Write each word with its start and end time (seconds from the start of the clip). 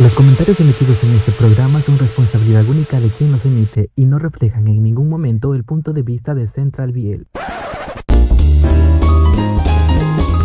Los 0.00 0.12
comentarios 0.12 0.58
emitidos 0.58 1.04
en 1.04 1.14
este 1.14 1.30
programa 1.30 1.80
son 1.80 1.96
responsabilidad 1.96 2.68
única 2.68 2.98
de 2.98 3.08
quien 3.10 3.30
los 3.30 3.44
emite 3.44 3.90
y 3.94 4.04
no 4.06 4.18
reflejan 4.18 4.66
en 4.66 4.82
ningún 4.82 5.08
momento 5.08 5.54
el 5.54 5.62
punto 5.62 5.92
de 5.92 6.02
vista 6.02 6.34
de 6.34 6.48
Central 6.48 6.90
Biel. 6.90 7.28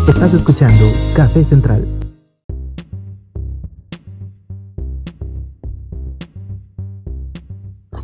Estás 0.08 0.34
escuchando 0.34 0.84
Café 1.16 1.42
Central. 1.42 1.84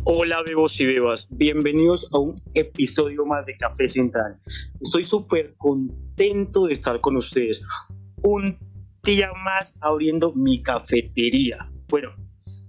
Hola 0.03 0.43
bebos 0.45 0.77
y 0.81 0.85
bebas, 0.85 1.27
bienvenidos 1.31 2.09
a 2.11 2.19
un 2.19 2.41
episodio 2.55 3.25
más 3.25 3.45
de 3.45 3.55
Café 3.55 3.89
Central. 3.89 4.37
Estoy 4.81 5.05
súper 5.05 5.55
contento 5.57 6.65
de 6.65 6.73
estar 6.73 6.99
con 6.99 7.15
ustedes. 7.15 7.63
Un 8.21 8.57
más 9.45 9.73
abriendo 9.79 10.33
mi 10.33 10.61
cafetería. 10.61 11.69
Bueno, 11.87 12.09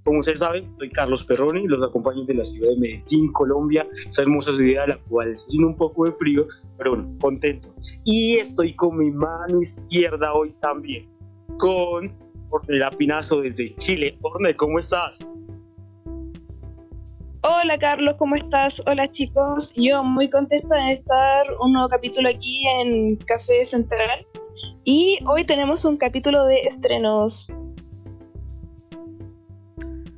como 0.05 0.20
ustedes 0.20 0.38
saben, 0.38 0.73
soy 0.79 0.88
Carlos 0.91 1.24
Perroni, 1.24 1.66
los 1.66 1.83
acompaño 1.83 2.24
de 2.24 2.34
la 2.34 2.45
ciudad 2.45 2.70
de 2.70 2.77
Medellín, 2.77 3.33
Colombia, 3.33 3.87
esa 4.09 4.23
hermosa 4.23 4.55
ciudad 4.55 4.87
la 4.87 4.98
cual 5.09 5.32
haciendo 5.32 5.69
un 5.69 5.77
poco 5.77 6.05
de 6.05 6.12
frío, 6.12 6.46
pero 6.77 6.91
bueno, 6.91 7.12
contento. 7.20 7.74
Y 8.05 8.37
estoy 8.37 8.73
con 8.74 8.98
mi 8.98 9.10
mano 9.10 9.60
izquierda 9.60 10.32
hoy 10.32 10.55
también, 10.60 11.09
con 11.59 12.16
Ornella 12.51 12.91
Pinazo 12.91 13.41
desde 13.41 13.74
Chile. 13.74 14.16
Orne, 14.23 14.55
¿cómo 14.55 14.79
estás? 14.79 15.18
Hola 17.43 17.79
Carlos, 17.79 18.15
¿cómo 18.16 18.37
estás? 18.37 18.80
Hola 18.87 19.10
chicos, 19.10 19.73
yo 19.74 20.05
muy 20.05 20.30
contenta 20.30 20.77
de 20.77 20.93
estar 20.93 21.46
un 21.60 21.73
nuevo 21.73 21.88
capítulo 21.88 22.29
aquí 22.29 22.65
en 22.80 23.16
Café 23.16 23.65
Central 23.65 24.24
y 24.84 25.18
hoy 25.27 25.45
tenemos 25.45 25.84
un 25.84 25.96
capítulo 25.96 26.45
de 26.45 26.60
estrenos. 26.62 27.52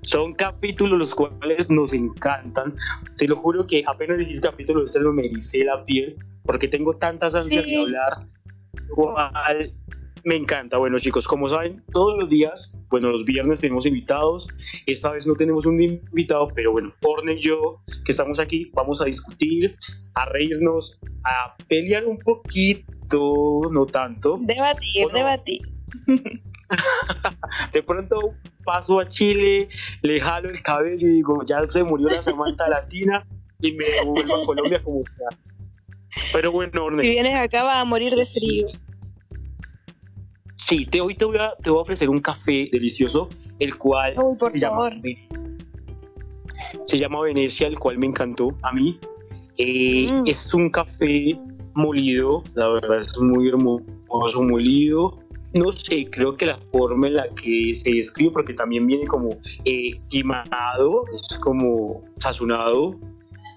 Son 0.03 0.35
capítulos 0.35 0.99
los 0.99 1.15
cuales 1.15 1.71
nos 1.71 1.93
encantan. 1.93 2.75
Te 3.17 3.29
lo 3.29 3.37
juro 3.37 3.67
que 3.67 3.85
apenas 3.87 4.19
dijiste 4.19 4.49
capítulo 4.49 4.81
de 4.81 4.87
estreno 4.87 5.13
me 5.13 5.23
dice 5.23 5.65
la 5.65 5.85
piel 5.85 6.17
porque 6.45 6.69
tengo 6.69 6.93
tantas 6.95 7.35
ansias 7.35 7.65
de 7.65 7.77
hablar. 7.77 8.27
Igual 8.89 9.73
me 10.25 10.37
encanta. 10.37 10.77
Bueno, 10.79 10.99
chicos, 10.99 11.27
como 11.27 11.49
saben, 11.49 11.83
todos 11.93 12.19
los 12.19 12.29
días, 12.29 12.77
bueno, 12.89 13.11
los 13.11 13.25
viernes 13.25 13.61
tenemos 13.61 13.87
invitados. 13.87 14.49
Esta 14.87 15.13
vez 15.13 15.27
no 15.27 15.35
tenemos 15.35 15.67
un 15.67 15.81
invitado, 15.81 16.49
pero 16.55 16.73
bueno, 16.73 16.93
Orne 17.03 17.35
y 17.35 17.41
yo, 17.41 17.81
que 18.05 18.13
estamos 18.13 18.39
aquí, 18.39 18.71
vamos 18.75 19.01
a 19.01 19.05
discutir, 19.05 19.77
a 20.15 20.27
reírnos, 20.27 20.99
a 21.25 21.57
pelear 21.69 22.07
un 22.07 22.19
poquito, 22.19 22.85
no 23.19 23.87
tanto. 23.87 24.39
Debatir, 24.41 25.09
debatir. 25.13 25.61
de 27.73 27.83
pronto 27.83 28.35
paso 28.65 29.01
a 29.01 29.07
Chile, 29.07 29.69
le 30.03 30.21
jalo 30.21 30.51
el 30.51 30.63
cabello 30.63 31.09
y 31.09 31.15
digo, 31.15 31.45
ya 31.45 31.59
se 31.69 31.83
murió 31.83 32.09
la 32.09 32.23
Samantha 32.23 32.69
Latina 32.69 33.27
y 33.61 33.73
me 33.73 33.87
vuelvo 34.05 34.37
a 34.37 34.45
Colombia 34.45 34.83
como 34.83 35.03
sea. 35.05 35.39
Pero 36.33 36.53
bueno, 36.53 36.85
Orne. 36.85 37.03
Si 37.03 37.09
vienes 37.09 37.39
acá 37.39 37.65
va 37.65 37.81
a 37.81 37.85
morir 37.85 38.15
de 38.15 38.27
frío. 38.27 38.69
Sí, 40.57 40.85
te, 40.87 41.01
hoy 41.01 41.15
te 41.15 41.25
voy, 41.25 41.39
a, 41.39 41.55
te 41.63 41.71
voy 41.71 41.79
a 41.79 41.83
ofrecer 41.83 42.11
un 42.11 42.21
café 42.21 42.69
delicioso, 42.71 43.29
el 43.59 43.77
cual 43.79 44.15
se, 44.53 44.59
Llama, 44.59 44.91
se 46.85 46.99
llama 46.99 47.23
Venecia, 47.23 47.67
el 47.67 47.79
cual 47.79 47.99
me 47.99 48.07
encantó 48.07 48.57
a 48.63 48.73
mí. 48.73 48.99
Eh, 49.57 50.13
mm. 50.13 50.27
Es 50.27 50.53
un 50.53 50.71
café 50.71 51.39
molido, 51.75 52.43
la 52.55 52.69
verdad 52.69 53.01
es 53.01 53.19
muy 53.19 53.49
hermoso 53.49 54.43
molido. 54.43 55.19
No 55.53 55.73
sé, 55.73 56.09
creo 56.11 56.37
que 56.37 56.47
la 56.47 56.59
forma 56.73 57.09
en 57.09 57.15
la 57.15 57.29
que 57.35 57.75
se 57.75 57.91
describe, 57.91 58.31
porque 58.31 58.55
también 58.55 58.87
viene 58.87 59.07
como 59.07 59.31
eh, 59.65 60.01
quemado, 60.09 61.05
es 61.13 61.39
como 61.41 62.05
sazonado, 62.19 62.99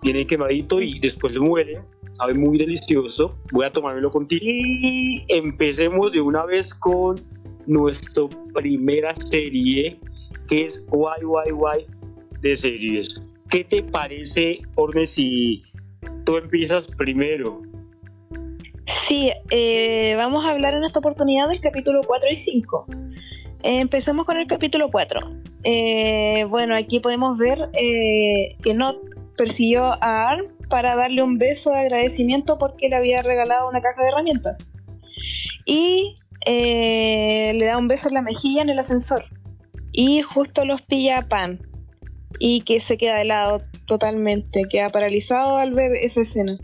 viene 0.01 0.25
quemadito 0.25 0.81
y 0.81 0.99
después 0.99 1.35
lo 1.35 1.43
muele 1.43 1.79
sabe 2.13 2.33
muy 2.33 2.57
delicioso. 2.57 3.35
Voy 3.51 3.65
a 3.65 3.71
tomármelo 3.71 4.09
contigo 4.11 4.45
y 4.45 5.23
empecemos 5.27 6.11
de 6.11 6.21
una 6.21 6.45
vez 6.45 6.73
con 6.73 7.19
nuestra 7.65 8.23
primera 8.53 9.15
serie, 9.15 9.99
que 10.47 10.65
es 10.65 10.85
YYY 10.91 11.85
de 12.41 12.57
series. 12.57 13.21
¿Qué 13.49 13.63
te 13.63 13.83
parece, 13.83 14.61
Orne, 14.75 15.05
si 15.05 15.63
tú 16.25 16.37
empiezas 16.37 16.87
primero? 16.87 17.61
Sí, 19.07 19.31
eh, 19.49 20.13
vamos 20.17 20.45
a 20.45 20.51
hablar 20.51 20.73
en 20.73 20.83
esta 20.83 20.99
oportunidad 20.99 21.49
del 21.49 21.59
capítulo 21.61 22.01
4 22.05 22.29
y 22.31 22.35
5. 22.37 22.85
empecemos 23.63 24.25
con 24.25 24.37
el 24.37 24.47
capítulo 24.47 24.89
4. 24.91 25.19
Eh, 25.63 26.45
bueno, 26.49 26.75
aquí 26.75 26.99
podemos 26.99 27.37
ver 27.37 27.69
eh, 27.73 28.57
que 28.61 28.73
Not 28.73 28.97
persiguió 29.37 29.83
a 30.03 30.29
Arm 30.29 30.47
para 30.69 30.95
darle 30.95 31.23
un 31.23 31.37
beso 31.37 31.71
de 31.71 31.79
agradecimiento 31.79 32.57
porque 32.57 32.89
le 32.89 32.95
había 32.95 33.21
regalado 33.21 33.69
una 33.69 33.81
caja 33.81 34.01
de 34.01 34.09
herramientas. 34.09 34.57
Y 35.65 36.17
eh, 36.45 37.53
le 37.55 37.65
da 37.65 37.77
un 37.77 37.87
beso 37.87 38.09
en 38.09 38.15
la 38.15 38.21
mejilla 38.21 38.61
en 38.61 38.69
el 38.69 38.79
ascensor. 38.79 39.25
Y 39.91 40.21
justo 40.21 40.65
los 40.65 40.81
pilla 40.81 41.19
a 41.19 41.21
Pan. 41.21 41.59
Y 42.39 42.61
que 42.61 42.79
se 42.79 42.97
queda 42.97 43.17
de 43.17 43.25
lado 43.25 43.61
totalmente, 43.85 44.63
queda 44.69 44.89
paralizado 44.89 45.57
al 45.57 45.71
ver 45.73 45.95
esa 45.95 46.21
escena. 46.21 46.57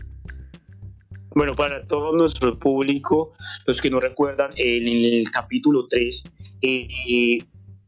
Bueno, 1.34 1.54
para 1.54 1.86
todo 1.86 2.12
nuestro 2.12 2.58
público, 2.58 3.32
los 3.66 3.80
que 3.80 3.88
no 3.88 4.00
recuerdan, 4.00 4.50
en 4.56 4.88
el 4.88 5.30
capítulo 5.30 5.86
3, 5.88 6.24
eh, 6.62 7.38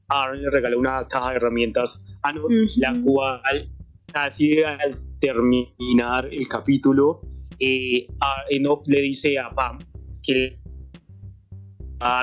Aaron 0.09 0.43
le 0.43 0.51
regaló 0.51 0.79
una 0.79 1.07
caja 1.09 1.31
de 1.31 1.37
herramientas 1.37 2.01
a 2.23 2.33
la 2.33 3.01
cual 3.03 3.69
casi 4.13 4.63
al 4.63 4.97
terminar 5.19 6.29
el 6.31 6.47
capítulo, 6.47 7.21
eh, 7.59 8.07
Enoch 8.51 8.87
le 8.87 9.01
dice 9.01 9.39
a 9.39 9.51
Pam 9.51 9.79
que 10.23 10.59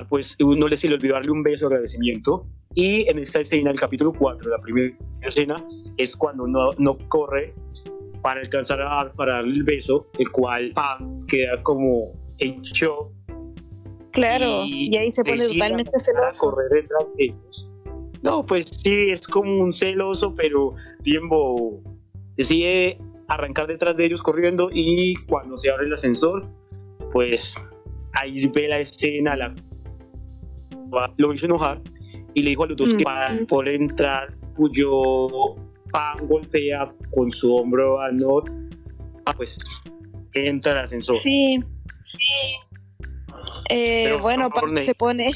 pues 0.09 0.37
no 0.39 0.67
le 0.67 0.77
se 0.77 0.87
le 0.87 0.95
olvidó 0.95 1.13
darle 1.13 1.31
un 1.31 1.43
beso 1.43 1.67
de 1.67 1.75
agradecimiento. 1.75 2.47
Y 2.75 3.09
en 3.09 3.19
esta 3.19 3.39
escena, 3.39 3.71
el 3.71 3.79
capítulo 3.79 4.13
4, 4.13 4.49
la 4.49 4.59
primera 4.59 4.95
escena, 5.21 5.65
es 5.97 6.15
cuando 6.15 6.47
no, 6.47 6.71
no 6.77 6.97
corre 7.09 7.53
para 8.21 8.41
alcanzar 8.41 8.81
a 8.81 8.85
dar, 8.85 9.13
para 9.13 9.35
darle 9.35 9.55
el 9.55 9.63
beso, 9.63 10.07
el 10.17 10.29
cual 10.31 10.71
Pam 10.73 11.17
queda 11.27 11.61
como 11.63 12.13
en 12.39 12.61
shock. 12.61 13.11
Claro, 14.11 14.65
y, 14.65 14.95
ahí 14.97 15.11
se 15.11 15.23
pone 15.23 15.47
totalmente 15.47 15.99
celoso. 15.99 16.39
correr 16.39 16.69
detrás 16.69 17.05
de 17.15 17.25
ellos. 17.25 17.69
No, 18.21 18.45
pues 18.45 18.65
sí, 18.65 19.11
es 19.11 19.27
como 19.27 19.61
un 19.61 19.71
celoso, 19.71 20.35
pero 20.35 20.73
tiempo 21.03 21.81
decide 22.35 22.97
arrancar 23.27 23.67
detrás 23.67 23.95
de 23.95 24.05
ellos 24.05 24.21
corriendo 24.21 24.69
y 24.73 25.15
cuando 25.27 25.57
se 25.57 25.71
abre 25.71 25.85
el 25.85 25.93
ascensor, 25.93 26.47
pues 27.11 27.55
ahí 28.13 28.47
ve 28.47 28.67
la 28.67 28.79
escena, 28.79 29.35
la, 29.35 29.55
lo 31.17 31.33
hizo 31.33 31.45
enojar 31.45 31.81
y 32.33 32.41
le 32.41 32.49
dijo 32.49 32.63
a 32.63 32.67
los 32.67 32.77
dos 32.77 32.95
que 32.95 33.03
para 33.03 33.39
poder 33.47 33.75
entrar, 33.75 34.33
cuyo 34.55 35.55
pan 35.91 36.27
golpea 36.27 36.91
con 37.13 37.31
su 37.31 37.55
hombro 37.55 38.01
a 38.01 38.09
ah, 39.25 39.33
pues 39.35 39.59
entra 40.33 40.73
el 40.73 40.79
ascensor. 40.79 41.17
Sí, 41.21 41.59
sí. 42.03 42.17
Eh, 43.69 44.17
bueno, 44.21 44.49
se 44.73 44.95
pone 44.95 45.31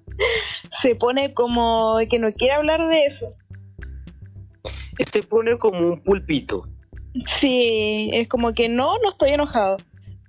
se 0.80 0.96
pone 0.96 1.32
como 1.32 1.98
que 2.10 2.18
no 2.18 2.32
quiere 2.32 2.54
hablar 2.54 2.88
de 2.88 3.04
eso 3.04 3.34
se 4.98 5.22
pone 5.22 5.56
como 5.58 5.92
un 5.92 6.02
pulpito. 6.02 6.66
Sí, 7.26 8.10
es 8.12 8.28
como 8.28 8.54
que 8.54 8.68
no, 8.68 8.98
no 8.98 9.10
estoy 9.10 9.30
enojado. 9.30 9.76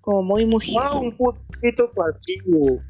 Como 0.01 0.23
muy 0.23 0.45
mujer. 0.45 0.75
Ah, 0.79 0.95
un 0.95 1.15
pulpito 1.15 1.89
pasivo. 1.91 2.81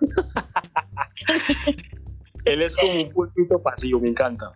Él 2.44 2.62
es 2.62 2.76
como 2.76 2.92
un 2.92 3.10
pulpito 3.10 3.62
pasivo, 3.62 4.00
me 4.00 4.08
encanta. 4.08 4.52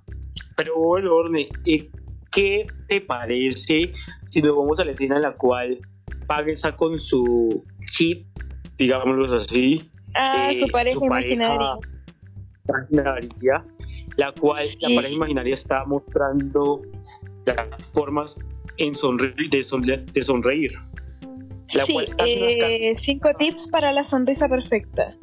Pero 0.57 0.77
bueno, 0.77 1.15
Orne, 1.15 1.49
¿qué 1.65 2.67
te 2.89 3.01
parece 3.01 3.93
si 4.25 4.43
nos 4.43 4.57
vamos 4.57 4.81
a 4.81 4.85
la 4.85 4.93
escena 4.93 5.17
en 5.17 5.23
la 5.23 5.33
cual 5.33 5.79
Pag 6.27 6.49
está 6.49 6.77
con 6.77 6.99
su 6.99 7.65
chip, 7.91 8.27
digámoslo 8.77 9.37
así? 9.37 9.91
Ah, 10.15 10.51
su 10.53 10.67
eh, 10.67 10.71
pareja 10.71 11.05
imaginaria. 11.05 11.79
Imaginaria 12.69 13.65
la 14.17 14.33
cual 14.33 14.69
la 14.81 14.95
pareja 14.95 15.15
imaginaria 15.15 15.55
está 15.55 15.85
mostrando 15.85 16.83
las 17.47 17.57
formas 17.93 18.39
en 18.79 18.93
de, 18.93 19.63
sonreír. 19.63 20.79
La 21.73 21.87
sí, 21.87 21.97
eh, 22.19 22.95
cinco 23.01 23.35
tips 23.35 23.69
para 23.69 23.93
la 23.93 24.05
sonrisa 24.05 24.49
perfecta. 24.49 25.15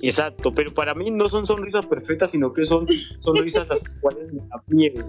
Exacto, 0.00 0.52
pero 0.52 0.72
para 0.72 0.94
mí 0.94 1.10
no 1.10 1.28
son 1.28 1.46
sonrisas 1.46 1.86
perfectas, 1.86 2.30
sino 2.30 2.52
que 2.52 2.64
son 2.64 2.86
sonrisas 3.20 3.68
las 3.68 3.82
cuales 4.00 4.32
me 4.32 4.40
da 4.48 4.62
miedo. 4.68 5.04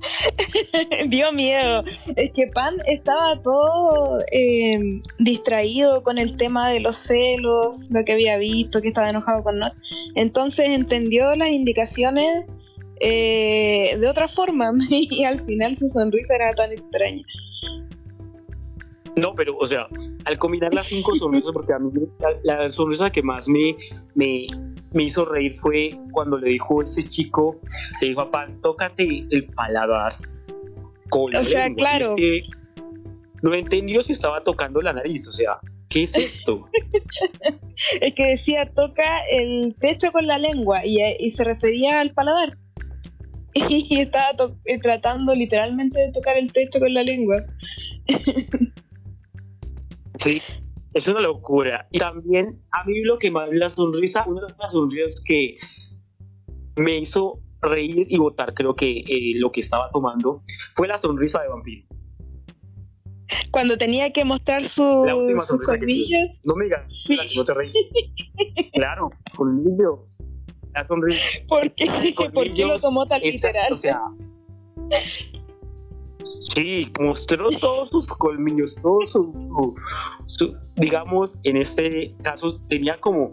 Dio 1.08 1.32
miedo. 1.32 1.84
Es 2.16 2.32
que 2.32 2.46
Pan 2.48 2.76
estaba 2.86 3.40
todo 3.42 4.18
eh, 4.30 5.00
distraído 5.18 6.02
con 6.02 6.18
el 6.18 6.36
tema 6.36 6.70
de 6.70 6.80
los 6.80 6.96
celos, 6.96 7.88
lo 7.90 8.04
que 8.04 8.12
había 8.12 8.36
visto, 8.36 8.82
que 8.82 8.88
estaba 8.88 9.10
enojado 9.10 9.42
con 9.42 9.58
Not. 9.58 9.74
Entonces 10.14 10.66
entendió 10.68 11.34
las 11.36 11.48
indicaciones 11.48 12.44
eh, 13.00 13.96
de 13.98 14.08
otra 14.08 14.28
forma 14.28 14.72
y 14.90 15.24
al 15.24 15.40
final 15.40 15.76
su 15.76 15.88
sonrisa 15.88 16.34
era 16.34 16.50
tan 16.52 16.72
extraña. 16.72 17.24
No, 19.16 19.34
pero, 19.34 19.56
o 19.56 19.66
sea, 19.66 19.88
al 20.26 20.38
combinar 20.38 20.74
las 20.74 20.88
cinco 20.88 21.16
sonrisas, 21.16 21.50
porque 21.52 21.72
a 21.72 21.78
mí 21.78 21.90
la, 22.42 22.68
sonrisa 22.68 23.08
que 23.10 23.22
más 23.22 23.48
me, 23.48 23.74
me, 24.14 24.46
me, 24.92 25.04
hizo 25.04 25.24
reír 25.24 25.54
fue 25.54 25.98
cuando 26.12 26.36
le 26.36 26.50
dijo 26.50 26.82
ese 26.82 27.02
chico, 27.02 27.58
le 28.02 28.08
dijo 28.08 28.30
Pan, 28.30 28.60
tócate 28.60 29.26
el 29.30 29.46
paladar 29.54 30.16
con 31.08 31.32
la 31.32 31.40
O 31.40 31.44
sea, 31.44 31.72
claro. 31.74 32.14
no 33.42 33.54
entendió 33.54 34.02
si 34.02 34.12
estaba 34.12 34.44
tocando 34.44 34.82
la 34.82 34.92
nariz, 34.92 35.26
o 35.26 35.32
sea, 35.32 35.60
¿qué 35.88 36.02
es 36.02 36.14
esto? 36.14 36.68
es 38.02 38.14
que 38.14 38.26
decía, 38.26 38.70
toca 38.74 39.20
el 39.30 39.74
techo 39.80 40.12
con 40.12 40.26
la 40.26 40.36
lengua 40.36 40.84
y, 40.84 40.98
y 41.20 41.30
se 41.30 41.42
refería 41.42 42.00
al 42.00 42.12
paladar. 42.12 42.58
Y 43.54 44.00
estaba 44.00 44.52
eh, 44.66 44.78
tratando 44.80 45.32
literalmente 45.32 45.98
de 45.98 46.12
tocar 46.12 46.36
el 46.36 46.52
techo 46.52 46.78
con 46.78 46.92
la 46.92 47.02
lengua. 47.02 47.42
Sí, 50.26 50.42
es 50.94 51.06
una 51.06 51.20
locura. 51.20 51.86
Y 51.92 52.00
también 52.00 52.60
a 52.72 52.82
mí 52.84 53.00
lo 53.02 53.16
que 53.16 53.30
más 53.30 53.48
la 53.52 53.68
sonrisa, 53.68 54.24
una 54.26 54.44
de 54.44 54.54
las 54.58 54.72
sonrisas 54.72 55.22
que 55.24 55.56
me 56.74 56.98
hizo 56.98 57.38
reír 57.62 58.06
y 58.08 58.18
votar, 58.18 58.52
creo 58.52 58.74
que 58.74 59.04
eh, 59.06 59.32
lo 59.36 59.52
que 59.52 59.60
estaba 59.60 59.88
tomando, 59.92 60.42
fue 60.74 60.88
la 60.88 60.98
sonrisa 60.98 61.42
de 61.42 61.48
vampiro. 61.48 61.86
Cuando 63.52 63.78
tenía 63.78 64.12
que 64.12 64.24
mostrar 64.24 64.64
su, 64.64 65.06
sus 65.46 65.62
colmillos. 65.64 66.40
No 66.42 66.56
me 66.56 66.64
digas, 66.64 66.82
sí. 66.90 67.16
no 67.36 67.44
te 67.44 67.54
reís. 67.54 67.74
claro, 68.74 69.10
colmillo. 69.36 70.04
La 70.74 70.84
sonrisa. 70.84 71.22
¿Por 71.46 71.72
qué, 71.72 71.86
¿Por 72.32 72.52
qué 72.52 72.66
lo 72.66 72.76
tomó 72.78 73.06
tan 73.06 73.20
literal? 73.20 73.72
O 73.72 73.76
sea, 73.76 74.00
Sí, 76.26 76.90
mostró 77.00 77.50
todos 77.60 77.90
sus 77.90 78.06
colmillos, 78.06 78.76
todo 78.82 79.06
su, 79.06 80.56
digamos, 80.76 81.38
en 81.44 81.56
este 81.56 82.14
caso 82.22 82.60
tenía 82.68 82.98
como 82.98 83.32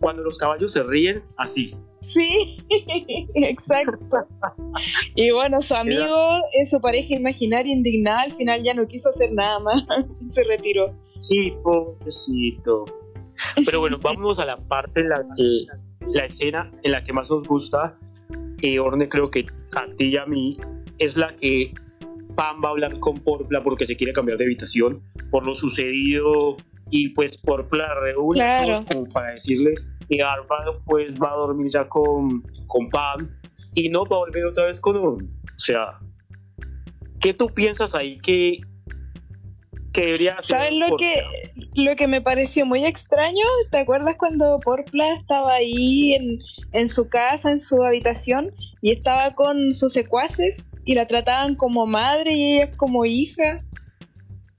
cuando 0.00 0.22
los 0.22 0.38
caballos 0.38 0.72
se 0.72 0.82
ríen, 0.82 1.22
así. 1.36 1.74
Sí, 2.12 2.56
exacto. 3.34 4.26
Y 5.14 5.30
bueno, 5.30 5.60
su 5.60 5.74
amigo, 5.74 6.40
es 6.52 6.70
su 6.70 6.80
pareja 6.80 7.14
imaginaria 7.14 7.72
indignada, 7.72 8.22
al 8.22 8.36
final 8.36 8.62
ya 8.62 8.74
no 8.74 8.86
quiso 8.86 9.08
hacer 9.08 9.32
nada 9.32 9.58
más, 9.60 9.84
se 10.28 10.44
retiró. 10.44 10.94
Sí, 11.20 11.52
pobrecito. 11.62 12.84
Pero 13.64 13.80
bueno, 13.80 13.98
vámonos 14.00 14.38
a 14.38 14.46
la 14.46 14.56
parte 14.56 15.00
en 15.00 15.08
la 15.10 15.26
que 15.36 15.66
la 16.12 16.24
escena 16.24 16.70
en 16.82 16.92
la 16.92 17.04
que 17.04 17.12
más 17.12 17.30
nos 17.30 17.46
gusta, 17.46 17.98
que 18.58 18.78
Orne 18.80 19.08
creo 19.08 19.30
que 19.30 19.46
a 19.74 19.86
ti 19.96 20.06
y 20.06 20.16
a 20.16 20.26
mí, 20.26 20.56
es 20.98 21.16
la 21.16 21.34
que 21.36 21.72
Pam 22.36 22.62
va 22.62 22.68
a 22.68 22.70
hablar 22.72 22.98
con 23.00 23.16
Porpla 23.18 23.62
porque 23.62 23.86
se 23.86 23.96
quiere 23.96 24.12
cambiar 24.12 24.38
de 24.38 24.44
habitación 24.44 25.02
por 25.30 25.44
lo 25.44 25.54
sucedido 25.54 26.56
y 26.90 27.08
pues 27.08 27.36
Porpla 27.38 27.94
reúne 28.00 28.84
como 28.92 29.08
para 29.08 29.32
decirles 29.32 29.84
que 30.08 30.22
Arva 30.22 30.78
pues 30.84 31.18
va 31.18 31.32
a 31.32 31.36
dormir 31.36 31.70
ya 31.72 31.88
con, 31.88 32.42
con 32.66 32.88
Pam 32.90 33.28
y 33.74 33.88
no 33.88 34.04
va 34.04 34.16
a 34.16 34.20
volver 34.20 34.46
otra 34.46 34.66
vez 34.66 34.80
con 34.80 34.96
un. 34.96 35.24
O 35.44 35.58
sea, 35.58 35.98
¿qué 37.20 37.34
tú 37.34 37.48
piensas 37.48 37.94
ahí 37.94 38.18
que, 38.18 38.60
que 39.92 40.06
debería 40.06 40.34
hacer? 40.34 40.56
¿Sabes 40.56 40.72
lo 40.74 40.96
que, 40.96 41.22
lo 41.74 41.96
que 41.96 42.06
me 42.06 42.20
pareció 42.20 42.64
muy 42.64 42.84
extraño? 42.84 43.44
¿Te 43.70 43.78
acuerdas 43.78 44.16
cuando 44.18 44.60
Porpla 44.60 45.14
estaba 45.14 45.54
ahí 45.54 46.14
en, 46.14 46.38
en 46.72 46.88
su 46.88 47.08
casa, 47.08 47.50
en 47.50 47.60
su 47.60 47.82
habitación 47.82 48.52
y 48.80 48.92
estaba 48.92 49.34
con 49.34 49.74
sus 49.74 49.92
secuaces? 49.92 50.62
Y 50.86 50.94
la 50.94 51.06
trataban 51.06 51.56
como 51.56 51.84
madre 51.84 52.32
y 52.32 52.54
ella 52.54 52.70
como 52.76 53.04
hija. 53.04 53.62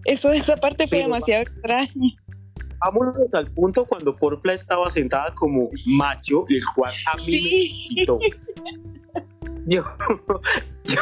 Eso, 0.06 0.32
esa 0.32 0.56
parte 0.56 0.88
fue 0.88 1.00
demasiado 1.00 1.42
extraña. 1.42 2.12
Vámonos 2.80 3.34
al 3.34 3.50
punto 3.52 3.86
cuando 3.86 4.16
Porpla 4.16 4.54
estaba 4.54 4.92
sentada 4.92 5.34
como 5.34 5.70
macho, 5.86 6.46
el 6.50 6.62
cual 6.76 6.94
a 7.12 7.18
mí 7.18 7.74
me 7.98 8.06
Yo, 9.66 9.84
yo, 10.86 11.02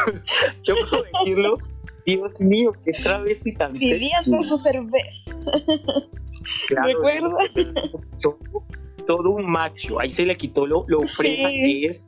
yo, 0.64 0.74
puedo 0.90 1.04
decirlo, 1.04 1.58
Dios 2.04 2.40
mío, 2.40 2.72
qué 2.84 2.92
travesti 3.00 3.52
tan 3.52 3.74
Viviendo 3.74 4.42
su 4.42 4.56
cerveza. 4.58 5.32
Claro, 6.68 7.00
Todo, 9.06 9.30
un 9.30 9.48
macho, 9.48 10.00
ahí 10.00 10.10
se 10.10 10.26
le 10.26 10.36
quitó 10.36 10.66
lo, 10.66 10.84
lo 10.88 11.00
fresa 11.00 11.48
que 11.48 11.86
es, 11.86 12.04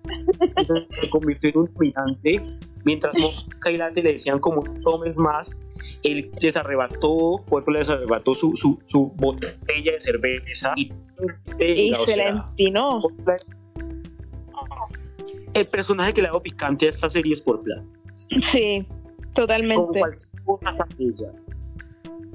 se 1.00 1.11
convirtió 1.11 1.50
en 1.50 1.59
un 1.59 1.73
dominante 1.73 2.43
Mientras 2.85 3.19
Mosca 3.19 3.71
y 3.71 3.77
Lante 3.77 4.03
le 4.03 4.12
decían 4.12 4.39
como 4.39 4.62
tomes 4.83 5.19
más, 5.19 5.55
él 6.03 6.31
les 6.41 6.56
arrebató, 6.56 7.45
Cuerpo 7.49 7.71
les 7.71 7.91
arrebató 7.91 8.35
su, 8.35 8.56
su, 8.56 8.81
su 8.87 9.12
botella 9.17 9.93
de 9.93 10.00
cerveza 10.00 10.73
y, 10.77 10.93
se 12.06 12.17
la 12.17 12.29
empinó. 12.29 13.03
El 15.55 15.67
personaje 15.67 16.15
que 16.15 16.23
le 16.23 16.29
hago 16.29 16.43
picante 16.43 16.87
a 16.87 16.89
esta 16.91 17.11
serie 17.11 17.33
es 17.33 17.43
por 17.43 17.62
plan. 17.62 17.87
Sí, 18.43 18.87
totalmente. 19.35 20.01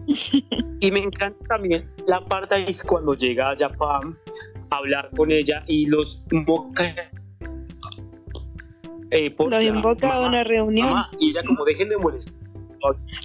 y 0.81 0.91
me 0.91 0.99
encanta 0.99 1.45
también 1.47 1.89
la 2.05 2.23
parte 2.25 2.69
es 2.69 2.83
cuando 2.83 3.13
llega 3.13 3.51
a 3.51 3.55
Japan 3.57 4.17
a 4.22 4.22
hablar 4.77 5.09
con 5.15 5.31
ella 5.31 5.63
y 5.67 5.85
los 5.85 6.23
Moca 6.31 6.95
eh, 9.11 9.33
Lo 9.37 9.61
invoca 9.61 10.13
a 10.13 10.27
una 10.27 10.43
reunión. 10.43 11.03
y 11.19 11.29
ella 11.29 11.43
como 11.45 11.63
dejen 11.65 11.89
de 11.89 11.97
molestar. 11.97 12.33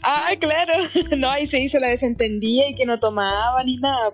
Ah, 0.02 0.30
claro. 0.38 0.74
No, 1.16 1.30
ahí 1.30 1.46
se 1.46 1.58
hizo 1.60 1.78
la 1.78 1.88
desentendía 1.88 2.68
y 2.68 2.74
que 2.74 2.84
no 2.84 3.00
tomaba 3.00 3.62
ni 3.64 3.76
nada. 3.78 4.12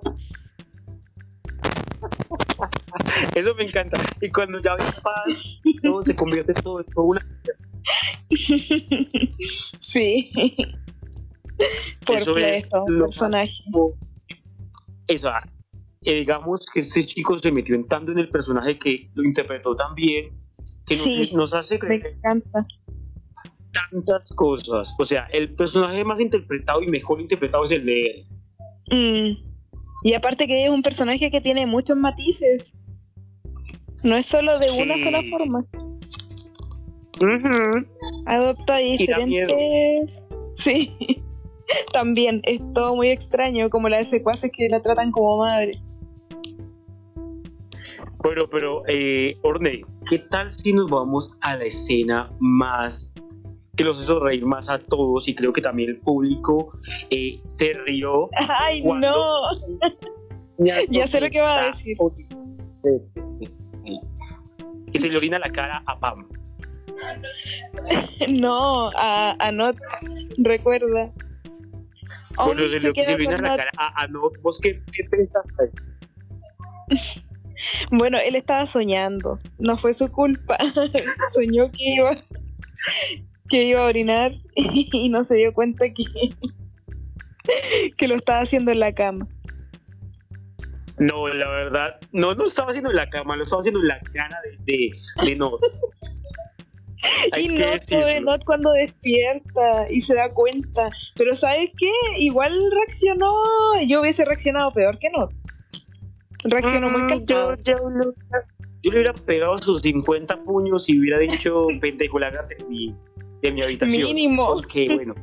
Eso 3.35 3.55
me 3.55 3.65
encanta. 3.65 4.01
Y 4.21 4.31
cuando 4.31 4.61
ya 4.63 4.75
ves 4.75 4.93
paz, 5.03 5.25
todo 5.83 6.03
se 6.03 6.15
convierte 6.15 6.55
todo 6.55 6.81
en 6.81 6.87
todo 6.87 7.05
una. 7.05 7.21
Sí. 9.81 10.31
Por 12.07 12.17
eso 12.17 12.37
es 12.37 12.69
personaje. 12.69 13.53
Eso, 15.07 15.29
ah, 15.29 15.43
eh, 16.05 16.15
digamos 16.15 16.67
que 16.73 16.81
este 16.81 17.05
chico 17.05 17.39
se 17.39 17.51
metió 17.51 17.75
en 17.75 17.87
tanto 17.87 18.13
en 18.13 18.19
el 18.19 18.29
personaje 18.29 18.79
que 18.79 19.11
lo 19.15 19.25
interpretó 19.25 19.75
tan 19.75 19.95
bien 19.95 20.31
que 20.87 21.31
nos, 21.33 21.55
hace 21.55 21.79
creer 21.79 22.19
tantas 23.73 24.31
cosas. 24.37 24.95
O 24.99 25.05
sea, 25.05 25.27
el 25.33 25.55
personaje 25.55 26.05
más 26.05 26.21
interpretado 26.21 26.83
y 26.83 26.89
mejor 26.89 27.21
interpretado 27.21 27.65
es 27.65 27.73
el 27.73 27.85
de 27.85 28.01
él. 28.03 28.27
Mm. 28.91 29.55
Y 30.05 30.13
aparte 30.13 30.47
que 30.47 30.65
es 30.65 30.71
un 30.71 30.83
personaje 30.83 31.31
que 31.31 31.41
tiene 31.41 31.67
muchos 31.67 31.97
matices. 31.97 32.75
No 34.03 34.17
es 34.17 34.27
solo 34.27 34.57
de 34.59 34.67
una 34.83 35.03
sola 35.03 35.23
forma. 35.31 35.65
Adopta 38.27 38.77
diferentes. 38.77 40.27
Sí. 40.55 40.95
También 41.93 42.43
es 42.45 42.61
todo 42.75 42.95
muy 42.95 43.09
extraño, 43.09 43.71
como 43.71 43.89
la 43.89 43.99
de 43.99 44.05
secuaces 44.05 44.51
que 44.55 44.69
la 44.69 44.83
tratan 44.83 45.11
como 45.11 45.39
madre. 45.39 45.81
Bueno, 48.25 48.49
pero, 48.51 48.83
eh, 48.89 49.37
Orne, 49.43 49.85
¿qué 50.09 50.19
tal 50.19 50.51
si 50.51 50.73
nos 50.73 50.91
vamos 50.91 51.37
a 51.43 51.57
la 51.57 51.65
escena 51.65 52.33
más 52.41 53.13
que 53.77 53.85
los 53.85 54.01
hizo 54.01 54.19
reír 54.19 54.47
más 54.47 54.71
a 54.71 54.79
todos 54.79 55.29
y 55.29 55.35
creo 55.35 55.53
que 55.53 55.61
también 55.61 55.91
el 55.91 55.97
público 55.99 56.73
eh, 57.11 57.41
se 57.49 57.75
rió. 57.85 58.31
¡Ay, 58.61 58.83
no! 58.83 59.51
ya 60.89 61.07
sé 61.07 61.21
lo 61.21 61.29
que 61.29 61.43
va 61.43 61.65
a 61.65 61.67
decir. 61.67 61.97
Y 64.93 64.99
se 65.01 65.09
le 65.09 65.17
orina 65.17 65.41
la 65.41 65.51
cara 65.51 65.83
a 65.87 65.99
Pam. 65.99 66.29
no, 68.41 68.91
a, 68.91 69.35
a 69.41 69.51
Not, 69.51 69.77
recuerda. 70.39 71.13
Bueno, 72.37 72.69
se, 72.69 72.79
le, 72.79 72.91
orina 72.91 73.37
la 73.39 73.57
cara 73.57 73.71
a, 73.77 74.07
Not. 74.07 74.41
¿Vos 74.41 74.61
qué, 74.61 74.81
qué 74.93 75.03
pensaste? 75.11 75.73
Bueno, 77.91 78.19
él 78.19 78.37
estaba 78.37 78.67
soñando, 78.67 79.39
no 79.59 79.77
fue 79.77 79.95
su 79.95 80.11
culpa. 80.11 80.59
Soñó 81.33 81.71
que 81.71 81.95
iba, 81.95 82.15
que 83.49 83.65
iba 83.65 83.81
a 83.81 83.87
orinar 83.87 84.33
y 84.55 85.09
no 85.09 85.25
se 85.25 85.37
dio 85.37 85.53
cuenta 85.53 85.87
que, 85.93 86.05
que 87.97 88.09
lo 88.09 88.17
estaba 88.17 88.41
haciendo 88.41 88.73
en 88.73 88.81
la 88.81 88.95
cama. 88.95 89.27
No, 90.99 91.27
la 91.27 91.49
verdad, 91.49 91.97
no, 92.13 92.35
no 92.35 92.43
lo 92.43 92.47
estaba 92.47 92.69
haciendo 92.69 92.91
en 92.91 92.97
la 92.97 93.11
cama, 93.11 93.37
lo 93.37 93.43
estaba 93.43 93.61
haciendo 93.61 93.81
en 93.81 93.89
la 93.89 93.99
cara 94.13 94.39
de, 94.45 94.73
de, 94.73 94.93
y 95.27 95.35
no 95.35 95.59
de 97.37 98.21
Not 98.21 98.45
cuando 98.45 98.73
despierta 98.73 99.91
y 99.91 100.01
se 100.01 100.15
da 100.15 100.29
cuenta. 100.31 100.89
Pero 101.17 101.35
¿sabes 101.35 101.71
qué? 101.79 101.91
Igual 102.19 102.55
reaccionó. 102.73 103.35
Yo 103.87 104.01
hubiese 104.01 104.25
reaccionado 104.25 104.73
peor 104.73 104.99
que 104.99 105.11
Not. 105.11 105.33
Reaccionó 106.45 106.91
muy 106.91 107.03
mm, 107.03 107.09
calmado. 107.09 107.57
Yo, 107.63 107.65
yo, 107.65 107.91
le 108.83 108.91
hubiera 108.91 109.13
pegado 109.15 109.57
sus 109.59 109.81
50 109.81 110.43
puños 110.45 110.89
y 110.89 110.99
hubiera 110.99 111.19
dicho 111.19 111.69
penteculagas 111.81 112.49
de 112.49 112.65
mi, 112.67 112.95
de 113.43 113.53
mi 113.53 113.63
habitación. 113.63 114.09
Mínimo. 114.09 114.47
Porque, 114.55 114.95
bueno, 114.95 115.15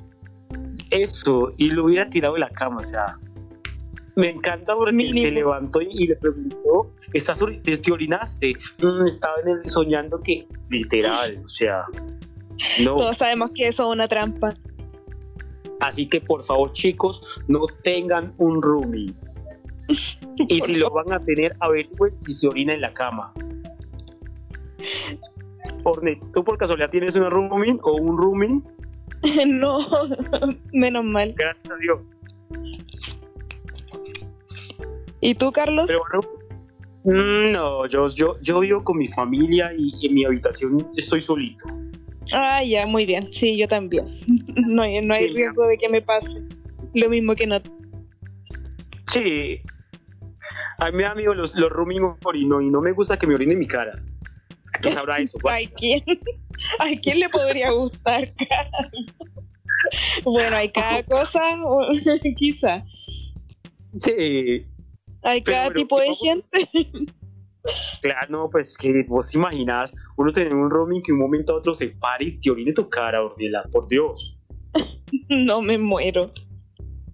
eso. 0.90 1.54
Y 1.58 1.72
lo 1.72 1.86
hubiera 1.86 2.10
tirado 2.10 2.36
de 2.36 2.42
la 2.42 2.50
cama, 2.50 2.78
o 2.78 2.86
sea. 2.86 3.18
Me 4.18 4.30
encanta 4.30 4.75
porque 4.75 5.13
se 5.13 5.32
levantó 5.32 5.82
y 5.82 6.08
le 6.08 6.18
preguntó, 6.18 6.92
¿estás 7.13 7.42
te 7.63 7.92
orinaste? 7.92 8.56
Mm, 8.82 9.08
estaba 9.08 9.36
soñando 9.66 10.20
que, 10.20 10.46
literal, 10.70 11.42
o 11.46 11.48
sea, 11.48 11.86
no. 12.80 12.96
Todos 12.96 13.18
sabemos 13.18 13.51
que 13.56 13.68
eso 13.68 13.84
es 13.84 13.96
una 13.96 14.08
trampa. 14.08 14.54
Así 15.80 16.06
que 16.08 16.22
por 16.22 16.44
favor, 16.44 16.74
chicos, 16.74 17.42
no 17.48 17.62
tengan 17.84 18.34
un 18.38 18.62
roomie. 18.62 19.13
Y 20.48 20.62
si 20.62 20.76
lo 20.76 20.90
van 20.90 21.12
a 21.12 21.20
tener, 21.24 21.56
a 21.60 21.70
ver 21.70 21.88
pues, 21.98 22.22
si 22.22 22.34
se 22.34 22.48
orina 22.48 22.74
en 22.74 22.82
la 22.82 22.94
cama. 22.94 23.34
Orne, 25.84 26.20
¿tú 26.34 26.44
por 26.44 26.58
casualidad 26.58 26.90
tienes 26.90 27.16
una 27.16 27.30
roomie 27.30 27.78
o 27.82 27.96
un 27.96 28.18
roomie? 28.18 28.62
no, 29.48 29.88
menos 30.72 31.06
mal. 31.06 31.34
Gracias 31.38 31.72
a 31.72 31.76
Dios. 31.78 32.00
¿Y 35.22 35.36
tú, 35.36 35.52
Carlos? 35.52 35.90
Mm, 37.04 37.52
no, 37.52 37.86
yo, 37.88 38.08
yo, 38.08 38.40
yo 38.42 38.60
vivo 38.60 38.84
con 38.84 38.98
mi 38.98 39.08
familia 39.08 39.72
y 39.78 40.08
en 40.08 40.14
mi 40.14 40.26
habitación 40.26 40.88
estoy 40.96 41.20
solito. 41.20 41.66
Ah, 42.32 42.64
ya, 42.64 42.86
muy 42.86 43.06
bien. 43.06 43.30
Sí, 43.34 43.58
yo 43.58 43.68
también. 43.68 44.08
No 44.56 44.84
hay, 44.84 45.02
no 45.02 45.14
hay 45.14 45.28
riesgo 45.30 45.66
de 45.68 45.78
que 45.78 45.90
me 45.90 46.02
pase. 46.02 46.44
Lo 46.94 47.10
mismo 47.10 47.36
que 47.36 47.48
no. 47.48 47.62
Sí. 49.08 49.62
A 50.82 50.90
mí 50.90 50.98
me 50.98 51.04
da 51.04 51.14
miedo 51.14 51.36
los, 51.36 51.54
los 51.54 51.70
rooming 51.70 52.16
orino 52.24 52.60
y 52.60 52.72
no 52.72 52.82
me 52.82 52.92
gusta 52.92 53.18
que 53.18 53.28
me 53.28 53.36
orine 53.36 53.54
en 53.54 53.60
mi 53.60 53.68
cara. 53.68 54.02
¿Qué 54.82 54.92
sabrá 54.92 55.20
eso? 55.20 55.38
¿A 55.48 55.60
quién, 55.78 56.04
¿A 56.80 56.88
quién 57.00 57.20
le 57.20 57.30
podría 57.30 57.70
gustar, 57.70 58.24
Bueno, 60.24 60.56
hay 60.56 60.72
cada 60.72 61.04
cosa, 61.04 61.40
quizá. 62.36 62.84
Sí, 63.94 64.66
hay 65.22 65.44
cada 65.44 65.72
tipo 65.72 66.00
de 66.00 66.16
gente. 66.16 66.70
Claro, 68.02 68.28
no, 68.30 68.50
pues 68.50 68.76
que 68.76 69.04
vos 69.08 69.36
imaginás 69.36 69.94
uno 70.18 70.32
tener 70.32 70.56
un 70.56 70.70
roaming 70.70 71.04
que 71.04 71.12
un 71.12 71.20
momento 71.20 71.54
a 71.54 71.58
otro 71.58 71.76
se 71.76 71.90
pare 71.90 72.26
y 72.26 72.40
te 72.40 72.50
orine 72.50 72.74
tu 72.74 72.90
cara, 72.90 73.24
Ornella, 73.24 73.64
por 73.72 73.88
Dios. 73.88 74.40
no 75.30 75.62
me 75.62 75.78
muero. 75.78 76.26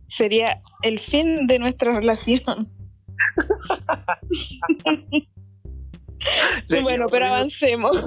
Sería 0.07 0.61
el 0.83 0.99
fin 0.99 1.47
de 1.47 1.59
nuestra 1.59 1.91
relación. 1.91 2.76
Bueno, 6.83 7.05
pero 7.09 7.25
avancemos. 7.25 7.97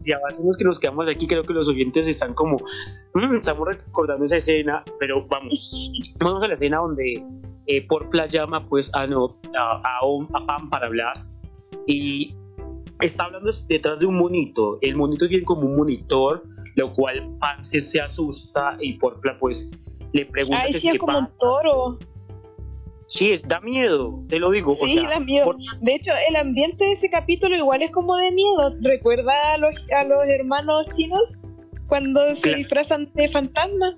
si 0.00 0.12
avancemos 0.12 0.56
que 0.56 0.64
nos 0.64 0.78
quedamos 0.80 1.08
aquí, 1.08 1.26
creo 1.26 1.42
que 1.42 1.52
los 1.52 1.68
oyentes 1.68 2.06
están 2.08 2.34
como, 2.34 2.56
mm, 3.14 3.36
estamos 3.36 3.68
recordando 3.68 4.24
esa 4.24 4.38
escena, 4.38 4.82
pero 4.98 5.26
vamos, 5.26 5.72
vamos 6.18 6.42
a 6.42 6.48
la 6.48 6.54
escena 6.54 6.78
donde 6.78 7.22
eh, 7.66 7.86
por 7.86 8.08
llama 8.30 8.66
pues 8.66 8.90
a, 8.94 9.06
no, 9.06 9.36
a, 9.56 9.80
a, 10.00 10.46
Pam 10.46 10.68
para 10.70 10.86
hablar 10.86 11.24
y 11.86 12.34
está 13.00 13.24
hablando 13.24 13.50
detrás 13.68 14.00
de 14.00 14.06
un 14.06 14.16
monito. 14.16 14.78
El 14.80 14.96
monito 14.96 15.28
tiene 15.28 15.44
como 15.44 15.62
un 15.62 15.76
monitor, 15.76 16.42
lo 16.76 16.92
cual 16.92 17.30
Pam 17.38 17.62
se, 17.62 18.00
asusta 18.00 18.76
y 18.80 18.94
Porpla 18.94 19.36
pues 19.38 19.70
le 20.12 20.26
pregunta 20.26 20.62
Ay, 20.64 20.80
sí, 20.80 20.96
como 20.98 21.18
un 21.18 21.28
toro. 21.38 21.98
Sí, 23.10 23.32
es, 23.32 23.42
da 23.42 23.60
miedo, 23.60 24.24
te 24.28 24.38
lo 24.38 24.52
digo. 24.52 24.78
Sí, 24.86 24.94
da 24.94 25.18
miedo. 25.18 25.56
De 25.80 25.96
hecho, 25.96 26.12
el 26.28 26.36
ambiente 26.36 26.84
de 26.84 26.92
ese 26.92 27.10
capítulo 27.10 27.56
igual 27.56 27.82
es 27.82 27.90
como 27.90 28.16
de 28.16 28.30
miedo. 28.30 28.76
¿Recuerda 28.82 29.54
a 29.54 29.58
los, 29.58 29.74
a 29.92 30.04
los 30.04 30.28
hermanos 30.28 30.86
chinos 30.94 31.22
cuando 31.88 32.36
se 32.36 32.54
disfrazan 32.54 33.10
de 33.14 33.28
fantasma? 33.28 33.96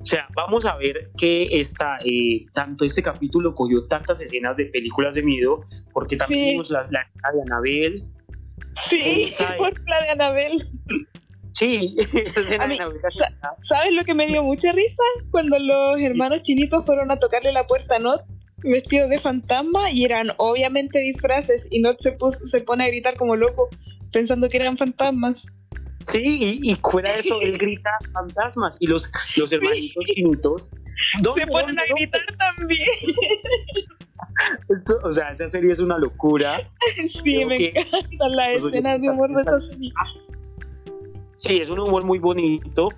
O 0.00 0.06
sea, 0.06 0.26
vamos 0.34 0.64
a 0.64 0.74
ver 0.76 1.10
que 1.18 1.60
esta, 1.60 1.98
eh, 2.02 2.46
tanto 2.54 2.86
este 2.86 3.02
capítulo 3.02 3.54
cogió 3.54 3.86
tantas 3.88 4.22
escenas 4.22 4.56
de 4.56 4.66
películas 4.66 5.14
de 5.14 5.22
miedo, 5.22 5.66
porque 5.92 6.16
también 6.16 6.52
vimos 6.52 6.70
la, 6.70 6.88
la 6.90 7.06
de 7.30 7.42
Anabel. 7.42 8.04
Sí, 8.88 9.28
por 9.58 9.72
la 9.86 10.02
de 10.02 10.08
Anabel. 10.08 10.68
Sí, 11.54 11.94
esa 11.98 12.40
escena 12.40 12.66
de 12.66 12.74
Anabel. 12.74 13.00
¿Sabes 13.62 13.92
lo 13.92 14.04
que 14.04 14.14
me 14.14 14.26
dio 14.26 14.42
mucha 14.42 14.72
risa? 14.72 15.02
Cuando 15.30 15.58
los 15.58 16.00
hermanos 16.00 16.42
chinitos 16.42 16.84
fueron 16.84 17.10
a 17.10 17.18
tocarle 17.18 17.52
la 17.52 17.66
puerta 17.66 17.96
a 17.96 17.98
Not 18.00 18.22
vestidos 18.58 19.10
de 19.10 19.20
fantasma 19.20 19.90
y 19.90 20.04
eran 20.04 20.32
obviamente 20.38 20.98
disfraces 20.98 21.66
y 21.70 21.80
Not 21.80 22.00
se, 22.00 22.12
puso, 22.12 22.46
se 22.46 22.60
pone 22.60 22.84
a 22.84 22.88
gritar 22.88 23.16
como 23.16 23.36
loco 23.36 23.68
pensando 24.12 24.48
que 24.48 24.56
eran 24.56 24.76
fantasmas. 24.76 25.44
Sí, 26.02 26.60
y, 26.62 26.74
fuera 26.76 27.12
de 27.12 27.20
eso, 27.20 27.40
él 27.40 27.56
grita 27.58 27.90
fantasmas 28.12 28.76
y 28.80 28.86
los, 28.86 29.10
los 29.36 29.52
hermanitos 29.52 30.04
chinitos 30.06 30.68
se 31.36 31.46
ponen 31.46 31.78
a 31.78 31.82
gritar 31.94 32.20
también. 32.36 32.88
o 35.04 35.12
sea, 35.12 35.30
esa 35.30 35.48
serie 35.48 35.72
es 35.72 35.80
una 35.80 35.98
locura. 35.98 36.68
Sí, 37.22 37.44
me 37.44 37.56
encanta 37.56 38.28
la 38.28 38.52
escena 38.52 38.98
de 38.98 39.10
humor 39.10 39.34
de 39.34 39.42
esa 39.42 39.60
serie. 39.60 39.92
Sí, 41.46 41.58
es 41.58 41.68
un 41.68 41.78
humor 41.78 42.04
muy 42.06 42.18
bonito, 42.18 42.88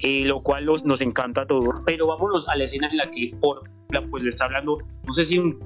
eh, 0.00 0.24
lo 0.26 0.42
cual 0.42 0.66
nos 0.66 1.00
encanta 1.00 1.46
todo. 1.46 1.70
Pero 1.86 2.06
vámonos 2.06 2.46
a 2.48 2.54
la 2.54 2.64
escena 2.64 2.88
en 2.90 2.98
la 2.98 3.10
que 3.10 3.34
por 3.40 3.62
pues 4.10 4.22
le 4.22 4.28
está 4.28 4.44
hablando, 4.44 4.78
no 5.06 5.12
sé 5.14 5.24
si 5.24 5.38
un 5.38 5.58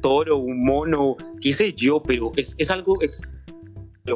toro, 0.00 0.38
un 0.38 0.64
mono, 0.64 1.16
qué 1.40 1.52
sé 1.52 1.72
yo, 1.72 2.02
pero 2.02 2.32
es, 2.34 2.56
es 2.58 2.68
algo, 2.72 3.00
es 3.00 3.22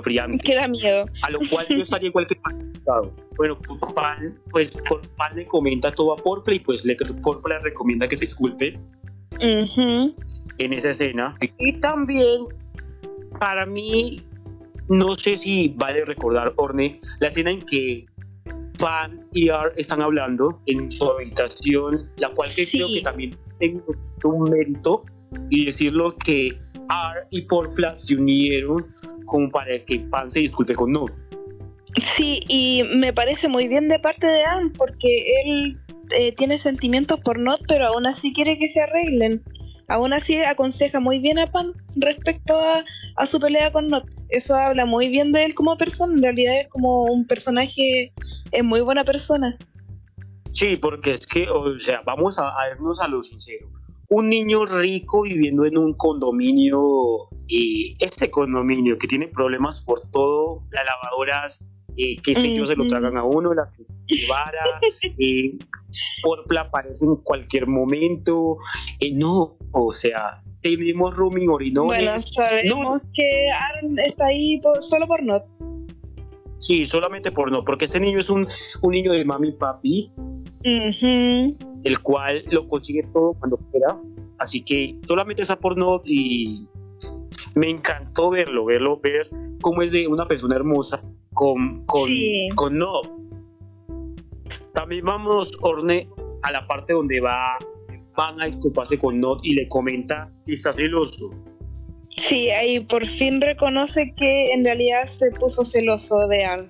friante. 0.02 0.38
Que 0.44 0.56
da 0.56 0.66
miedo. 0.66 1.06
A 1.22 1.30
lo 1.30 1.38
cual 1.50 1.66
yo 1.68 1.82
estaría 1.82 2.08
igual 2.08 2.26
que 2.26 2.34
Pan. 2.34 2.72
Bueno, 3.37 3.56
Pan, 3.94 4.37
pues 4.50 4.76
Pan 5.16 5.37
le 5.37 5.46
comenta 5.46 5.92
todo 5.92 6.14
a 6.14 6.16
Porple 6.16 6.56
y 6.56 6.58
pues 6.58 6.84
le, 6.84 6.96
Porple 6.96 7.54
le 7.54 7.60
recomienda 7.60 8.08
que 8.08 8.16
se 8.16 8.25
disculpe 8.25 8.76
en 9.38 10.72
esa 10.72 10.90
escena. 10.90 11.37
Y 11.58 11.75
también, 11.75 12.46
para 13.38 13.66
mí, 13.66 14.20
no 14.88 15.14
sé 15.14 15.37
si 15.37 15.75
vale 15.76 16.04
recordar, 16.04 16.52
Orne, 16.57 17.00
la 17.21 17.28
escena 17.28 17.50
en 17.50 17.62
que 17.62 18.07
Pan 18.78 19.26
y 19.33 19.49
Ar 19.49 19.73
están 19.76 20.02
hablando 20.02 20.61
en 20.66 20.90
su 20.90 21.11
habitación, 21.11 22.11
la 22.16 22.30
cual 22.30 22.50
creo 22.54 22.88
que 22.92 23.02
también 23.02 23.37
tengo 23.59 23.85
un 24.25 24.50
mérito 24.50 25.04
y 25.50 25.66
decirlo 25.66 26.16
que 26.16 26.57
R 26.88 27.26
y 27.30 27.42
Porpla 27.42 27.97
se 27.97 28.14
unieron 28.14 28.87
como 29.26 29.50
para 29.50 29.85
que 29.85 30.00
Pan 30.00 30.30
se 30.30 30.40
disculpe 30.40 30.75
con 30.75 30.92
No. 30.92 31.07
Sí, 32.00 32.40
y 32.49 32.85
me 32.95 33.12
parece 33.12 33.49
muy 33.49 33.66
bien 33.66 33.88
de 33.88 33.99
parte 33.99 34.26
de 34.26 34.45
Anne 34.45 34.71
porque 34.76 35.42
él 35.42 35.78
eh, 36.11 36.33
tiene 36.33 36.59
sentimientos 36.59 37.21
por 37.21 37.38
Not, 37.38 37.61
pero 37.66 37.87
aún 37.87 38.07
así 38.07 38.33
quiere 38.33 38.59
que 38.59 38.68
se 38.68 38.80
arreglen. 38.80 39.42
Aún 39.88 40.12
así 40.12 40.37
aconseja 40.37 41.00
muy 41.00 41.18
bien 41.18 41.38
a 41.38 41.50
Pan 41.50 41.73
respecto 41.97 42.59
a, 43.16 43.26
su 43.26 43.40
pelea 43.40 43.73
con 43.73 43.87
Not. 43.87 44.04
Eso 44.28 44.54
habla 44.54 44.87
muy 44.87 45.08
bien 45.08 45.32
de 45.32 45.44
él 45.44 45.54
como 45.54 45.76
persona. 45.76 46.14
En 46.14 46.23
realidad 46.23 46.61
es 46.61 46.68
como 46.68 47.04
un 47.04 47.26
personaje, 47.26 48.12
es 48.52 48.64
muy 48.64 48.80
buena 48.80 49.04
persona. 49.04 49.56
Sí, 50.50 50.76
porque 50.76 51.11
es 51.11 51.26
que, 51.26 51.49
o 51.49 51.78
sea, 51.78 52.02
vamos 52.04 52.38
a, 52.38 52.49
a 52.49 52.70
irnos 52.70 53.00
a 53.00 53.08
lo 53.08 53.23
sincero 53.23 53.68
un 54.08 54.28
niño 54.28 54.64
rico 54.64 55.23
viviendo 55.23 55.64
en 55.66 55.76
un 55.76 55.92
condominio 55.94 57.28
y 57.47 57.97
este 57.99 58.30
condominio 58.30 58.99
que 58.99 59.06
tiene 59.06 59.28
problemas 59.28 59.82
por 59.82 60.02
todo, 60.11 60.62
las 60.70 60.85
lavadoras, 60.87 61.61
eh, 61.97 62.16
que 62.23 62.35
sé 62.35 62.54
yo, 62.54 62.64
se 62.64 62.76
lo 62.76 62.87
tragan 62.87 63.16
a 63.16 63.25
uno, 63.25 63.52
la 63.52 63.70
vara, 64.28 64.80
eh, 65.02 65.58
por 66.23 66.44
aparece 66.58 67.04
en 67.04 67.16
cualquier 67.16 67.66
momento, 67.66 68.56
eh, 69.00 69.12
no, 69.12 69.58
o 69.73 69.92
sea, 69.92 70.42
tenemos 70.62 71.17
rooming 71.17 71.49
orinones. 71.49 71.87
Bueno, 71.87 72.19
sabemos 72.19 73.03
que 73.15 73.50
Aaron 73.50 73.99
está 73.99 74.27
ahí 74.27 74.61
solo 74.81 75.07
por 75.07 75.23
no. 75.23 75.43
Sí, 76.59 76.87
solamente 76.87 77.31
por 77.31 77.53
no, 77.53 77.65
porque 77.65 77.85
ese 77.85 78.00
niño 78.00 78.19
es 78.19 78.31
un, 78.31 78.47
un 78.83 78.91
niño 78.91 79.12
de 79.12 79.25
mami 79.25 79.49
y 79.49 79.53
papi, 79.53 80.12
el 80.65 82.00
cual 82.03 82.43
lo 82.50 82.67
consigue 82.67 83.05
todo 83.12 83.35
cuando 83.35 83.59
quiera. 83.71 83.97
Así 84.38 84.65
que 84.65 84.97
solamente 85.07 85.43
esa 85.43 85.57
porno 85.57 86.03
y 86.05 86.67
me 87.55 87.71
encantó 87.71 88.31
verlo, 88.31 88.65
verlo, 88.65 88.99
ver 89.00 89.29
cómo 89.61 89.83
es 89.83 89.93
de 89.93 90.07
una 90.09 90.27
persona 90.27 90.57
hermosa 90.57 91.03
con, 91.35 91.85
con, 91.87 92.09
con 92.55 92.77
no. 92.77 93.03
También 94.73 95.05
vamos, 95.05 95.57
Orne, 95.61 96.09
a 96.43 96.53
la 96.53 96.67
parte 96.67 96.93
donde 96.93 97.21
va, 97.21 97.57
van 98.18 98.40
a 98.40 98.46
disculparse 98.46 98.98
con 98.98 99.20
Not 99.20 99.38
y 99.44 99.54
le 99.54 99.68
comenta 99.68 100.28
que 100.44 100.54
está 100.54 100.72
celoso. 100.72 101.30
Sí, 102.16 102.50
ahí 102.50 102.80
por 102.80 103.06
fin 103.06 103.40
reconoce 103.40 104.12
que 104.16 104.52
en 104.52 104.64
realidad 104.64 105.06
se 105.06 105.30
puso 105.30 105.64
celoso 105.64 106.26
de 106.26 106.44
Arn. 106.44 106.66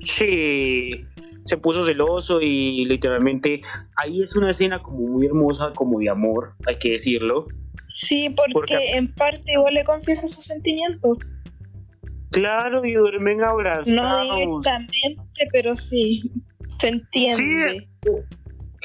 Sí, 0.00 1.04
se 1.44 1.56
puso 1.58 1.84
celoso 1.84 2.40
y 2.40 2.86
literalmente 2.86 3.60
ahí 4.02 4.22
es 4.22 4.34
una 4.34 4.50
escena 4.52 4.80
como 4.80 5.00
muy 5.00 5.26
hermosa, 5.26 5.74
como 5.74 5.98
de 5.98 6.08
amor, 6.08 6.54
hay 6.66 6.76
que 6.76 6.92
decirlo. 6.92 7.46
Sí, 7.94 8.30
porque, 8.30 8.92
en 8.92 9.12
parte 9.12 9.52
igual 9.52 9.74
le 9.74 9.84
confiesa 9.84 10.26
sus 10.28 10.46
sentimientos. 10.46 11.18
Claro, 12.30 12.82
y 12.86 12.94
duermen 12.94 13.44
abrazados. 13.44 13.86
No 13.88 14.34
directamente, 14.34 15.48
pero 15.52 15.76
sí, 15.76 16.22
se 16.80 16.88
entiende. 16.88 17.86
Sí, 18.02 18.10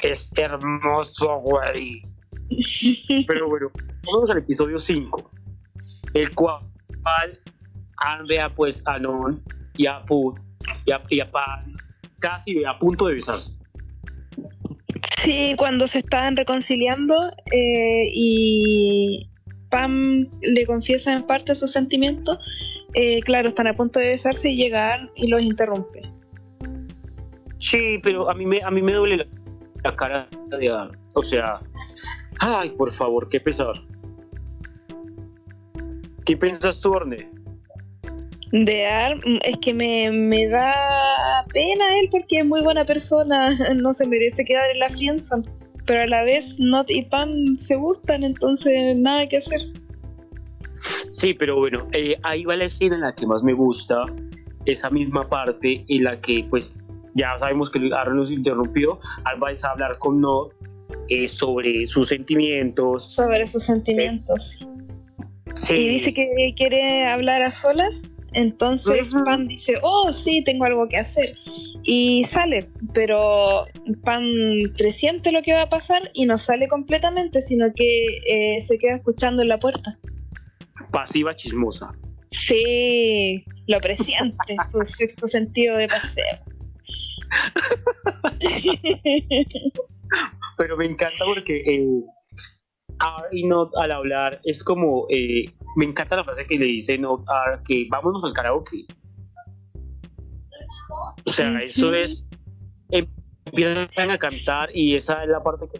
es, 0.03 0.31
hermoso, 0.35 1.39
güey. 1.39 2.01
pero 3.27 3.49
bueno, 3.49 3.71
vamos 4.05 4.29
al 4.31 4.39
episodio 4.39 4.79
5, 4.79 5.31
el 6.13 6.33
cual 6.33 6.61
Andrea 7.97 8.53
pues 8.53 8.81
a 8.85 8.99
Non 8.99 9.43
y 9.75 9.85
a 9.85 10.03
Put 10.03 10.39
y 10.85 10.91
a, 10.91 11.01
y 11.09 11.19
a 11.19 11.29
Pan 11.29 11.75
casi 12.19 12.63
a 12.63 12.77
punto 12.79 13.07
de 13.07 13.15
besarse. 13.15 13.51
Sí, 15.21 15.55
cuando 15.57 15.87
se 15.87 15.99
estaban 15.99 16.35
reconciliando 16.35 17.31
eh, 17.51 18.09
y 18.13 19.29
Pam 19.69 20.29
le 20.41 20.65
confiesa 20.65 21.13
en 21.13 21.23
parte 21.23 21.53
sus 21.55 21.71
sentimientos, 21.71 22.37
eh, 22.93 23.19
claro, 23.21 23.49
están 23.49 23.67
a 23.67 23.75
punto 23.75 23.99
de 23.99 24.07
besarse 24.07 24.49
y 24.49 24.55
llegar 24.55 25.11
y 25.15 25.27
los 25.27 25.41
interrumpe. 25.41 26.03
Sí, 27.59 27.99
pero 28.03 28.29
a 28.29 28.33
mí 28.33 28.45
me, 28.45 28.61
a 28.61 28.71
mí 28.71 28.81
me 28.81 28.93
duele 28.93 29.17
la, 29.17 29.25
cara 29.95 30.27
de 30.47 30.89
O 31.13 31.23
sea, 31.23 31.59
ay, 32.39 32.69
por 32.71 32.91
favor, 32.91 33.29
qué 33.29 33.39
pesar. 33.39 33.73
¿Qué 36.25 36.35
piensas 36.35 36.79
tú, 36.81 36.91
Orne? 36.91 37.29
de 38.51 38.85
Arm 38.85 39.19
es 39.43 39.57
que 39.59 39.73
me, 39.73 40.09
me, 40.11 40.47
da 40.47 41.45
pena 41.51 41.85
él 41.99 42.09
porque 42.11 42.39
es 42.39 42.45
muy 42.45 42.63
buena 42.63 42.85
persona, 42.85 43.49
no 43.75 43.93
se 43.93 44.07
merece 44.07 44.45
quedar 44.45 44.69
en 44.71 44.79
la 44.79 44.89
fianza, 44.89 45.41
pero 45.85 46.01
a 46.01 46.07
la 46.07 46.23
vez 46.23 46.57
Not 46.59 46.89
y 46.89 47.03
Pam 47.03 47.57
se 47.57 47.75
gustan, 47.75 48.23
entonces 48.23 48.95
nada 48.97 49.27
que 49.27 49.37
hacer. 49.37 49.61
Sí, 51.09 51.33
pero 51.33 51.57
bueno, 51.57 51.87
eh, 51.91 52.17
ahí 52.23 52.45
va 52.45 52.55
la 52.55 52.65
escena 52.65 52.95
en 52.95 53.01
la 53.01 53.13
que 53.13 53.25
más 53.25 53.43
me 53.43 53.53
gusta, 53.53 54.03
esa 54.65 54.89
misma 54.89 55.27
parte 55.27 55.83
en 55.87 56.03
la 56.03 56.19
que 56.19 56.45
pues 56.49 56.79
ya 57.17 57.37
sabemos 57.37 57.69
que 57.69 57.89
Aaron 57.93 58.17
nos 58.17 58.31
interrumpió, 58.31 58.99
Al 59.25 59.43
va 59.43 59.49
a 59.49 59.71
hablar 59.71 59.97
con 59.99 60.21
Not 60.21 60.53
eh, 61.09 61.27
sobre 61.27 61.85
sus 61.85 62.07
sentimientos. 62.07 63.11
Sobre 63.13 63.45
sus 63.47 63.63
sentimientos. 63.63 64.57
sí. 65.55 65.75
Y 65.75 65.87
dice 65.89 66.13
que 66.13 66.53
quiere 66.55 67.05
hablar 67.05 67.41
a 67.41 67.51
solas 67.51 68.09
entonces 68.37 69.09
Pan 69.25 69.47
dice, 69.47 69.79
oh, 69.81 70.13
sí, 70.13 70.43
tengo 70.43 70.65
algo 70.65 70.87
que 70.87 70.97
hacer. 70.97 71.35
Y 71.83 72.23
sale, 72.25 72.69
pero 72.93 73.65
Pan 74.03 74.23
presiente 74.77 75.31
lo 75.31 75.41
que 75.41 75.53
va 75.53 75.63
a 75.63 75.69
pasar 75.69 76.11
y 76.13 76.25
no 76.25 76.37
sale 76.37 76.67
completamente, 76.67 77.41
sino 77.41 77.73
que 77.73 78.17
eh, 78.27 78.61
se 78.67 78.77
queda 78.77 78.97
escuchando 78.97 79.41
en 79.41 79.47
la 79.47 79.59
puerta. 79.59 79.97
Pasiva 80.91 81.35
chismosa. 81.35 81.91
Sí, 82.29 83.43
lo 83.67 83.79
presiente, 83.79 84.55
su 84.71 84.83
sexto 84.85 85.27
sentido 85.27 85.77
de 85.77 85.87
paseo. 85.87 86.56
Pero 90.57 90.77
me 90.77 90.85
encanta 90.85 91.25
porque 91.25 91.57
eh, 91.57 92.01
y 93.31 93.43
Not 93.45 93.75
al 93.77 93.91
hablar 93.91 94.41
es 94.43 94.63
como, 94.63 95.05
eh, 95.09 95.45
me 95.75 95.85
encanta 95.85 96.15
la 96.15 96.23
frase 96.23 96.45
que 96.45 96.57
le 96.57 96.65
dice 96.65 96.97
Not 96.97 97.25
que 97.65 97.87
vámonos 97.89 98.23
al 98.23 98.33
karaoke. 98.33 98.85
O 101.25 101.29
sea, 101.29 101.61
eso 101.61 101.93
es, 101.93 102.27
empiezan 102.89 104.11
a 104.11 104.17
cantar 104.17 104.69
y 104.73 104.95
esa 104.95 105.23
es 105.23 105.29
la 105.29 105.43
parte 105.43 105.67
que 105.71 105.79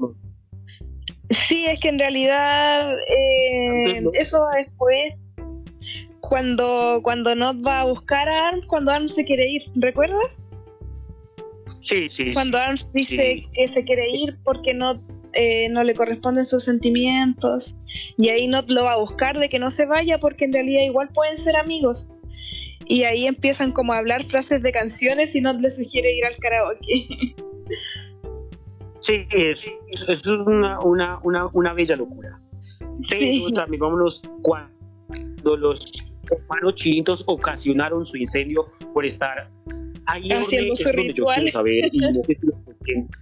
Sí, 1.30 1.66
es 1.66 1.82
que 1.82 1.90
en 1.90 2.00
realidad 2.00 2.98
eh, 3.00 4.04
eso 4.14 4.46
después, 4.56 5.16
cuando, 6.22 7.02
cuando 7.04 7.36
Not 7.36 7.66
va 7.66 7.82
a 7.82 7.86
buscar 7.86 8.30
a 8.30 8.50
Arms, 8.50 8.66
cuando 8.68 8.92
Arms 8.92 9.14
se 9.14 9.26
quiere 9.26 9.50
ir, 9.50 9.64
¿recuerdas? 9.76 10.42
Sí, 11.88 12.10
sí. 12.10 12.34
Cuando 12.34 12.58
Arms 12.58 12.86
dice 12.94 13.48
que 13.54 13.68
se 13.70 13.84
quiere 13.86 14.10
ir 14.10 14.38
porque 14.44 14.74
Not 14.74 15.00
eh, 15.32 15.70
no 15.70 15.86
le 15.86 15.94
corresponden 15.94 16.46
sus 16.46 16.66
sentimientos 16.66 17.78
y 18.18 18.28
ahí 18.28 18.48
no 18.48 18.62
lo 18.68 18.84
va 18.84 18.94
a 18.94 18.98
buscar 18.98 19.40
de 19.40 19.48
que 19.48 19.58
no 19.58 19.72
se 19.72 19.86
vaya 19.86 20.18
porque 20.20 20.44
en 20.44 20.52
realidad 20.52 20.82
igual 20.84 21.08
pueden 21.14 21.38
ser 21.38 21.56
amigos 21.56 22.06
y 22.88 23.04
ahí 23.04 23.26
empiezan 23.26 23.72
como 23.72 23.94
a 23.94 24.00
hablar 24.00 24.26
frases 24.26 24.62
de 24.64 24.72
canciones 24.74 25.34
y 25.34 25.40
no 25.40 25.54
le 25.54 25.72
sugiere 25.72 26.14
ir 26.14 26.26
al 26.26 26.36
karaoke. 26.38 27.36
Sí, 29.00 29.26
eso 29.32 30.12
es 30.12 30.28
una, 30.28 30.80
una, 30.82 31.20
una, 31.24 31.46
una 31.54 31.74
bella 31.74 31.96
locura. 31.96 32.38
Pero 33.10 33.52
también 33.54 33.80
vámonos 33.80 34.22
cuando 34.42 35.56
los 35.56 36.04
hermanos 36.30 36.76
chinitos 36.76 37.24
ocasionaron 37.28 38.06
su 38.06 38.18
incendio 38.18 38.66
por 38.94 39.06
estar 39.06 39.50
ahí 40.08 40.32
Haciendo 40.32 40.74
es 40.74 40.84
donde 40.84 41.14
yo 41.14 41.26
quiero 41.26 41.50
saber 41.50 41.90
y 41.92 41.98
no 42.00 42.24
sé 42.24 42.36
si 42.36 42.48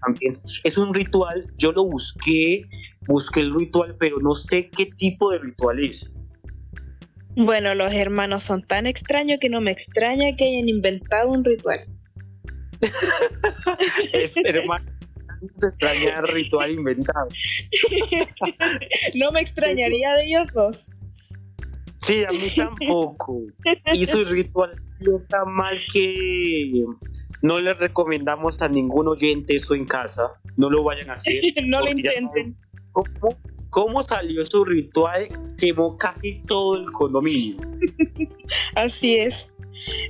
también. 0.01 0.39
Es 0.63 0.77
un 0.77 0.93
ritual, 0.93 1.51
yo 1.57 1.71
lo 1.71 1.85
busqué, 1.85 2.65
busqué 3.07 3.41
el 3.41 3.53
ritual, 3.53 3.95
pero 3.99 4.19
no 4.19 4.35
sé 4.35 4.69
qué 4.69 4.87
tipo 4.97 5.31
de 5.31 5.39
ritual 5.39 5.83
es. 5.83 6.11
Bueno, 7.35 7.75
los 7.75 7.93
hermanos 7.93 8.45
son 8.45 8.63
tan 8.63 8.87
extraños 8.87 9.39
que 9.41 9.49
no 9.49 9.59
me 9.59 9.71
extraña 9.71 10.35
que 10.37 10.45
hayan 10.45 10.69
inventado 10.69 11.29
un 11.29 11.43
ritual. 11.43 11.81
es 14.13 14.37
hermano 14.37 14.95
se 15.55 15.67
extraña 15.67 16.19
el 16.19 16.27
ritual 16.33 16.71
inventado. 16.71 17.27
no 19.15 19.31
me 19.31 19.41
extrañaría 19.41 20.13
de 20.13 20.25
ellos 20.25 20.47
dos. 20.53 20.85
Sí, 21.99 22.23
a 22.23 22.31
mí 22.31 22.53
tampoco. 22.55 23.41
Hizo 23.93 24.21
el 24.21 24.29
ritual 24.29 24.71
tan 25.29 25.51
mal 25.51 25.79
que 25.91 26.85
no 27.41 27.59
les 27.59 27.77
recomendamos 27.77 28.61
a 28.61 28.67
ningún 28.67 29.07
oyente 29.07 29.55
eso 29.55 29.75
en 29.75 29.85
casa. 29.85 30.31
No 30.57 30.69
lo 30.69 30.83
vayan 30.83 31.09
a 31.09 31.13
hacer. 31.13 31.41
no 31.65 31.81
lo 31.81 31.91
intenten. 31.91 32.55
Cómo, 33.69 34.03
salió 34.03 34.45
su 34.45 34.63
ritual? 34.63 35.27
Quemó 35.57 35.97
casi 35.97 36.41
todo 36.47 36.77
el 36.77 36.85
condominio. 36.91 37.57
Así 38.75 39.17
es. 39.17 39.47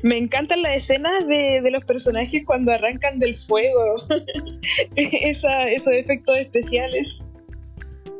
Me 0.03 0.17
encantan 0.17 0.61
las 0.61 0.83
escenas 0.83 1.27
de, 1.27 1.67
los 1.71 1.83
personajes 1.83 2.45
cuando 2.45 2.71
arrancan 2.71 3.19
del 3.19 3.37
fuego. 3.39 3.95
esos 4.95 5.93
efectos 5.93 6.37
especiales. 6.37 7.19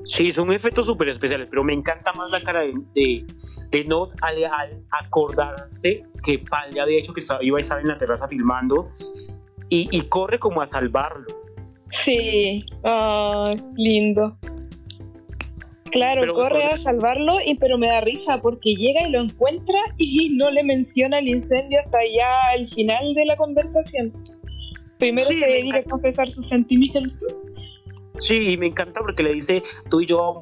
Sí, 0.06 0.32
son 0.32 0.52
efectos 0.52 0.86
súper 0.86 1.10
especiales, 1.10 1.48
pero 1.50 1.64
me 1.64 1.74
encanta 1.74 2.14
más 2.14 2.30
la 2.30 2.42
cara 2.42 2.62
de, 2.62 2.74
de, 2.94 3.26
de 3.72 3.84
Not 3.86 4.12
al, 4.22 4.46
acordarse 4.92 6.04
que 6.24 6.40
Pal 6.40 6.72
le 6.74 6.82
había 6.82 6.98
dicho 6.98 7.14
que 7.14 7.22
iba 7.42 7.58
a 7.58 7.62
estar 7.62 7.80
en 7.80 7.88
la 7.88 7.98
terraza 7.98 8.28
filmando 8.28 8.90
y, 9.70 10.02
corre 10.04 10.40
como 10.40 10.62
a 10.62 10.68
salvarlo. 10.68 11.26
Sí, 12.04 12.66
lindo. 13.76 14.38
Claro, 15.92 16.34
corre 16.34 16.66
a 16.66 16.78
salvarlo, 16.78 17.38
y, 17.46 17.56
pero 17.56 17.78
me 17.78 17.88
da 17.88 18.02
risa 18.02 18.42
porque 18.42 18.76
llega 18.76 19.08
y 19.08 19.12
lo 19.12 19.22
encuentra 19.22 19.80
y 19.98 20.30
no 20.38 20.52
le 20.52 20.64
menciona 20.64 21.20
el 21.20 21.28
incendio 21.30 21.80
hasta 21.80 22.00
ya 22.14 22.50
al 22.50 22.68
final 22.70 23.14
de 23.14 23.26
la 23.26 23.38
conversación. 23.38 24.14
Primero 24.98 25.28
se 25.28 25.36
dedica 25.36 25.78
a 25.78 25.84
confesar 25.84 26.32
sus 26.32 26.46
sentimientos. 26.48 27.14
Sí, 28.20 28.52
y 28.52 28.58
me 28.58 28.68
encanta 28.68 29.02
porque 29.02 29.24
le 29.24 29.34
dice, 29.34 29.64
tú 29.90 30.02
y 30.02 30.06
yo 30.06 30.42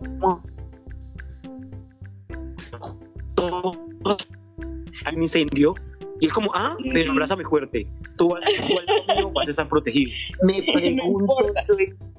hay 5.06 5.16
un 5.16 5.22
incendio 5.22 5.76
y 6.20 6.28
es 6.28 6.34
como, 6.34 6.52
ah, 6.56 6.78
pero 6.94 7.12
abrázame 7.12 7.44
fuerte. 7.44 7.88
Tú 8.18 8.30
vas, 8.30 8.46
tú 9.20 9.32
vas 9.32 9.48
a 9.48 9.50
estar 9.50 9.68
protegido. 9.68 10.12
Me 10.44 10.62
pregunto 10.62 11.36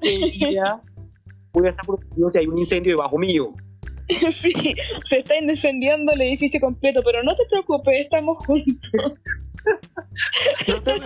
qué 0.01 0.17
día 0.17 0.81
voy 1.53 1.67
a 1.67 1.69
estar 1.69 1.85
protegido 1.85 2.31
si 2.31 2.39
hay 2.39 2.47
un 2.47 2.57
incendio 2.57 2.93
debajo 2.93 3.17
mío. 3.17 3.53
Sí, 4.31 4.53
se 5.05 5.17
está 5.17 5.35
incendiando 5.35 6.13
el 6.13 6.21
edificio 6.21 6.59
completo, 6.59 7.01
pero 7.03 7.23
no 7.23 7.35
te 7.35 7.43
preocupes, 7.49 8.01
estamos 8.01 8.35
juntos. 8.45 8.91
no 10.67 10.81
te, 10.83 11.01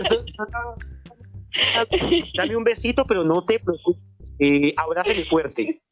dame 2.36 2.58
un 2.58 2.66
besito, 2.66 3.06
pero 3.06 3.24
no 3.24 3.42
te 3.42 3.58
preocupes, 3.60 4.04
eh, 4.40 4.74
abrázame 4.78 5.26
fuerte. 5.26 5.82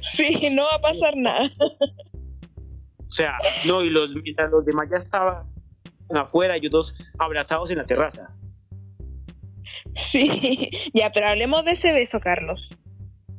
Sí, 0.00 0.48
no 0.52 0.62
va 0.62 0.76
a 0.76 0.80
pasar 0.80 1.16
nada. 1.16 1.50
O 1.60 3.10
sea, 3.10 3.36
no, 3.66 3.82
y 3.82 3.90
los, 3.90 4.14
mientras 4.14 4.50
los 4.50 4.64
demás 4.64 4.88
ya 4.90 4.96
estaban 4.96 5.44
afuera, 6.14 6.56
ellos 6.56 6.70
dos 6.70 6.94
abrazados 7.18 7.70
en 7.70 7.78
la 7.78 7.84
terraza. 7.84 8.30
Sí, 9.96 10.70
ya, 10.94 11.10
pero 11.12 11.28
hablemos 11.28 11.64
de 11.64 11.72
ese 11.72 11.92
beso, 11.92 12.20
Carlos. 12.20 12.78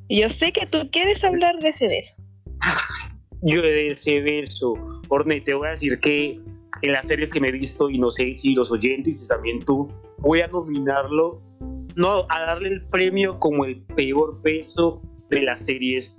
Yo 0.10 0.30
sé 0.30 0.52
que 0.52 0.68
tú 0.68 0.90
quieres 0.92 1.24
hablar 1.24 1.58
de 1.60 1.70
ese 1.70 1.88
beso. 1.88 2.22
yo 3.42 3.62
de 3.62 3.90
ese 3.90 4.22
beso. 4.22 4.74
Orne, 5.10 5.42
te 5.42 5.54
voy 5.54 5.68
a 5.68 5.72
decir 5.72 6.00
que 6.00 6.40
en 6.82 6.92
las 6.92 7.08
series 7.08 7.34
que 7.34 7.40
me 7.40 7.50
he 7.50 7.52
visto, 7.52 7.90
y 7.90 7.98
no 7.98 8.10
sé 8.10 8.36
si 8.38 8.54
los 8.54 8.72
oyentes 8.72 9.26
y 9.26 9.28
también 9.28 9.64
tú, 9.64 9.92
voy 10.18 10.42
a 10.42 10.48
nominarlo, 10.48 11.42
no, 11.98 12.28
a 12.30 12.42
darle 12.42 12.70
el 12.70 12.84
premio 12.86 13.40
como 13.40 13.66
el 13.66 13.82
peor 13.96 14.40
beso 14.44 15.02
de 15.30 15.42
las 15.42 15.66
series, 15.66 16.16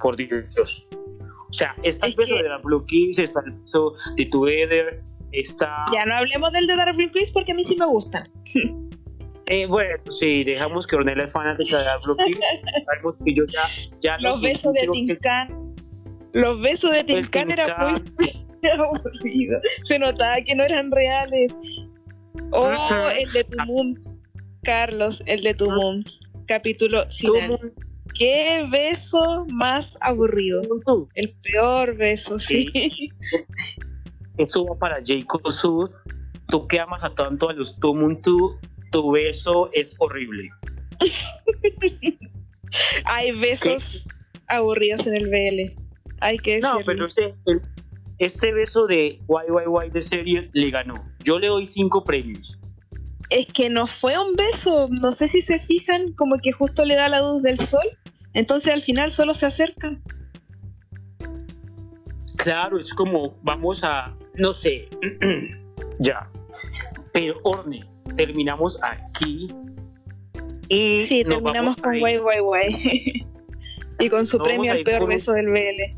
por 0.00 0.16
Dios. 0.16 0.86
O 1.50 1.52
sea, 1.52 1.76
está 1.82 2.06
el 2.06 2.14
beso 2.14 2.34
de 2.34 2.48
la 2.48 2.58
Blue 2.58 2.84
Kiss, 2.86 3.18
está 3.18 3.40
el 3.46 3.52
beso 3.52 3.94
de 4.16 4.26
Together, 4.26 5.02
está... 5.32 5.84
Ya 5.92 6.06
no 6.06 6.16
hablemos 6.16 6.50
del 6.52 6.66
de 6.66 6.76
Dark 6.76 6.96
Blue 6.96 7.10
Kiss 7.12 7.30
porque 7.30 7.52
a 7.52 7.54
mí 7.54 7.62
sí 7.62 7.76
me 7.76 7.86
gustan. 7.86 8.28
Eh, 9.50 9.64
bueno, 9.64 9.94
sí, 10.10 10.44
dejamos 10.44 10.86
que 10.86 10.94
Ornella 10.96 11.24
es 11.24 11.32
fanática 11.32 11.78
de 11.78 11.84
Dark 11.84 12.02
Blue 12.04 12.16
Kiss. 12.18 12.38
Sabemos 12.84 13.14
que 13.24 13.32
yo 13.32 13.44
ya... 13.46 13.62
ya 14.02 14.18
los 14.18 14.42
besos 14.42 14.74
de 14.74 14.86
Tinkan. 14.92 15.74
Los 16.34 16.60
besos 16.60 16.90
de 16.90 17.02
Tinkan 17.02 17.52
eran 17.52 18.04
muy 18.18 18.70
aburridos. 18.78 19.62
Se 19.84 19.98
notaba 19.98 20.42
que 20.42 20.54
no 20.54 20.64
eran 20.64 20.90
reales. 20.90 21.56
Oh, 22.50 23.08
el 23.08 23.32
de 23.32 23.44
tu 23.44 23.56
mums, 23.64 24.14
Carlos, 24.68 25.22
el 25.24 25.44
de 25.44 25.54
tu 25.54 25.64
mums. 25.64 26.20
Capítulo 26.46 27.06
final. 27.12 27.72
Qué 28.18 28.66
beso 28.70 29.46
más 29.48 29.96
aburrido. 30.02 30.60
El 31.14 31.34
peor 31.42 31.96
beso, 31.96 32.38
sí. 32.38 32.70
Eso 34.36 34.66
va 34.66 34.78
para 34.78 35.02
Jacob 35.02 35.50
Sud. 35.50 35.90
Tú 36.48 36.66
que 36.68 36.78
amas 36.80 37.02
a 37.02 37.14
tanto 37.14 37.48
a 37.48 37.54
los 37.54 37.80
Tumuntu, 37.80 38.58
tu 38.92 39.10
beso 39.10 39.70
es 39.72 39.96
horrible. 40.00 40.50
Hay 43.06 43.32
besos 43.32 44.06
aburridos 44.48 45.06
en 45.06 45.14
el 45.14 45.30
BL. 45.30 45.80
Hay 46.20 46.36
que 46.36 46.56
decirlo. 46.56 46.80
No, 46.80 46.84
pero 46.84 47.06
ese, 47.06 47.34
ese 48.18 48.52
beso 48.52 48.86
de 48.86 49.18
YYY 49.28 49.90
de 49.90 50.02
serie 50.02 50.50
le 50.52 50.70
ganó. 50.70 51.02
Yo 51.20 51.38
le 51.38 51.46
doy 51.46 51.64
cinco 51.64 52.04
premios. 52.04 52.58
Es 53.30 53.46
que 53.46 53.70
no 53.70 53.86
fue 53.86 54.18
un 54.18 54.34
beso. 54.34 54.88
No 55.00 55.12
sé 55.12 55.28
si 55.28 55.42
se 55.42 55.58
fijan, 55.58 56.12
como 56.12 56.38
que 56.38 56.52
justo 56.52 56.84
le 56.84 56.94
da 56.94 57.08
la 57.08 57.20
luz 57.20 57.42
del 57.42 57.58
sol 57.58 57.86
entonces 58.34 58.72
al 58.72 58.82
final 58.82 59.10
solo 59.10 59.34
se 59.34 59.46
acercan. 59.46 60.00
Claro, 62.36 62.78
es 62.78 62.94
como 62.94 63.34
vamos 63.42 63.82
a, 63.82 64.16
no 64.34 64.52
sé, 64.52 64.88
ya. 65.98 66.30
Pero 67.12 67.40
Orne, 67.42 67.84
terminamos 68.16 68.78
aquí. 68.82 69.52
Y 70.68 71.06
sí, 71.06 71.24
terminamos 71.24 71.76
con 71.76 71.98
Guay 71.98 72.18
Guay 72.18 72.40
Guay. 72.40 73.26
y 73.98 74.08
con 74.08 74.24
su 74.24 74.38
premio 74.38 74.70
al 74.70 74.84
peor 74.84 75.08
beso 75.08 75.32
del 75.32 75.48
BL. 75.48 75.96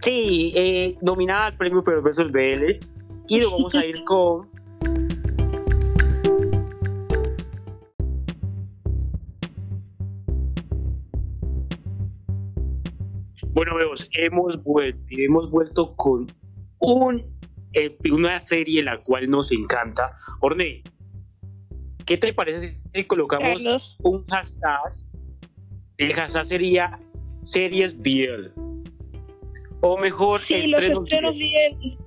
Sí, 0.00 0.52
eh, 0.54 0.96
nominada 1.00 1.46
al 1.46 1.56
premio 1.56 1.82
peor 1.82 2.04
beso 2.04 2.24
del 2.24 2.30
BL. 2.30 2.78
Y 3.26 3.40
lo 3.40 3.50
vamos 3.50 3.74
a 3.74 3.84
ir 3.84 4.04
con 4.04 4.48
Bueno, 13.62 13.76
vemos, 13.76 14.08
hemos 14.14 14.60
vuelto, 14.64 15.00
hemos 15.10 15.48
vuelto 15.48 15.94
con 15.94 16.26
un, 16.80 17.24
eh, 17.74 17.96
una 18.10 18.40
serie 18.40 18.82
la 18.82 19.00
cual 19.04 19.30
nos 19.30 19.52
encanta. 19.52 20.16
Orne, 20.40 20.82
¿qué 22.04 22.18
te 22.18 22.32
parece 22.32 22.80
si 22.92 23.04
colocamos 23.04 24.00
un 24.02 24.26
hashtag? 24.26 24.94
El 25.98 26.12
hashtag 26.12 26.44
sería 26.44 26.98
series 27.36 27.96
Biel. 28.02 28.50
O 29.80 29.96
mejor, 29.96 30.40
sí, 30.40 30.66
los 30.66 30.82
estrenos 30.82 31.36
Biel. 31.36 31.98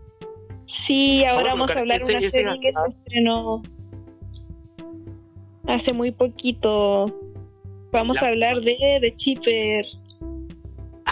Sí, 0.68 1.24
ahora 1.24 1.54
vamos, 1.54 1.72
a 1.72 1.80
hablar 1.80 2.04
de 2.04 2.18
una 2.18 2.30
serie 2.30 2.60
que 2.60 2.74
se 2.74 2.90
estrenó 2.90 3.62
hace 5.68 5.94
muy 5.94 6.12
poquito. 6.12 7.18
Vamos 7.94 8.22
a 8.22 8.28
hablar 8.28 8.60
de, 8.60 9.00
de 9.00 9.16
Chipper 9.16 9.86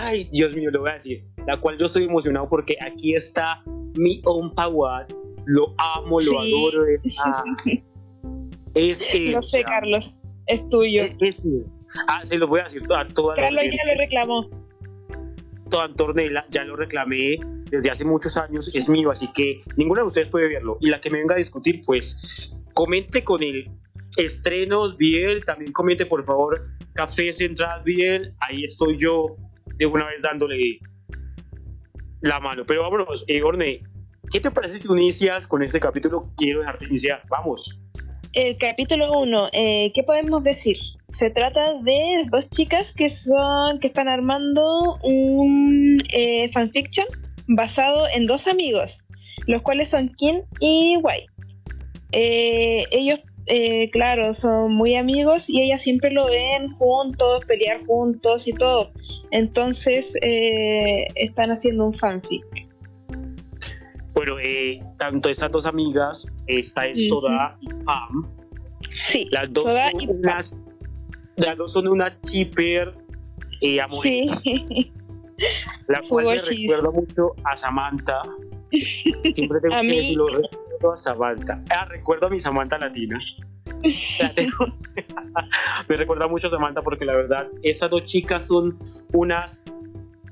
ay, 0.03 0.29
Dios 0.31 0.55
mío, 0.55 0.69
lo 0.71 0.81
voy 0.81 0.91
a 0.91 0.93
decir, 0.93 1.23
la 1.47 1.59
cual 1.59 1.77
yo 1.77 1.85
estoy 1.85 2.03
emocionado 2.03 2.47
porque 2.49 2.75
aquí 2.81 3.15
está 3.15 3.63
mi 3.95 4.21
Ompawad, 4.25 5.07
lo 5.45 5.73
amo, 5.77 6.19
lo 6.21 6.39
adoro. 6.39 6.85
Es, 8.75 9.05
es 9.13 9.31
lo 9.31 9.41
sé, 9.43 9.61
Carlos, 9.63 10.17
es 10.47 10.67
tuyo. 10.69 11.03
Es, 11.19 11.47
ah, 12.07 12.25
se 12.25 12.39
lo 12.39 12.47
voy 12.47 12.61
a 12.61 12.63
decir 12.63 12.81
a 12.91 13.07
todas 13.09 13.37
Carlos 13.37 13.63
ya 13.65 13.85
lo 13.85 13.99
reclamó. 13.99 14.49
Toda 15.69 15.83
Antornella 15.83 16.43
ya 16.49 16.63
lo 16.63 16.75
reclamé 16.75 17.37
desde 17.69 17.91
hace 17.91 18.03
muchos 18.03 18.35
años, 18.35 18.71
es 18.73 18.89
mío, 18.89 19.11
así 19.11 19.27
que 19.33 19.61
ninguna 19.77 20.01
de 20.01 20.07
ustedes 20.07 20.27
puede 20.27 20.47
verlo. 20.47 20.79
Y 20.81 20.89
la 20.89 20.99
que 20.99 21.11
me 21.11 21.19
venga 21.19 21.35
a 21.35 21.37
discutir, 21.37 21.81
pues 21.85 22.51
comente 22.73 23.23
con 23.23 23.43
él. 23.43 23.69
Estrenos, 24.17 24.97
Biel, 24.97 25.45
también 25.45 25.71
comente 25.71 26.07
por 26.07 26.23
favor 26.23 26.67
Café 26.93 27.31
Central 27.31 27.83
Biel, 27.83 28.33
ahí 28.39 28.63
estoy 28.63 28.97
yo 28.97 29.35
de 29.77 29.85
una 29.85 30.05
vez 30.05 30.21
dándole 30.21 30.79
la 32.21 32.39
mano. 32.39 32.63
Pero 32.65 32.83
vámonos, 32.83 33.25
eh, 33.27 33.41
¿qué 34.31 34.39
te 34.39 34.51
parece 34.51 34.79
que 34.79 34.87
inicias 34.87 35.47
con 35.47 35.63
este 35.63 35.79
capítulo? 35.79 36.29
Quiero 36.37 36.59
dejarte 36.59 36.85
iniciar. 36.85 37.23
Vamos. 37.29 37.79
El 38.33 38.57
capítulo 38.57 39.19
1, 39.19 39.49
eh, 39.53 39.91
¿qué 39.93 40.01
podemos 40.01 40.43
decir? 40.43 40.77
Se 41.07 41.29
trata 41.29 41.73
de 41.83 42.25
dos 42.31 42.49
chicas 42.49 42.91
que 42.91 43.11
son 43.11 43.79
que 43.79 43.85
están 43.85 44.07
armando 44.07 44.97
un 45.03 46.01
eh, 46.11 46.49
fanfiction 46.51 47.05
basado 47.47 48.07
en 48.11 48.25
dos 48.25 48.47
amigos, 48.47 49.03
los 49.45 49.61
cuales 49.61 49.89
son 49.89 50.09
Kim 50.15 50.41
y 50.59 50.97
Wai. 51.03 51.27
Eh, 52.11 52.85
ellos 52.89 53.19
eh, 53.47 53.89
claro, 53.91 54.33
son 54.33 54.73
muy 54.73 54.95
amigos 54.95 55.45
y 55.49 55.61
ellas 55.61 55.81
siempre 55.81 56.11
lo 56.11 56.25
ven 56.27 56.71
juntos, 56.73 57.45
pelear 57.45 57.85
juntos 57.85 58.47
y 58.47 58.53
todo. 58.53 58.91
Entonces 59.31 60.13
eh, 60.21 61.07
están 61.15 61.51
haciendo 61.51 61.85
un 61.85 61.93
fanfic. 61.93 62.45
Bueno, 64.13 64.39
eh, 64.39 64.81
tanto 64.97 65.29
esas 65.29 65.51
dos 65.51 65.65
amigas, 65.65 66.25
esta 66.47 66.83
es 66.83 67.07
Soda 67.09 67.57
y 67.61 67.67
Pam. 67.83 68.29
Sí, 68.89 69.27
las 69.31 69.51
dos, 69.51 69.63
Soda 69.63 69.91
son, 69.91 70.01
y 70.01 70.07
unas, 70.07 70.55
las 71.35 71.57
dos 71.57 71.73
son 71.73 71.87
una 71.87 72.19
chipper 72.21 72.93
eh, 73.61 73.79
Sí. 74.01 74.25
La 75.87 76.01
cual 76.07 76.25
me 76.25 76.35
recuerda 76.37 76.91
mucho 76.91 77.35
a 77.43 77.57
Samantha. 77.57 78.21
Siempre 79.33 79.59
tengo 79.61 79.81
que 79.81 79.87
decirlo 79.87 80.25
a 80.91 80.97
Samantha. 80.97 81.61
Ah, 81.69 81.85
recuerdo 81.85 82.27
a 82.27 82.29
mi 82.29 82.39
Samantha 82.39 82.77
latina. 82.77 83.19
me 85.89 85.95
recuerda 85.95 86.27
mucho 86.27 86.47
a 86.47 86.51
Samantha 86.51 86.81
porque 86.81 87.05
la 87.05 87.15
verdad, 87.15 87.47
esas 87.61 87.89
dos 87.89 88.03
chicas 88.03 88.47
son 88.47 88.77
unas 89.13 89.63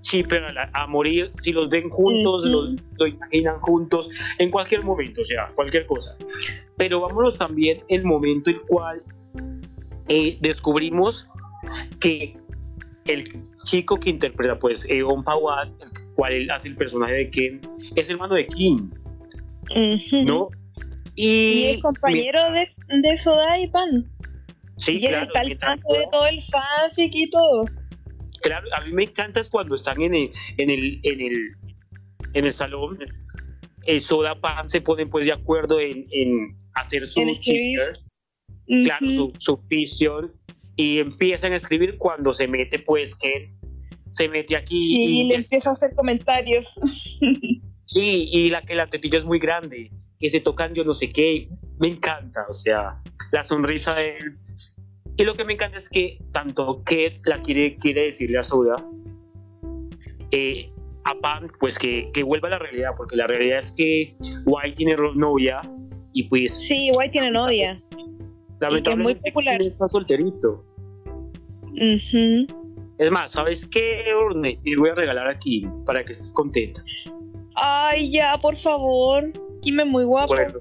chipper 0.02 0.44
a, 0.74 0.88
morir. 0.88 1.32
Si 1.42 1.52
los 1.52 1.70
ven 1.70 1.90
juntos, 1.90 2.46
lo, 2.46 3.08
imaginan 3.08 3.60
juntos, 3.60 4.10
en 4.40 4.50
cualquier 4.50 4.84
momento, 4.84 5.22
o 5.22 5.24
sea, 5.24 5.52
cualquier 5.56 5.86
cosa. 5.86 6.18
Pero 6.78 7.02
vámonos 7.02 7.38
también 7.38 7.84
el 7.88 8.04
momento 8.04 8.50
en 8.50 8.58
el 8.58 8.62
cual 8.64 9.04
eh, 10.08 10.38
descubrimos 10.42 11.28
que 12.00 12.36
el 13.06 13.44
chico 13.66 14.00
que 14.00 14.10
interpreta, 14.10 14.58
pues, 14.58 14.86
Eon 14.90 15.24
Pawad, 15.24 15.68
el 15.68 16.14
cual 16.16 16.52
hace 16.52 16.70
el 16.70 16.76
personaje 16.76 17.14
de 17.14 17.30
Ken, 17.30 17.62
es 17.96 18.10
hermano 18.10 18.36
de 18.36 18.48
Kim. 18.48 18.92
¿No? 20.26 20.50
Y, 21.16 21.66
es 21.66 21.82
compañero 21.82 22.40
de, 22.52 22.68
de 23.02 23.18
Soda 23.18 23.60
y 23.60 23.68
Pan. 23.68 24.10
Sí, 24.78 24.94
y 24.94 25.08
claro. 25.08 25.26
Está 25.28 25.40
al 25.42 25.58
tanto 25.58 25.94
de 25.94 26.08
todo 26.12 26.26
el 26.26 26.42
fanfic 26.46 27.14
y 27.14 27.30
todo. 27.30 27.66
Claro, 28.42 28.68
a 28.76 28.86
mí 28.86 28.94
me 28.94 29.04
encanta 29.04 29.40
es 29.40 29.50
cuando 29.50 29.76
están 29.76 30.02
en 30.02 30.16
el, 30.16 30.32
en 30.58 30.70
el, 30.70 31.00
en 31.04 31.22
el, 31.22 31.56
en 32.34 32.46
el 32.46 32.54
salón. 32.54 32.98
El 33.86 34.02
Soda 34.02 34.40
Pan 34.40 34.68
se 34.68 34.82
ponen 34.82 35.10
pues 35.10 35.26
de 35.26 35.34
acuerdo 35.34 35.80
en, 35.80 36.08
en 36.12 36.56
hacer 36.74 37.06
su 37.06 37.22
cheater, 37.40 38.00
claro, 38.84 39.14
su, 39.14 39.34
su 39.40 39.58
visión, 39.68 40.34
y 40.76 41.00
empiezan 41.00 41.54
a 41.54 41.56
escribir 41.56 41.98
cuando 41.98 42.34
se 42.34 42.48
mete 42.48 42.80
pues 42.80 43.16
que 43.16 43.54
se 44.12 44.30
mete 44.30 44.56
aquí 44.56 44.78
y, 44.78 45.24
le 45.26 45.36
empieza 45.36 45.70
a 45.70 45.74
hacer 45.74 45.94
comentarios. 45.96 46.68
Sí, 47.86 48.30
y 48.32 48.50
la 48.50 48.62
que 48.62 48.76
la 48.76 48.88
tetilla 48.88 49.18
es 49.18 49.26
muy 49.26 49.40
grande, 49.40 49.92
que 50.20 50.30
se 50.30 50.40
tocan 50.40 50.74
yo 50.74 50.84
no 50.84 50.94
sé 50.94 51.12
qué, 51.12 51.50
me 51.80 51.88
encanta, 51.88 52.46
o 52.48 52.54
sea, 52.54 53.02
la 53.32 53.44
sonrisa 53.44 53.96
de 53.96 54.18
él. 54.18 54.38
Y 55.18 55.24
lo 55.24 55.36
que 55.36 55.44
me 55.44 55.54
encanta 55.54 55.78
es 55.78 55.90
que 55.90 56.20
tanto 56.32 56.84
Kate 56.86 57.22
la 57.26 57.42
quiere, 57.42 57.76
quiere 57.78 58.06
decirle 58.06 58.38
a 58.38 58.44
Soda, 58.44 58.76
eh, 60.32 60.72
a 61.04 61.16
Pam, 61.20 61.48
pues 61.60 61.78
que, 61.78 62.10
que, 62.14 62.24
vuelva 62.24 62.48
a 62.48 62.52
la 62.52 62.60
realidad, 62.60 62.92
porque 62.96 63.16
la 63.16 63.28
realidad 63.28 63.60
es 63.60 63.72
que 63.72 64.16
White 64.46 64.76
tiene 64.76 64.96
novia 65.16 65.62
y 66.14 66.24
pues... 66.24 66.60
Sí, 66.60 66.92
White 66.96 67.12
tiene 67.12 67.32
novia. 67.32 67.82
Lamentablemente 68.60 69.20
es 69.24 69.24
muy 69.24 69.32
popular. 69.32 69.62
está 69.62 69.90
solterito. 69.90 70.64
Es 72.98 73.12
más, 73.12 73.32
¿sabes 73.32 73.66
qué, 73.66 74.04
Orne? 74.16 74.60
Te 74.64 74.76
voy 74.78 74.90
a 74.90 74.96
regalar 74.96 75.28
aquí 75.28 75.68
para 75.86 76.04
que 76.04 76.12
estés 76.12 76.32
contenta. 76.32 76.84
Ay, 77.56 78.12
ya, 78.12 78.38
por 78.42 78.58
favor. 78.60 79.32
Dime 79.62 79.86
muy 79.86 80.04
guapo. 80.06 80.34
Bueno, 80.34 80.60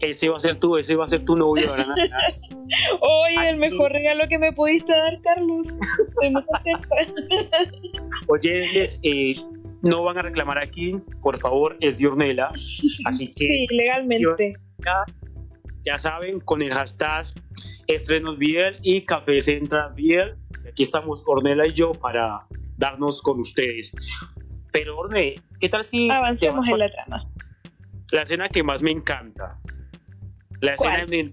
ese 0.00 0.28
va 0.28 0.36
a 0.36 0.40
ser 0.40 0.56
tu, 0.56 0.76
ese 0.76 0.96
va 0.96 1.04
a 1.04 1.08
ser 1.08 1.24
tu 1.24 1.36
novio. 1.36 1.72
Oye, 3.00 3.50
el 3.50 3.56
mejor 3.56 3.92
regalo 3.92 4.26
que 4.28 4.38
me 4.38 4.52
pudiste 4.52 4.92
dar, 4.92 5.20
Carlos. 5.22 5.68
Estoy 6.08 6.30
muy 6.30 6.44
contenta. 6.44 6.88
Oye, 8.28 8.84
eh, 9.02 9.36
no 9.82 10.04
van 10.04 10.18
a 10.18 10.22
reclamar 10.22 10.58
aquí, 10.58 10.96
por 11.22 11.38
favor, 11.38 11.76
es 11.80 11.98
Diornela. 11.98 12.52
Así 13.04 13.28
que. 13.34 13.46
Sí, 13.46 13.66
legalmente. 13.70 14.54
Ya, 15.84 15.98
saben, 15.98 16.40
con 16.40 16.62
el 16.62 16.72
hashtag 16.72 17.26
Estrenos 17.86 18.38
Biel 18.38 18.78
y 18.82 19.02
Café 19.04 19.40
Central 19.40 19.94
Biel. 19.94 20.36
Aquí 20.68 20.82
estamos 20.82 21.24
Ornela 21.26 21.66
y 21.66 21.72
yo 21.72 21.92
para 21.92 22.46
darnos 22.76 23.20
con 23.22 23.40
ustedes. 23.40 23.92
Pero 24.72 24.98
Orne, 24.98 25.40
¿qué 25.58 25.68
tal 25.68 25.84
si 25.84 26.10
avancemos 26.10 26.66
en 26.66 26.78
la 26.78 26.90
trama? 26.90 27.28
La 28.12 28.22
escena 28.22 28.48
que 28.48 28.62
más 28.62 28.82
me 28.82 28.90
encanta. 28.90 29.58
La 30.60 30.74
escena 30.74 31.04
de 31.06 31.32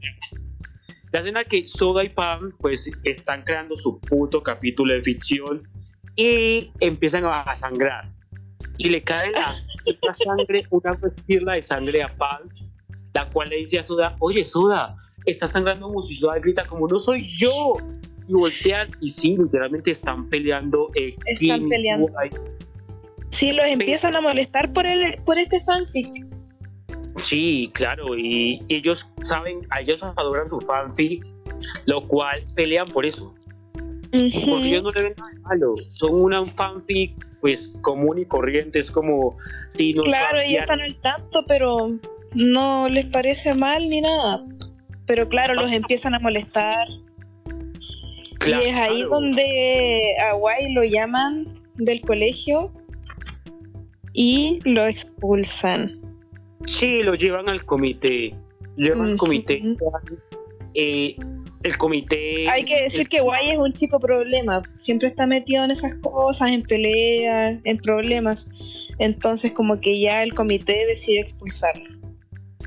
la 1.12 1.20
escena 1.20 1.44
que 1.46 1.66
Soda 1.66 2.04
y 2.04 2.10
Pam 2.10 2.52
pues 2.60 2.92
están 3.04 3.44
creando 3.44 3.78
su 3.78 4.00
puto 4.00 4.44
capítulo 4.44 4.94
de 4.94 5.02
ficción 5.02 5.68
y 6.16 6.72
empiezan 6.82 7.24
a 7.26 7.56
sangrar 7.56 8.12
y 8.78 8.90
le 8.90 9.04
cae 9.04 9.32
la, 9.32 9.56
sangre, 10.14 10.66
una 10.70 10.98
espirla 11.08 11.54
de 11.54 11.62
sangre 11.62 12.04
a 12.04 12.08
Pam, 12.08 12.50
la 13.14 13.30
cual 13.30 13.50
le 13.50 13.58
dice 13.58 13.80
a 13.80 13.84
Soda, 13.84 14.16
oye 14.20 14.44
Soda, 14.44 14.96
está 15.26 15.48
sangrando 15.48 15.88
como 15.88 16.02
si 16.02 16.16
Soda 16.16 16.40
grita 16.40 16.66
como 16.66 16.88
no 16.88 17.00
soy 17.00 17.28
yo. 17.38 17.74
Y 18.30 18.34
voltean 18.34 18.90
y 19.00 19.10
sí, 19.10 19.38
literalmente 19.38 19.92
están 19.92 20.28
peleando. 20.28 20.92
Eh, 20.96 21.16
están 21.26 21.66
peleando. 21.66 22.08
Sí, 23.32 23.52
los 23.52 23.66
empiezan 23.66 24.16
a 24.16 24.22
molestar 24.22 24.72
por, 24.74 24.86
el, 24.86 25.22
por 25.24 25.38
este 25.38 25.62
fanfic. 25.64 26.26
Sí, 27.18 27.72
claro, 27.74 28.18
y 28.18 28.64
ellos 28.70 29.12
saben, 29.22 29.68
ellos 29.80 30.04
adoran 30.04 30.50
su 30.50 30.60
fanfic, 30.62 31.26
lo 31.86 32.08
cual 32.08 32.44
pelean 32.56 32.88
por 32.88 33.06
eso. 33.06 33.34
Porque 34.12 34.68
ellos 34.68 34.84
no 34.84 34.92
le 34.92 35.04
ven 35.04 35.14
nada 35.18 35.32
de 35.32 35.40
malo, 35.40 35.76
son 35.92 36.22
una 36.22 36.46
fanfic 36.46 37.14
pues 37.42 37.78
común 37.82 38.20
y 38.20 38.26
corriente, 38.26 38.80
es 38.80 38.90
como 38.90 39.38
si 39.70 39.94
no 39.94 40.04
Claro, 40.04 40.40
ellos 40.40 40.62
están 40.62 40.82
al 40.82 40.96
tanto, 41.02 41.46
pero 41.46 41.92
no 42.34 42.88
les 42.88 43.06
parece 43.06 43.54
mal 43.54 43.90
ni 43.90 44.02
nada. 44.02 44.44
Pero 45.06 45.28
claro, 45.30 45.54
los 45.54 45.72
empiezan 45.72 46.14
a 46.16 46.20
molestar. 46.20 46.88
y 48.46 48.52
es 48.52 48.76
ahí 48.76 49.04
donde 49.04 50.16
a 50.20 50.34
Guay 50.34 50.74
lo 50.74 50.84
llaman 50.84 51.54
del 51.76 52.02
colegio 52.02 52.72
y 54.18 54.60
lo 54.66 54.88
expulsan. 54.88 56.02
Sí, 56.66 57.04
lo 57.04 57.14
llevan 57.14 57.48
al 57.48 57.64
comité. 57.64 58.36
Llevan 58.76 59.12
al 59.12 59.18
comité. 59.18 59.62
Eh, 60.74 61.16
el 61.64 61.78
comité. 61.78 62.50
Hay 62.50 62.66
que 62.66 62.82
decir 62.82 63.08
que 63.08 63.22
Guay 63.22 63.52
es 63.52 63.60
un 63.60 63.74
chico 63.74 64.00
problema, 64.00 64.64
siempre 64.78 65.08
está 65.08 65.28
metido 65.28 65.64
en 65.64 65.72
esas 65.72 65.94
cosas, 66.02 66.50
en 66.50 66.64
peleas, 66.64 67.60
en 67.64 67.78
problemas. 67.78 68.48
Entonces, 68.98 69.52
como 69.52 69.80
que 69.80 70.00
ya 70.00 70.24
el 70.24 70.34
comité 70.34 70.88
decide 70.88 71.20
expulsarlo. 71.20 71.86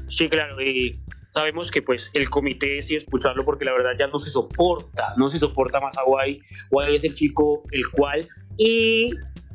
Sí, 0.06 0.28
claro, 0.28 0.60
y 0.62 1.00
sabemos 1.30 1.72
que 1.72 1.82
pues 1.82 2.12
el 2.14 2.30
comité 2.30 2.76
decide 2.76 2.98
expulsarlo 2.98 3.44
porque 3.44 3.64
la 3.64 3.72
verdad 3.72 3.92
ya 3.98 4.06
no 4.06 4.20
se 4.20 4.30
soporta, 4.30 5.14
no 5.16 5.28
se 5.28 5.40
soporta 5.40 5.80
más 5.80 5.98
a 5.98 6.04
Guay. 6.04 6.40
Guay 6.70 6.94
es 6.94 7.02
el 7.02 7.16
chico 7.16 7.64
el 7.72 7.88
cual. 7.90 8.28
Y 8.56 9.10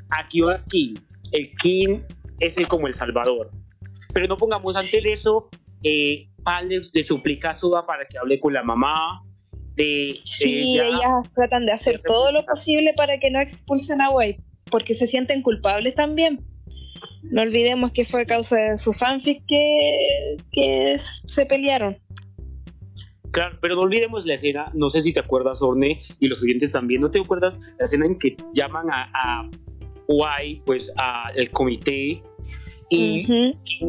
aquí 0.09 0.41
va 0.41 0.61
King. 0.65 0.95
El 1.35 1.51
King 1.57 1.99
es 2.39 2.57
el, 2.57 2.67
como 2.67 2.87
el 2.87 2.93
salvador. 2.93 3.51
Pero 4.13 4.27
no 4.27 4.37
pongamos 4.37 4.75
ante 4.75 4.99
eso 5.11 5.49
eh, 5.83 6.29
de 6.93 7.03
suplica 7.03 7.51
a 7.51 7.55
Suda 7.55 7.85
para 7.85 8.05
que 8.07 8.17
hable 8.17 8.39
con 8.39 8.53
la 8.53 8.63
mamá. 8.63 9.21
De, 9.75 10.17
sí, 10.23 10.79
ellas 10.79 11.01
tratan 11.35 11.65
de 11.65 11.73
hacer 11.73 12.01
todo 12.05 12.31
lo 12.31 12.45
posible 12.45 12.93
para 12.95 13.19
que 13.19 13.29
no 13.29 13.41
expulsen 13.41 13.99
a 13.99 14.09
White, 14.09 14.41
porque 14.71 14.93
se 14.93 15.07
sienten 15.07 15.41
culpables 15.41 15.95
también. 15.95 16.45
No 17.23 17.41
olvidemos 17.41 17.91
que 17.91 18.05
fue 18.05 18.21
a 18.21 18.25
causa 18.25 18.55
de 18.55 18.77
su 18.77 18.93
fanfic 18.93 19.43
que, 19.45 20.37
que 20.51 20.97
se 21.25 21.45
pelearon. 21.45 21.97
Claro, 23.31 23.57
pero 23.61 23.75
no 23.75 23.81
olvidemos 23.81 24.25
la 24.25 24.35
escena, 24.35 24.71
no 24.73 24.87
sé 24.87 25.01
si 25.01 25.11
te 25.11 25.19
acuerdas, 25.19 25.61
Orne, 25.61 25.99
y 26.21 26.29
los 26.29 26.39
siguientes 26.39 26.71
también, 26.71 27.01
¿no 27.01 27.11
te 27.11 27.19
acuerdas 27.19 27.59
la 27.77 27.83
escena 27.83 28.05
en 28.05 28.17
que 28.17 28.37
llaman 28.53 28.89
a, 28.89 29.11
a 29.13 29.49
pues 30.65 30.91
al 30.97 31.49
comité 31.51 32.21
y 32.89 33.27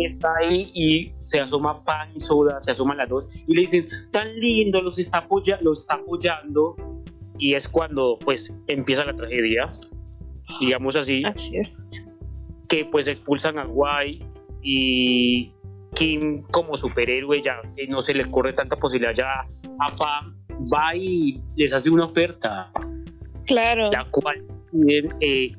está 0.04 0.28
ahí 0.40 0.70
y 0.74 1.12
se 1.24 1.40
asoma 1.40 1.84
pan 1.84 2.10
y 2.14 2.20
soda, 2.20 2.62
se 2.62 2.70
asoman 2.70 2.96
las 2.96 3.08
dos 3.08 3.28
y 3.46 3.54
le 3.54 3.62
dicen, 3.62 3.88
tan 4.10 4.38
lindo, 4.38 4.80
los 4.80 4.98
está, 4.98 5.18
apoya 5.18 5.58
los 5.60 5.80
está 5.80 5.94
apoyando 5.94 6.76
y 7.38 7.54
es 7.54 7.68
cuando 7.68 8.18
pues 8.24 8.52
empieza 8.66 9.04
la 9.04 9.14
tragedia, 9.14 9.70
digamos 10.60 10.96
así, 10.96 11.22
que 12.68 12.84
pues 12.86 13.06
expulsan 13.06 13.58
a 13.58 13.64
Guay 13.64 14.24
y 14.62 15.52
Kim 15.94 16.42
como 16.50 16.76
superhéroe 16.76 17.42
ya 17.42 17.60
no 17.88 18.00
se 18.00 18.14
le 18.14 18.30
corre 18.30 18.52
tanta 18.52 18.76
posibilidad 18.76 19.14
ya 19.14 19.46
a 19.78 19.96
Pam 19.96 20.36
va 20.72 20.96
y 20.96 21.40
les 21.56 21.72
hace 21.72 21.90
una 21.90 22.06
oferta. 22.06 22.70
Claro. 23.46 23.90
La 23.90 24.04
cual 24.10 24.44
eh, 25.20 25.52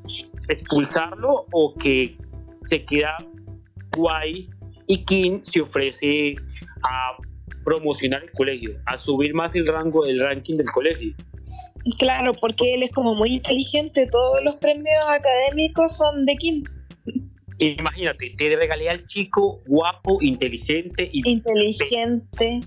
expulsarlo 0.48 1.46
o 1.52 1.74
que 1.76 2.18
se 2.66 2.84
queda 2.86 3.16
guay 3.96 4.50
y 4.88 5.04
Kim 5.06 5.42
se 5.44 5.62
ofrece 5.62 6.36
a 6.84 7.18
promocionar 7.64 8.24
el 8.24 8.32
colegio, 8.32 8.80
a 8.86 8.96
subir 8.96 9.34
más 9.34 9.56
el 9.56 9.68
rango 9.68 10.06
del 10.06 10.20
ranking 10.20 10.56
del 10.56 10.68
colegio. 10.68 11.14
Claro, 12.00 12.34
porque 12.34 12.74
él 12.74 12.84
es 12.84 12.92
como 12.92 13.16
muy 13.16 13.36
inteligente, 13.36 14.08
todos 14.08 14.44
los 14.44 14.56
premios 14.56 14.96
académicos 15.08 15.98
son 15.98 16.26
de 16.26 16.36
Kim. 16.36 16.64
Imagínate, 17.60 18.36
te 18.38 18.56
regalé 18.56 18.90
al 18.90 19.06
chico 19.08 19.62
guapo, 19.66 20.20
inteligente 20.22 21.10
y 21.12 21.28
inteligente, 21.28 22.60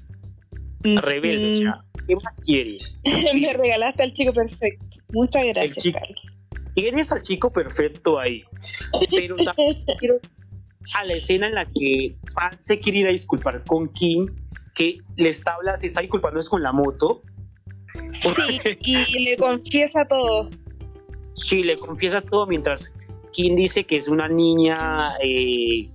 rebelde, 0.83 1.51
o 1.51 1.55
sea, 1.55 1.85
¿qué 2.07 2.16
más 2.16 2.40
quieres? 2.40 2.99
Me 3.40 3.53
regalaste 3.53 4.03
al 4.03 4.12
chico 4.12 4.33
perfecto. 4.33 4.85
Muchas 5.12 5.45
gracias. 5.45 5.95
Tienes 6.74 7.12
al 7.12 7.22
chico 7.22 7.50
perfecto 7.50 8.18
ahí. 8.18 8.44
Pero 9.11 9.37
también 9.37 9.85
quiero 9.98 10.20
a 10.94 11.04
la 11.04 11.14
escena 11.14 11.48
en 11.48 11.54
la 11.54 11.66
que 11.66 12.16
Pan 12.35 12.56
se 12.59 12.78
quiere 12.78 13.00
ir 13.00 13.09
a 13.09 13.12
disculpar 13.12 13.62
con 13.64 13.88
Kim, 13.88 14.26
que 14.74 14.98
le 15.16 15.28
está 15.28 15.54
hablando, 15.54 15.80
se 15.80 15.87
está 15.87 16.00
disculpando 16.00 16.40
es 16.40 16.48
con 16.48 16.62
la 16.62 16.72
moto. 16.72 17.22
Sí, 17.92 18.78
y 18.80 19.18
le 19.20 19.37
confiesa 19.37 20.04
todo. 20.06 20.50
Sí, 21.35 21.62
le 21.62 21.76
confiesa 21.76 22.20
todo 22.20 22.46
mientras 22.46 22.92
Kim 23.33 23.56
dice 23.56 23.85
que 23.85 23.96
es 23.96 24.09
una 24.09 24.28
niña 24.28 25.16
eh, 25.22 25.88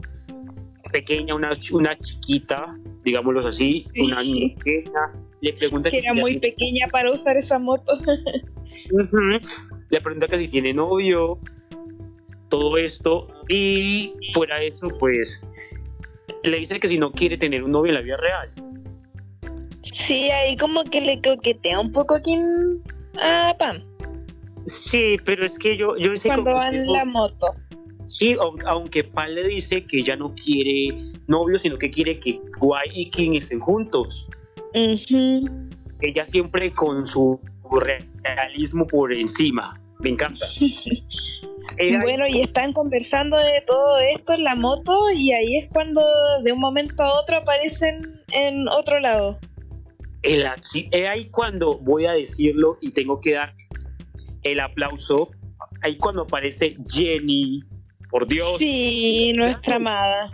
pequeña, 0.92 1.36
una, 1.36 1.52
una 1.72 1.98
chiquita, 1.98 2.76
digámoslo 3.04 3.48
así, 3.48 3.86
una 3.98 4.24
niña 4.24 4.56
pequeña. 4.56 5.00
Le 5.42 5.54
pregunta 5.54 5.92
que, 5.92 5.98
era 5.98 6.14
muy 6.14 6.40
pequeña 6.40 6.88
para 6.88 7.12
usar 7.12 7.38
esa 7.38 7.60
moto. 7.60 7.94
Le 9.90 10.02
pregunta 10.02 10.28
que 10.28 10.40
si 10.40 10.48
tiene 10.48 10.74
novio, 10.74 11.40
todo 12.50 12.78
esto, 12.78 13.28
y 13.50 14.14
fuera 14.34 14.58
de 14.58 14.68
eso, 14.68 14.88
pues 15.00 15.44
le 16.44 16.58
dice 16.58 16.80
que 16.80 16.88
si 16.88 16.98
no 16.98 17.12
quiere 17.12 17.38
tener 17.38 17.64
un 17.64 17.72
novio 17.72 17.90
en 17.90 17.96
la 17.96 18.02
vida 18.02 18.18
real. 18.18 18.52
Sí, 19.94 20.30
ahí 20.30 20.58
como 20.58 20.84
que 20.84 21.02
le 21.02 21.22
coquetea 21.22 21.80
un 21.80 21.92
poco 21.92 22.16
aquí 22.16 22.36
a 23.22 23.56
Pam. 23.58 23.84
Sí, 24.66 25.18
pero 25.26 25.46
es 25.46 25.58
que 25.60 25.78
yo, 25.78 25.96
yo 25.98 26.16
sé 26.16 26.30
Cuando 26.30 26.54
van 26.54 26.76
en 26.76 26.92
la 26.92 27.06
moto. 27.06 27.54
Sí, 28.06 28.36
aunque 28.66 29.04
Pam 29.04 29.30
le 29.30 29.48
dice 29.48 29.86
que 29.86 30.04
ya 30.04 30.16
no 30.16 30.34
quiere 30.36 30.96
novio, 31.28 31.58
sino 31.60 31.78
que 31.78 31.90
quiere 31.90 32.20
que 32.20 32.40
Guay 32.60 32.90
y 32.94 33.10
King 33.10 33.32
estén 33.34 33.60
juntos. 33.60 34.28
Ella 36.02 36.26
siempre 36.26 36.72
con 36.72 37.06
su 37.06 37.40
realismo 38.24 38.86
por 38.88 39.14
encima. 39.14 39.80
Me 40.00 40.10
encanta. 40.10 40.46
bueno, 42.02 42.26
y 42.28 42.42
están 42.42 42.74
conversando 42.74 43.38
de 43.38 43.62
todo 43.66 44.00
esto 44.00 44.34
en 44.34 44.44
la 44.44 44.56
moto 44.56 45.12
y 45.12 45.32
ahí 45.32 45.58
es 45.58 45.70
cuando 45.72 46.02
de 46.44 46.52
un 46.52 46.60
momento 46.60 47.04
a 47.04 47.20
otro 47.20 47.38
aparecen 47.38 48.22
en 48.32 48.68
otro 48.70 49.00
lado. 49.00 49.40
El, 50.22 50.44
es 50.44 51.08
ahí 51.08 51.26
cuando 51.30 51.78
voy 51.78 52.06
a 52.06 52.14
decirlo 52.14 52.78
y 52.82 52.92
tengo 52.92 53.22
que 53.22 53.34
dar 53.34 53.54
el 54.44 54.60
aplauso. 54.60 55.30
Ahí 55.82 55.98
cuando 55.98 56.24
aparece 56.24 56.78
Jenny, 56.90 57.64
por 58.10 58.28
Dios. 58.28 58.58
Sí, 58.60 59.34
nuestra 59.34 59.76
amada. 59.76 60.32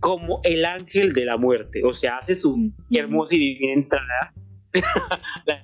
Como 0.00 0.40
el 0.44 0.64
ángel 0.64 1.12
de 1.12 1.24
la 1.24 1.36
muerte. 1.36 1.82
O 1.84 1.92
sea, 1.92 2.18
hace 2.18 2.34
su 2.34 2.70
hermosa 2.90 3.34
y 3.34 3.38
divina 3.38 3.72
entrada. 3.72 4.32
la, 5.46 5.62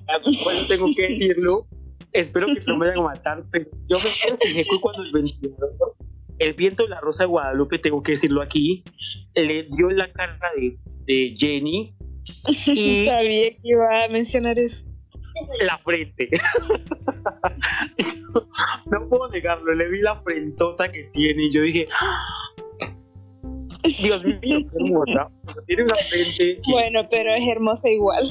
tengo 0.68 0.88
que 0.94 1.08
decirlo 1.08 1.66
espero 2.12 2.46
que 2.46 2.64
no 2.66 2.76
me 2.76 2.86
vayan 2.88 3.00
a 3.00 3.08
matar, 3.08 3.44
pero 3.50 3.70
yo 3.88 3.98
me 3.98 4.10
fijé 4.38 4.66
cuando 4.80 5.02
el 5.02 5.12
ventilador, 5.12 5.94
el 6.38 6.52
viento 6.54 6.84
de 6.84 6.90
la 6.90 7.00
Rosa 7.00 7.24
de 7.24 7.28
Guadalupe, 7.28 7.78
tengo 7.78 8.02
que 8.02 8.12
decirlo 8.12 8.42
aquí, 8.42 8.84
le 9.34 9.64
dio 9.70 9.90
la 9.90 10.10
cara 10.12 10.38
de, 10.56 10.76
de 11.04 11.34
Jenny. 11.36 11.94
Y 12.66 13.04
Sabía 13.06 13.50
que 13.50 13.60
iba 13.62 14.04
a 14.04 14.08
mencionar 14.08 14.58
eso. 14.58 14.84
La 15.60 15.78
frente. 15.78 16.28
no 18.86 19.08
puedo 19.08 19.28
negarlo, 19.30 19.74
le 19.74 19.88
vi 19.88 20.00
la 20.00 20.20
frentota 20.22 20.90
que 20.90 21.04
tiene 21.12 21.44
y 21.44 21.50
yo 21.50 21.62
dije, 21.62 21.88
Dios 24.02 24.24
mío, 24.24 24.38
qué 24.42 24.64
hermosa. 24.74 25.30
tiene 25.66 25.84
una 25.84 25.94
frente. 25.94 26.60
Bueno, 26.70 27.08
pero 27.10 27.34
es 27.34 27.48
hermosa 27.48 27.88
igual. 27.88 28.30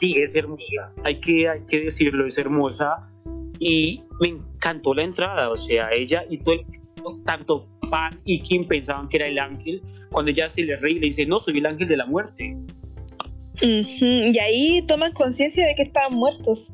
Sí, 0.00 0.16
es 0.16 0.34
hermosa. 0.34 0.92
Hay 1.04 1.20
que, 1.20 1.48
hay 1.48 1.60
que 1.66 1.80
decirlo, 1.80 2.26
es 2.26 2.38
hermosa. 2.38 3.08
Y 3.58 4.02
me 4.20 4.28
encantó 4.28 4.94
la 4.94 5.02
entrada. 5.02 5.50
O 5.50 5.56
sea, 5.56 5.90
ella 5.92 6.24
y 6.28 6.38
todo 6.38 6.56
tanto 7.24 7.66
Pan 7.90 8.20
y 8.24 8.40
Kim 8.40 8.66
pensaban 8.66 9.08
que 9.08 9.16
era 9.18 9.26
el 9.26 9.38
ángel. 9.38 9.82
Cuando 10.10 10.30
ella 10.30 10.48
se 10.50 10.62
le 10.62 10.76
ríe 10.76 10.96
y 10.96 11.00
le 11.00 11.06
dice, 11.06 11.26
no, 11.26 11.38
soy 11.38 11.58
el 11.58 11.66
ángel 11.66 11.88
de 11.88 11.96
la 11.96 12.06
muerte. 12.06 12.56
Y 13.60 14.38
ahí 14.38 14.82
toman 14.86 15.12
conciencia 15.12 15.66
de 15.66 15.74
que 15.74 15.82
estaban 15.82 16.16
muertos. 16.16 16.70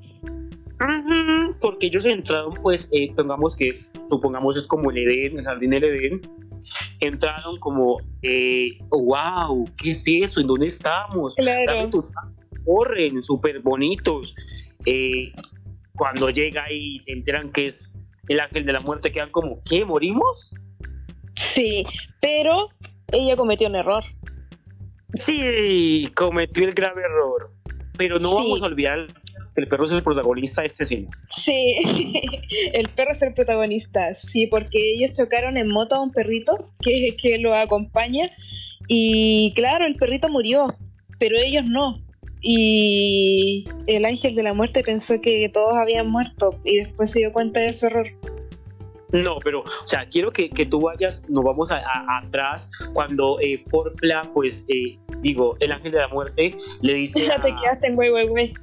Porque 1.60 1.86
ellos 1.86 2.04
entraron, 2.04 2.54
pues, 2.62 2.88
eh, 2.92 3.12
pongamos 3.14 3.56
que, 3.56 3.72
supongamos 4.08 4.56
es 4.56 4.66
como 4.66 4.90
el 4.90 4.98
Edén, 4.98 5.38
el 5.38 5.44
jardín 5.44 5.70
del 5.70 5.84
Edén, 5.84 6.20
entraron 7.00 7.58
como, 7.58 7.98
eh, 8.22 8.78
wow, 8.90 9.64
¿qué 9.76 9.92
es 9.92 10.04
eso? 10.06 10.40
¿En 10.40 10.46
dónde 10.46 10.66
estamos? 10.66 11.34
Claro. 11.36 11.90
Corren, 12.64 13.22
súper 13.22 13.60
bonitos. 13.60 14.34
Eh, 14.86 15.32
cuando 15.96 16.30
llega 16.30 16.70
y 16.72 16.98
se 16.98 17.12
enteran 17.12 17.52
que 17.52 17.66
es 17.66 17.92
el 18.28 18.40
ángel 18.40 18.64
de 18.64 18.72
la 18.72 18.80
muerte, 18.80 19.12
quedan 19.12 19.30
como, 19.30 19.62
¿qué? 19.64 19.84
¿Morimos? 19.84 20.54
Sí, 21.36 21.84
pero 22.20 22.68
ella 23.12 23.36
cometió 23.36 23.68
un 23.68 23.76
error. 23.76 24.04
Sí, 25.14 26.10
cometió 26.14 26.64
el 26.64 26.74
grave 26.74 27.02
error. 27.02 27.52
Pero 27.96 28.18
no 28.18 28.34
vamos 28.34 28.62
a 28.62 28.66
olvidar 28.66 29.06
el 29.56 29.68
perro 29.68 29.84
es 29.84 29.92
el 29.92 30.02
protagonista 30.02 30.62
de 30.62 30.66
este 30.66 30.84
cine. 30.84 31.08
Sí, 31.36 31.76
el 32.72 32.88
perro 32.88 33.12
es 33.12 33.22
el 33.22 33.34
protagonista, 33.34 34.14
sí, 34.16 34.46
porque 34.48 34.94
ellos 34.94 35.12
chocaron 35.12 35.56
en 35.56 35.68
moto 35.68 35.94
a 35.94 36.00
un 36.00 36.10
perrito 36.10 36.52
que, 36.82 37.16
que 37.20 37.38
lo 37.38 37.54
acompaña 37.54 38.30
y 38.88 39.52
claro, 39.54 39.86
el 39.86 39.96
perrito 39.96 40.28
murió, 40.28 40.66
pero 41.18 41.38
ellos 41.38 41.64
no. 41.66 42.02
Y 42.46 43.64
el 43.86 44.04
ángel 44.04 44.34
de 44.34 44.42
la 44.42 44.52
muerte 44.52 44.82
pensó 44.82 45.20
que 45.20 45.48
todos 45.48 45.74
habían 45.76 46.10
muerto 46.10 46.60
y 46.62 46.76
después 46.76 47.10
se 47.10 47.20
dio 47.20 47.32
cuenta 47.32 47.60
de 47.60 47.72
su 47.72 47.86
error. 47.86 48.06
No, 49.12 49.38
pero, 49.42 49.60
o 49.60 49.86
sea, 49.86 50.06
quiero 50.08 50.32
que, 50.32 50.50
que 50.50 50.66
tú 50.66 50.80
vayas, 50.80 51.24
nos 51.28 51.44
vamos 51.44 51.70
a, 51.70 51.82
atrás, 52.18 52.70
cuando 52.92 53.38
eh, 53.40 53.64
Porpla, 53.70 54.28
pues, 54.32 54.64
eh, 54.68 54.98
digo, 55.20 55.56
el 55.60 55.72
ángel 55.72 55.92
de 55.92 55.98
la 55.98 56.08
muerte 56.08 56.56
le 56.82 56.94
dice. 56.94 57.24
Ya 57.26 57.40
te 57.40 57.54
quedaste 57.54 57.86
en 57.86 57.94
güey, 57.94 58.10
güey, 58.10 58.26
güey 58.26 58.54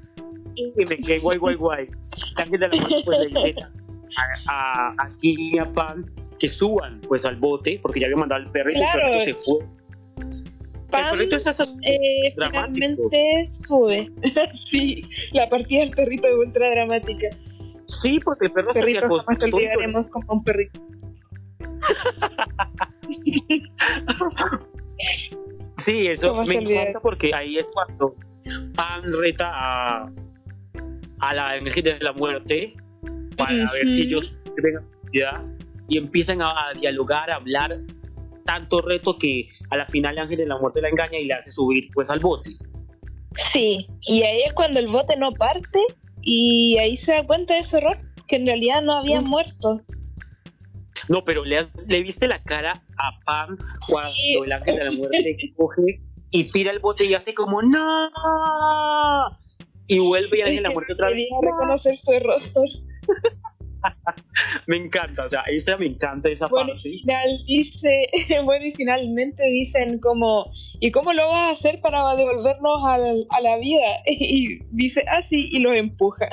y 0.56 0.86
me 0.86 0.98
quedé 0.98 1.20
guay, 1.20 1.38
guay, 1.38 1.56
guay. 1.56 1.90
También 2.36 2.62
de 2.62 2.68
la 2.68 2.76
mano, 2.76 2.96
pues 3.06 3.20
le 3.20 3.28
dice 3.28 3.56
a, 4.48 4.94
a, 4.98 5.10
y 5.22 5.58
a 5.58 5.66
Pan 5.74 6.12
que 6.40 6.48
suban 6.48 7.02
pues 7.08 7.26
al 7.26 7.36
bote, 7.36 7.80
porque 7.82 8.00
ya 8.00 8.08
había 8.08 8.18
mandado 8.18 8.42
al 8.42 8.52
perrito, 8.52 8.80
claro. 8.80 9.08
el 9.08 9.20
perrito 9.20 9.38
se 9.40 9.46
fue. 9.46 9.66
Pan, 10.92 11.20
eh, 11.22 12.34
finalmente 12.36 13.48
sube. 13.50 14.12
sí, 14.54 15.04
la 15.32 15.50
partida 15.50 15.82
del 15.82 15.92
perrito 15.92 16.28
es 16.28 16.36
ultra 16.36 16.70
dramática. 16.72 17.28
Sí, 17.86 18.20
porque 18.24 18.46
el 18.46 18.52
perro 18.52 18.72
perrito 18.72 19.20
se 19.20 19.36
te 19.36 19.56
olvidaremos 19.56 20.10
como 20.10 20.34
un 20.34 20.44
perrito. 20.44 20.80
sí, 25.78 26.08
eso 26.08 26.44
me 26.46 26.56
encanta 26.56 27.00
porque 27.00 27.32
ahí 27.34 27.58
es 27.58 27.68
cuando 27.74 28.16
Pan 28.76 29.04
reta 29.22 29.50
a, 29.52 30.12
a 31.20 31.34
la 31.34 31.58
energía 31.58 31.84
de 31.84 32.00
la 32.00 32.14
muerte 32.14 32.76
para 33.38 33.72
ver 33.72 33.90
si 33.90 34.04
ellos 34.04 34.36
vengan 34.62 34.86
y 35.88 35.98
empiezan 35.98 36.42
a, 36.42 36.56
dialogar, 36.80 37.30
a 37.30 37.36
hablar 37.36 37.80
tanto 38.46 38.82
reto 38.82 39.18
que 39.18 39.48
a 39.70 39.78
la 39.78 39.86
final 39.88 40.14
el 40.14 40.20
ángel 40.20 40.38
de 40.38 40.46
la 40.46 40.58
muerte 40.58 40.82
la 40.82 40.90
engaña 40.90 41.18
y 41.18 41.26
le 41.26 41.34
hace 41.34 41.52
subir 41.52 41.90
pues 41.94 42.10
al 42.10 42.20
bote. 42.20 42.56
Sí, 43.38 43.88
y 44.02 44.24
ahí 44.24 44.42
es 44.44 44.54
cuando 44.54 44.80
el 44.80 44.88
bote 44.88 45.16
no 45.18 45.32
parte 45.32 45.80
y 46.22 46.78
ahí 46.78 46.98
se 46.98 47.14
da 47.14 47.26
cuenta 47.26 47.56
de 47.56 47.64
su 47.64 47.78
error, 47.78 47.98
que 48.28 48.36
en 48.36 48.46
realidad 48.46 48.82
no 48.82 48.98
había 48.98 49.22
muerto. 49.22 49.82
No, 51.08 51.24
pero 51.24 51.44
le, 51.44 51.68
le 51.88 52.04
viste 52.04 52.28
la 52.28 52.42
cara 52.44 52.84
a 52.98 53.20
Pam 53.26 53.58
cuando 53.88 54.44
el 54.46 54.52
ángel 54.52 54.76
de 54.76 54.84
la 54.84 54.92
muerte 54.92 55.38
coge 55.58 56.02
y 56.32 56.50
tira 56.50 56.72
el 56.72 56.80
bote 56.80 57.06
y 57.06 57.14
hace 57.14 57.34
como 57.34 57.62
¡No! 57.62 58.10
y 59.88 60.00
vuelve 60.00 60.40
y 60.40 60.42
alguien 60.42 60.64
la 60.64 60.72
muerte 60.72 60.94
otra 60.94 61.10
vez. 61.10 61.28
reconocer 61.42 61.98
su 61.98 62.12
error. 62.14 62.40
me 64.68 64.78
encanta, 64.78 65.24
o 65.24 65.28
sea, 65.28 65.42
esa 65.48 65.78
me 65.78 65.86
encanta 65.86 66.30
esa 66.30 66.48
bueno, 66.48 66.74
parte. 66.74 66.90
Final 66.90 67.44
dice, 67.48 68.08
bueno, 68.44 68.66
y 68.66 68.72
finalmente 68.72 69.44
dicen 69.44 70.00
como, 70.00 70.52
¿y 70.80 70.92
cómo 70.92 71.14
lo 71.14 71.28
vas 71.28 71.50
a 71.50 71.52
hacer 71.52 71.82
para 71.82 72.16
devolvernos 72.16 72.84
al, 72.86 73.26
a 73.30 73.42
la 73.42 73.58
vida? 73.58 73.88
Y 74.08 74.60
dice 74.72 75.04
así 75.08 75.50
y 75.52 75.60
lo 75.60 75.74
empuja. 75.74 76.30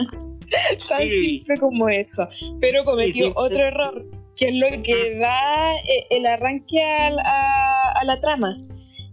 Tan 0.89 1.09
simple 1.09 1.57
como 1.59 1.89
eso. 1.89 2.29
Pero 2.61 2.85
cometió 2.85 3.33
otro 3.35 3.59
error, 3.59 4.07
que 4.37 4.49
es 4.49 4.55
lo 4.55 4.71
que 4.83 5.17
ah. 5.17 5.19
da 5.21 5.75
eh, 5.77 6.07
el 6.11 6.27
arranque 6.27 6.83
a, 6.83 7.93
a 8.01 8.05
la 8.05 8.21
trama 8.21 8.57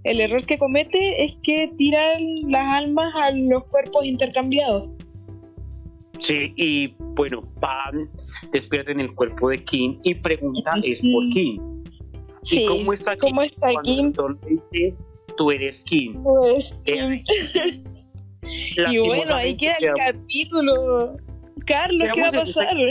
el 0.05 0.21
error 0.21 0.45
que 0.45 0.59
comete 0.59 1.25
es 1.25 1.35
que 1.41 1.67
tiran 1.77 2.21
las 2.47 2.63
almas 2.67 3.11
a 3.15 3.31
los 3.31 3.65
cuerpos 3.65 4.05
intercambiados. 4.05 4.87
Sí, 6.19 6.53
y 6.55 6.95
bueno, 6.97 7.41
Pan 7.59 8.09
despierta 8.51 8.91
en 8.91 9.01
el 9.01 9.13
cuerpo 9.13 9.49
de 9.49 9.63
Kim 9.63 9.99
y 10.03 10.15
pregunta 10.15 10.73
es 10.83 11.01
por 11.01 11.29
Kim. 11.29 11.83
Sí, 12.43 12.63
¿Y 12.63 12.65
cómo 12.65 12.93
está 12.93 13.15
Kim? 13.15 13.29
¿Cómo 13.29 13.41
está 13.41 13.67
Kim? 13.83 14.13
dice, 14.47 14.95
tú 15.37 15.51
eres 15.51 15.83
Kim. 15.83 16.21
Tú 16.23 16.45
eres 16.45 16.77
Kim. 16.85 17.23
y 18.91 18.97
bueno, 18.99 19.35
ahí 19.35 19.55
queda 19.57 19.75
el 19.79 19.93
capítulo. 19.95 21.17
Carlos, 21.65 22.07
¿qué 22.13 22.21
va 22.21 22.27
a 22.27 22.31
pasar? 22.31 22.77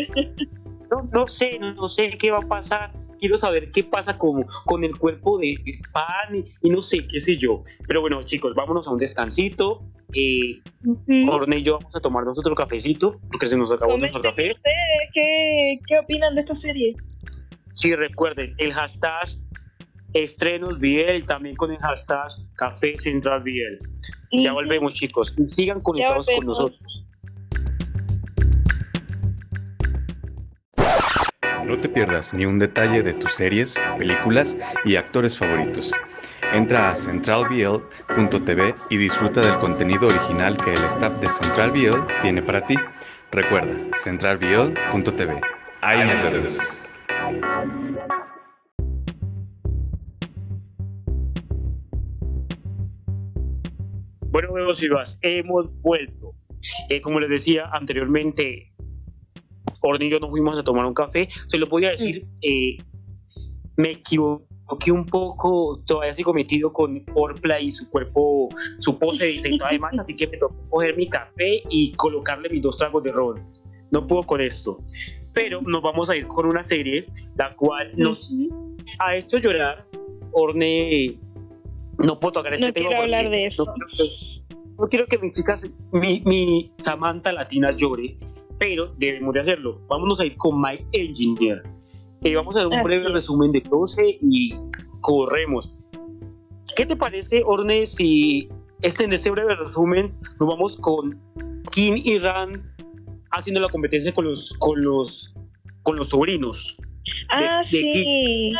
No, 0.91 1.09
no 1.13 1.27
sé, 1.27 1.59
no 1.59 1.89
sé 1.89 2.11
qué 2.11 2.31
va 2.31 2.39
a 2.39 2.47
pasar 2.47 2.93
quiero 3.25 3.39
saber 3.39 3.71
qué 3.71 3.83
pasa 3.83 4.19
con, 4.19 4.45
con 4.67 4.85
el 4.85 4.99
cuerpo 4.99 5.39
de 5.39 5.57
Pan 5.95 6.45
y, 6.61 6.69
no 6.69 6.83
sé, 6.83 7.07
qué 7.07 7.21
sé 7.21 7.39
yo. 7.39 7.63
Pero 7.87 8.03
bueno, 8.03 8.23
chicos, 8.25 8.55
vámonos 8.55 8.87
a 8.87 8.91
un 8.91 8.99
descansito. 8.99 9.83
Eh, 10.13 10.61
y 11.07 11.63
yo 11.63 11.79
vamos 11.79 11.97
a 11.97 12.01
tomarnos 12.01 12.39
otro 12.39 12.55
cafecito 12.55 13.19
porque 13.33 13.47
se 13.47 13.57
nos 13.57 13.73
acabó 13.73 13.97
nuestro 13.97 14.21
café. 14.21 14.55
¿Qué, 15.15 15.81
¿Qué 15.89 15.99
opinan 15.99 16.35
de 16.35 16.43
esta 16.43 16.55
serie? 16.55 16.95
Sí, 17.73 17.95
recuerden, 17.95 18.55
el 18.59 18.75
hashtag 18.75 19.27
estrenos 20.13 20.79
Biel, 20.79 21.25
también 21.25 21.57
con 21.57 21.73
el 21.73 21.79
hashtag 21.79 22.29
Café 22.57 22.95
Central 23.01 23.43
Biel. 23.43 23.79
Ya 24.33 24.53
volvemos, 24.53 24.93
chicos. 24.93 25.35
Sigan 25.47 25.81
conectados 25.81 26.27
con 26.27 26.45
nosotros. 26.45 27.07
No 31.66 31.79
te 31.79 31.88
pierdas 31.88 32.35
ni 32.35 32.44
un 32.44 32.59
detalle 32.59 33.03
de 33.03 33.14
tus 33.14 33.35
series, 33.35 33.81
películas 33.98 34.57
y 34.85 34.96
actores 34.96 35.38
favoritos. 35.38 35.92
Entra 36.53 36.90
a 36.90 36.96
centralbl.tv 36.96 38.74
y 38.90 38.96
disfruta 38.98 39.40
del 39.40 39.55
contenido 39.61 40.07
original 40.07 40.57
que 40.59 40.74
el 40.74 40.85
staff 40.85 41.18
de 41.20 41.29
Central 41.29 41.72
tiene 42.20 42.42
para 42.42 42.66
ti. 42.66 42.77
Recuerda, 43.33 43.72
centralbl.tv. 43.96 45.40
Ahí 45.81 46.07
nos 46.07 46.22
vemos. 46.22 46.59
Bueno, 54.31 54.53
vemos 54.53 54.83
hemos 55.22 55.81
vuelto. 55.81 56.35
Eh, 56.88 57.00
como 57.00 57.20
les 57.20 57.31
decía 57.31 57.70
anteriormente, 57.72 58.75
Orden 59.85 60.09
y 60.09 60.11
yo 60.11 60.19
nos 60.19 60.31
fuimos 60.31 60.59
a 60.59 60.65
tomar 60.65 60.87
un 60.87 60.95
café. 60.95 61.29
Se 61.47 61.59
lo 61.59 61.67
voy 61.67 61.85
a 61.85 61.91
decir, 61.91 62.27
eh, 62.43 62.79
me 63.77 63.93
equivoqué 63.93 64.91
un 64.91 65.05
poco, 65.05 65.83
todavía 65.87 66.15
sigo 66.15 66.33
metido 66.33 66.73
con 66.73 67.05
Orpla 67.15 67.61
y 67.61 67.71
su 67.71 67.89
cuerpo, 67.91 68.49
su 68.79 68.99
pose 68.99 69.27
de 69.27 69.59
además, 69.63 69.93
así 69.99 70.17
que 70.17 70.27
me 70.27 70.39
tocó 70.39 70.57
coger 70.71 70.97
mi 70.97 71.09
café 71.09 71.63
y 71.69 71.93
colocarle 71.93 72.49
mis 72.49 72.63
dos 72.63 72.79
tragos 72.79 73.03
de 73.03 73.13
ron. 73.13 73.43
No 73.91 74.07
puedo 74.07 74.23
con 74.23 74.41
esto. 74.41 74.79
Pero 75.35 75.61
nos 75.61 75.83
vamos 75.83 76.09
a 76.09 76.17
ir 76.17 76.27
con 76.27 76.47
una 76.47 76.65
serie, 76.65 77.07
la 77.37 77.55
cual 77.55 77.93
nos 77.97 78.33
ha 79.01 79.17
hecho 79.17 79.39
llorar. 79.39 79.87
Orne, 80.33 81.19
no 81.99 82.19
puedo 82.19 82.33
tocar 82.33 82.55
ese 82.55 82.69
no 82.69 82.73
tema. 82.73 82.89
Quiero 82.89 83.03
hablar 83.03 83.31
de 83.31 83.47
eso. 83.47 83.67
No 84.79 84.89
quiero, 84.89 85.07
que, 85.07 85.19
mis 85.19 85.33
chicas, 85.33 85.69
mi, 85.93 86.21
mi 86.25 86.73
Samantha 86.79 87.31
Latina 87.33 87.71
llore 87.71 88.17
pero 88.59 88.94
debemos 88.96 89.35
de 89.35 89.40
hacerlo. 89.40 89.81
Vámonos 89.88 90.21
a 90.21 90.27
ir 90.27 90.37
con 90.37 90.61
My 90.61 90.85
Engineer. 90.92 91.63
Eh, 92.23 92.35
vamos 92.35 92.57
a 92.57 92.61
hacer 92.61 92.73
un 92.73 92.83
breve 92.83 93.09
resumen 93.09 93.52
de 93.52 93.61
12 93.61 94.19
y 94.23 94.55
corremos. 95.00 95.75
¿Qué 96.77 96.87
te 96.87 96.96
parece, 96.96 97.42
Orne, 97.44 97.87
si 97.87 98.48
este, 98.83 99.05
en 99.05 99.13
este 99.13 99.31
breve 99.31 99.55
resumen 99.55 100.15
nos 100.40 100.48
vamos 100.48 100.77
con 100.77 101.21
Kim 101.71 102.00
y 102.02 102.19
Ran 102.19 102.63
haciendo 103.31 103.61
la 103.61 103.69
competencia 103.69 104.13
con 104.13 104.25
los, 104.25 104.55
con 104.59 104.83
los, 104.83 105.35
con 105.83 105.96
los 105.96 106.09
sobrinos? 106.09 106.77
Ah, 107.31 107.63
sí. 107.63 108.52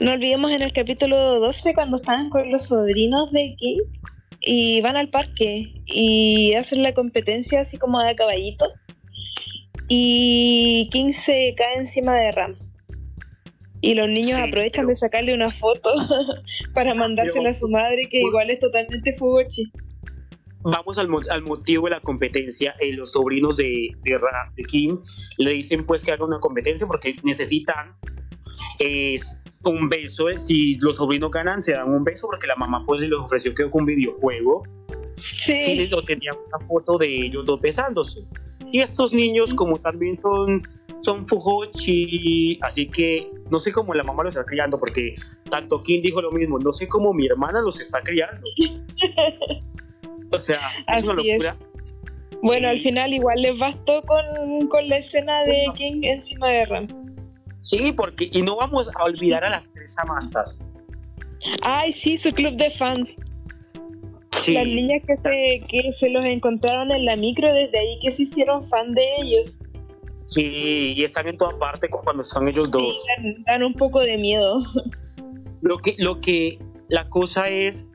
No 0.00 0.12
olvidemos 0.12 0.50
en 0.50 0.62
el 0.62 0.72
capítulo 0.72 1.38
12 1.38 1.74
cuando 1.74 1.98
estaban 1.98 2.28
con 2.30 2.50
los 2.50 2.66
sobrinos 2.66 3.30
de 3.30 3.54
Kim 3.56 3.78
y 4.46 4.80
van 4.82 4.96
al 4.96 5.08
parque 5.08 5.72
y 5.86 6.54
hacen 6.54 6.82
la 6.82 6.92
competencia 6.92 7.60
así 7.60 7.78
como 7.78 8.02
de 8.02 8.14
caballito 8.14 8.66
y 9.88 10.88
King 10.90 11.12
se 11.12 11.54
cae 11.56 11.76
encima 11.76 12.14
de 12.16 12.32
Ram. 12.32 12.56
Y 13.80 13.94
los 13.94 14.08
niños 14.08 14.38
aprovechan 14.38 14.86
de 14.86 14.96
sacarle 14.96 15.34
una 15.34 15.50
foto 15.50 15.90
para 16.74 16.94
mandársela 16.94 17.50
a 17.50 17.54
su 17.54 17.68
madre 17.68 18.08
que 18.10 18.18
igual 18.20 18.48
es 18.48 18.58
totalmente 18.58 19.14
fugochi. 19.16 19.70
Vamos 20.62 20.98
al, 20.98 21.08
al, 21.28 21.42
motivo 21.42 21.84
de 21.84 21.90
la 21.90 22.00
competencia 22.00 22.74
eh, 22.80 22.94
los 22.94 23.12
sobrinos 23.12 23.58
de, 23.58 23.90
de, 24.02 24.18
de, 24.56 24.62
Kim 24.62 24.98
le 25.36 25.50
dicen 25.50 25.84
pues 25.84 26.02
que 26.02 26.12
haga 26.12 26.24
una 26.24 26.40
competencia 26.40 26.86
porque 26.86 27.16
necesitan 27.22 27.94
es 28.78 29.38
un 29.72 29.88
beso, 29.88 30.28
eh, 30.28 30.38
si 30.38 30.76
los 30.78 30.96
sobrinos 30.96 31.30
ganan, 31.30 31.62
se 31.62 31.72
dan 31.72 31.88
un 31.88 32.04
beso 32.04 32.26
porque 32.26 32.46
la 32.46 32.56
mamá 32.56 32.84
pues 32.86 33.02
les 33.02 33.12
ofreció 33.12 33.54
que 33.54 33.68
con 33.70 33.82
un 33.82 33.86
videojuego. 33.86 34.64
Sí. 35.16 35.62
Sí, 35.62 35.86
lo 35.88 36.02
tenía 36.02 36.32
una 36.32 36.66
foto 36.66 36.98
de 36.98 37.26
ellos 37.26 37.46
dos 37.46 37.60
besándose. 37.60 38.20
Y 38.70 38.80
estos 38.80 39.12
niños, 39.12 39.54
como 39.54 39.76
también 39.78 40.14
son, 40.14 40.62
son 41.00 41.26
fujochi, 41.26 42.58
así 42.62 42.88
que 42.88 43.30
no 43.50 43.58
sé 43.58 43.72
cómo 43.72 43.94
la 43.94 44.02
mamá 44.02 44.24
los 44.24 44.34
está 44.34 44.44
criando, 44.44 44.78
porque 44.78 45.14
tanto 45.50 45.82
Kim 45.82 46.02
dijo 46.02 46.20
lo 46.20 46.30
mismo, 46.32 46.58
no 46.58 46.72
sé 46.72 46.88
cómo 46.88 47.12
mi 47.12 47.26
hermana 47.26 47.60
los 47.60 47.80
está 47.80 48.00
criando. 48.02 48.46
o 50.30 50.38
sea, 50.38 50.60
es 50.94 51.04
una 51.04 51.14
locura. 51.14 51.56
Bueno, 52.42 52.68
al 52.68 52.78
final 52.78 53.14
igual 53.14 53.40
les 53.40 53.58
bastó 53.58 54.02
con, 54.02 54.68
con 54.68 54.88
la 54.88 54.98
escena 54.98 55.44
de 55.44 55.64
King 55.76 56.00
encima 56.02 56.48
de 56.48 56.66
Ram. 56.66 57.03
Sí, 57.64 57.92
porque, 57.92 58.28
y 58.30 58.42
no 58.42 58.56
vamos 58.56 58.90
a 58.94 59.04
olvidar 59.04 59.42
a 59.42 59.48
las 59.48 59.66
tres 59.72 59.94
Samantas. 59.94 60.62
Ay, 61.62 61.94
sí, 61.94 62.18
su 62.18 62.30
club 62.30 62.56
de 62.56 62.70
fans. 62.70 63.16
Las 64.46 64.66
niñas 64.66 65.02
que 65.06 65.16
se, 65.16 65.66
que 65.66 65.92
se 65.98 66.10
los 66.10 66.22
encontraron 66.26 66.92
en 66.92 67.06
la 67.06 67.16
micro, 67.16 67.50
desde 67.54 67.78
ahí 67.78 67.98
que 68.02 68.12
se 68.12 68.24
hicieron 68.24 68.68
fan 68.68 68.92
de 68.92 69.02
ellos. 69.22 69.58
Sí, 70.26 70.92
y 70.94 71.04
están 71.04 71.26
en 71.26 71.38
toda 71.38 71.58
parte 71.58 71.88
cuando 71.88 72.20
están 72.20 72.46
ellos 72.48 72.70
dos. 72.70 72.82
Sí, 72.82 73.42
dan, 73.46 73.62
un 73.62 73.72
poco 73.72 74.00
de 74.00 74.18
miedo. 74.18 74.58
Lo 75.62 75.78
que, 75.78 75.94
lo 75.96 76.20
que, 76.20 76.58
la 76.88 77.08
cosa 77.08 77.48
es, 77.48 77.90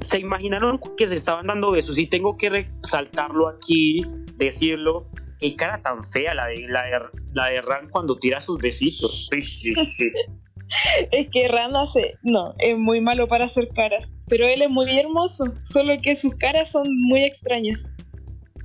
se 0.00 0.18
imaginaron 0.18 0.80
que 0.96 1.06
se 1.06 1.14
estaban 1.14 1.46
dando 1.46 1.70
besos 1.70 1.96
y 1.96 2.08
tengo 2.08 2.36
que 2.36 2.50
resaltarlo 2.50 3.46
aquí, 3.46 4.04
decirlo, 4.34 5.06
qué 5.44 5.56
cara 5.56 5.82
tan 5.82 6.02
fea 6.04 6.32
la 6.32 6.46
de, 6.46 6.66
la 6.68 6.84
de, 6.84 6.98
la 7.34 7.50
de 7.50 7.60
Ran 7.60 7.90
cuando 7.90 8.16
tira 8.16 8.40
sus 8.40 8.58
besitos. 8.58 9.28
es 11.12 11.28
que 11.30 11.48
Ran 11.48 11.76
hace, 11.76 12.14
no, 12.22 12.54
es 12.58 12.78
muy 12.78 13.02
malo 13.02 13.28
para 13.28 13.44
hacer 13.44 13.68
caras, 13.74 14.08
pero 14.26 14.46
él 14.46 14.62
es 14.62 14.70
muy 14.70 14.98
hermoso, 14.98 15.44
solo 15.64 15.92
que 16.00 16.16
sus 16.16 16.34
caras 16.36 16.70
son 16.70 16.86
muy 17.08 17.24
extrañas. 17.24 17.78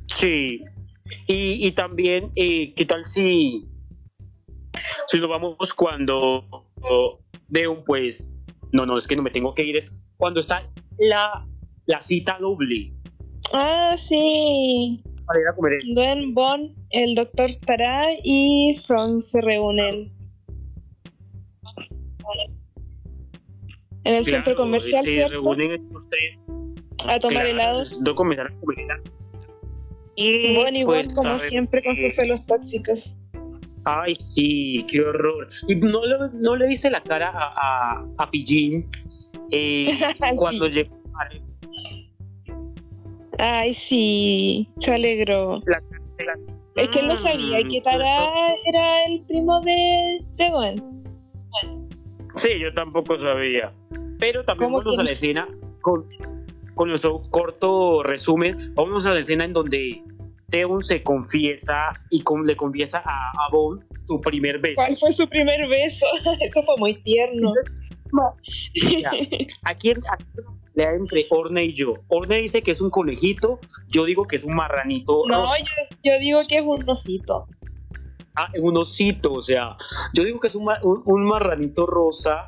Sí, 0.07 0.63
y, 1.27 1.67
y 1.67 1.71
también, 1.73 2.31
eh, 2.37 2.73
¿qué 2.73 2.85
tal 2.85 3.03
si, 3.03 3.67
si 5.07 5.19
nos 5.19 5.29
vamos 5.29 5.73
cuando 5.73 6.45
de 7.49 7.67
un 7.67 7.83
pues, 7.83 8.31
no, 8.71 8.85
no, 8.85 8.97
es 8.97 9.05
que 9.05 9.17
no 9.17 9.23
me 9.23 9.31
tengo 9.31 9.53
que 9.53 9.63
ir, 9.63 9.75
es 9.75 9.93
cuando 10.15 10.39
está 10.39 10.65
la, 10.97 11.45
la 11.87 12.01
cita 12.01 12.37
doble. 12.39 12.93
Ah, 13.51 13.95
sí 13.97 15.03
para 15.29 15.41
ir 15.41 15.47
a 15.47 15.53
comer. 15.53 15.79
Gwen, 15.93 16.33
Bon, 16.33 16.75
el 16.89 17.13
doctor 17.13 17.55
Tara 17.67 18.07
y 18.23 18.81
Frank 18.87 19.21
se 19.21 19.41
reúnen. 19.41 20.11
En 24.05 24.15
el 24.15 24.25
centro 24.25 24.55
comercial. 24.55 25.05
Se 25.05 25.27
reúnen 25.27 25.71
estos 25.73 26.09
tres. 26.09 26.43
A 27.07 27.19
tomar 27.19 27.45
helados. 27.45 28.01
No 28.01 28.15
comenzar 28.15 28.47
a 28.47 28.59
comer 28.59 28.79
helados. 28.79 29.11
Y 30.15 30.55
Bon 30.55 30.75
y 30.75 30.83
pues, 30.83 31.13
como 31.13 31.37
siempre, 31.37 31.83
con 31.83 31.95
sus 31.95 32.15
celos 32.15 32.43
tóxicos. 32.47 33.15
Ay, 33.85 34.15
sí, 34.15 34.83
qué 34.89 35.01
horror. 35.01 35.49
Y 35.67 35.75
no, 35.75 36.01
no 36.33 36.55
le 36.55 36.67
dice 36.67 36.89
la 36.89 37.01
cara 37.01 37.29
a, 37.29 37.99
a, 37.99 38.05
a 38.17 38.31
Pillín 38.31 38.89
eh, 39.51 39.99
cuando 40.35 40.67
llegó 40.67 40.99
Ay, 43.39 43.73
sí, 43.73 44.67
se 44.81 44.93
alegró. 44.93 45.61
es 46.75 46.89
que 46.89 46.99
él 46.99 47.07
no 47.07 47.15
sabía 47.15 47.59
que 47.59 47.81
Tara 47.81 48.53
era 48.65 49.05
el 49.05 49.21
primo 49.21 49.61
de, 49.61 50.23
de 50.35 50.49
Gwen. 50.49 51.03
Sí, 52.35 52.59
yo 52.59 52.73
tampoco 52.73 53.17
sabía. 53.17 53.73
Pero 54.19 54.43
también 54.43 54.73
vamos 54.73 54.99
a 54.99 55.03
la 55.03 55.11
escena 55.11 55.47
con, 55.81 56.05
con 56.75 56.89
nuestro 56.89 57.21
corto 57.31 58.03
resumen. 58.03 58.73
Vamos 58.75 59.05
a 59.05 59.11
la 59.11 59.21
escena 59.21 59.45
en 59.45 59.53
donde 59.53 60.03
Teon 60.49 60.81
se 60.81 61.01
confiesa 61.01 61.93
y 62.09 62.21
con, 62.23 62.45
le 62.45 62.57
confiesa 62.57 63.01
a, 63.05 63.31
a 63.31 63.51
Bon 63.51 63.83
su 64.03 64.19
primer 64.19 64.59
beso. 64.59 64.75
¿Cuál 64.75 64.97
fue 64.97 65.13
su 65.13 65.29
primer 65.29 65.67
beso? 65.69 66.05
Eso 66.41 66.63
fue 66.63 66.75
muy 66.77 67.01
tierno. 67.03 67.53
aquí, 69.63 69.93
aquí 70.11 70.33
entre 70.83 71.27
Orne 71.29 71.65
y 71.65 71.73
yo. 71.73 71.95
Orne 72.07 72.37
dice 72.37 72.61
que 72.61 72.71
es 72.71 72.81
un 72.81 72.89
conejito, 72.89 73.59
yo 73.87 74.05
digo 74.05 74.25
que 74.25 74.35
es 74.35 74.43
un 74.43 74.55
marranito. 74.55 75.23
No, 75.27 75.45
yo, 76.03 76.19
digo 76.19 76.41
que 76.47 76.57
es 76.57 76.63
un 76.63 76.87
osito. 76.89 77.47
Ah, 78.35 78.49
un 78.59 78.77
osito, 78.77 79.33
o 79.33 79.41
sea, 79.41 79.75
yo 80.13 80.23
digo 80.23 80.39
que 80.39 80.47
es 80.47 80.55
un, 80.55 80.67
un, 80.83 81.25
marranito 81.25 81.85
rosa, 81.85 82.45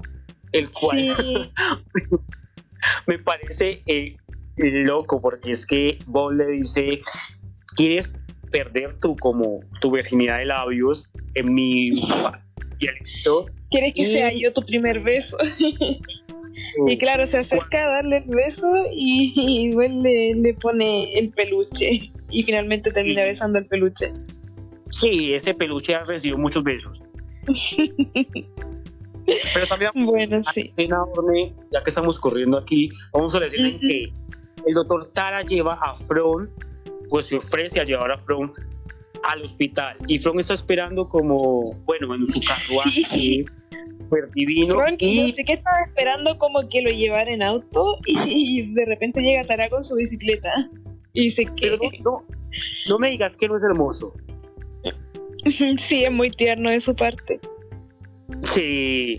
el 0.52 0.72
cual 0.72 1.52
me 3.08 3.20
parece 3.20 3.82
eh, 3.88 4.16
loco, 4.56 5.22
porque 5.22 5.52
es 5.52 5.66
que 5.66 5.98
Bon 6.06 6.38
le 6.38 6.48
dice, 6.48 7.02
¿quieres 7.76 8.10
perder 8.52 9.00
tu, 9.00 9.16
como, 9.18 9.62
tu 9.82 9.92
virginidad 9.92 10.38
de 10.38 10.46
labios 10.46 11.12
en 11.34 11.54
mi 11.54 11.92
dialecto? 12.80 13.48
¿Quieres 13.70 13.94
que 13.94 14.06
sea 14.06 14.32
yo 14.34 14.54
tu 14.54 14.62
primer 14.66 15.02
beso? 15.02 15.38
Y 16.88 16.98
claro, 16.98 17.26
se 17.28 17.40
acerca 17.40 17.86
a 17.86 17.90
darle 17.90 18.18
el 18.18 18.24
beso 18.26 18.72
y, 18.94 19.72
le, 19.72 20.54
pone 20.56 21.18
el 21.18 21.30
peluche. 21.30 22.12
Y 22.30 22.44
finalmente 22.44 22.92
termina 22.92 23.24
besando 23.24 23.60
el 23.60 23.66
peluche. 23.66 24.14
Sí, 24.90 25.34
ese 25.34 25.54
peluche 25.54 25.96
ha 25.96 26.04
recibido 26.04 26.38
muchos 26.38 26.64
besos. 26.64 27.04
Pero 29.54 29.68
también, 29.68 29.92
bueno, 29.96 30.42
sí. 30.54 30.74
ya 30.78 31.84
que 31.84 31.90
estamos 31.90 32.20
corriendo 32.20 32.58
aquí, 32.58 32.90
vamos 33.14 33.34
a 33.36 33.40
decir 33.40 33.66
en 33.66 33.80
que 33.80 34.12
el 34.66 34.74
doctor 34.74 35.12
Tara 35.14 35.42
lleva 35.42 35.74
a 35.76 35.96
Fron, 35.96 36.50
pues 37.10 37.28
se 37.28 37.38
ofrece 37.38 37.80
a 37.80 37.84
llevar 37.84 38.12
a 38.12 38.18
Fron 38.18 38.52
al 39.24 39.44
hospital. 39.44 39.98
Y 40.08 40.18
Fron 40.20 40.40
está 40.40 40.54
esperando 40.54 41.08
como, 41.08 41.64
bueno, 41.86 42.14
en 42.16 42.28
su 42.28 42.40
carruaje 42.42 43.46
divino. 44.36 44.78
y... 44.98 45.32
sé 45.32 45.44
que 45.44 45.54
estaba 45.54 45.82
esperando 45.86 46.38
como 46.38 46.68
que 46.68 46.82
lo 46.82 46.92
llevara 46.92 47.32
en 47.32 47.42
auto 47.42 47.98
y, 48.06 48.74
de 48.74 48.86
repente 48.86 49.22
llega 49.22 49.44
Tara 49.44 49.70
con 49.70 49.84
su 49.84 49.96
bicicleta. 49.96 50.52
Y 51.14 51.26
dice 51.26 51.46
que... 51.56 51.78
no, 52.04 52.26
no, 52.88 53.00
me 53.00 53.10
digas 53.10 53.38
que 53.38 53.48
no 53.48 53.58
es 53.58 53.64
hermoso. 53.64 54.14
sí, 55.78 56.04
es 56.04 56.12
muy 56.12 56.32
tierno 56.32 56.70
de 56.70 56.80
su 56.80 56.96
parte. 56.96 57.40
Sí, 58.44 59.18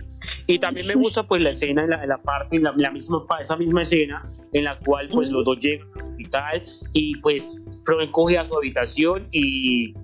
y 0.53 0.59
también 0.59 0.87
me 0.87 0.95
gusta 0.95 1.23
pues 1.23 1.43
la 1.43 1.51
escena 1.51 1.85
en 1.85 2.09
la, 2.09 2.19
parte, 2.19 2.59
la, 2.59 2.73
misma, 2.73 3.25
esa 3.41 3.57
misma 3.57 3.83
escena 3.83 4.23
en 4.53 4.65
la 4.65 4.79
cual 4.79 5.09
pues 5.09 5.31
los 5.31 5.45
dos 5.45 5.59
llegan 5.61 5.89
al 5.97 6.03
hospital 6.03 6.63
y 6.93 7.17
pues 7.19 7.59
Froen 7.85 8.11
coge 8.11 8.39
a 8.39 8.47
su 8.47 8.57
habitación 8.57 9.29
y 9.33 9.95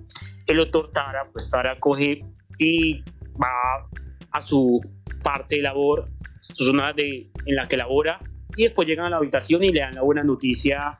el 0.47 0.57
doctor 0.57 0.91
Tara, 0.91 1.29
pues 1.31 1.51
Tara 1.51 1.79
coge 1.79 2.25
y 2.57 3.01
va 3.41 3.87
a 4.31 4.41
su 4.41 4.81
parte 5.23 5.57
de 5.57 5.61
labor, 5.61 6.09
su 6.41 6.65
zona 6.65 6.93
de, 6.93 7.29
en 7.45 7.55
la 7.55 7.67
que 7.67 7.77
labora, 7.77 8.19
y 8.57 8.63
después 8.63 8.87
llegan 8.87 9.05
a 9.05 9.09
la 9.11 9.17
habitación 9.17 9.63
y 9.63 9.71
le 9.71 9.81
dan 9.81 9.93
la 9.93 10.01
buena 10.01 10.23
noticia 10.23 10.99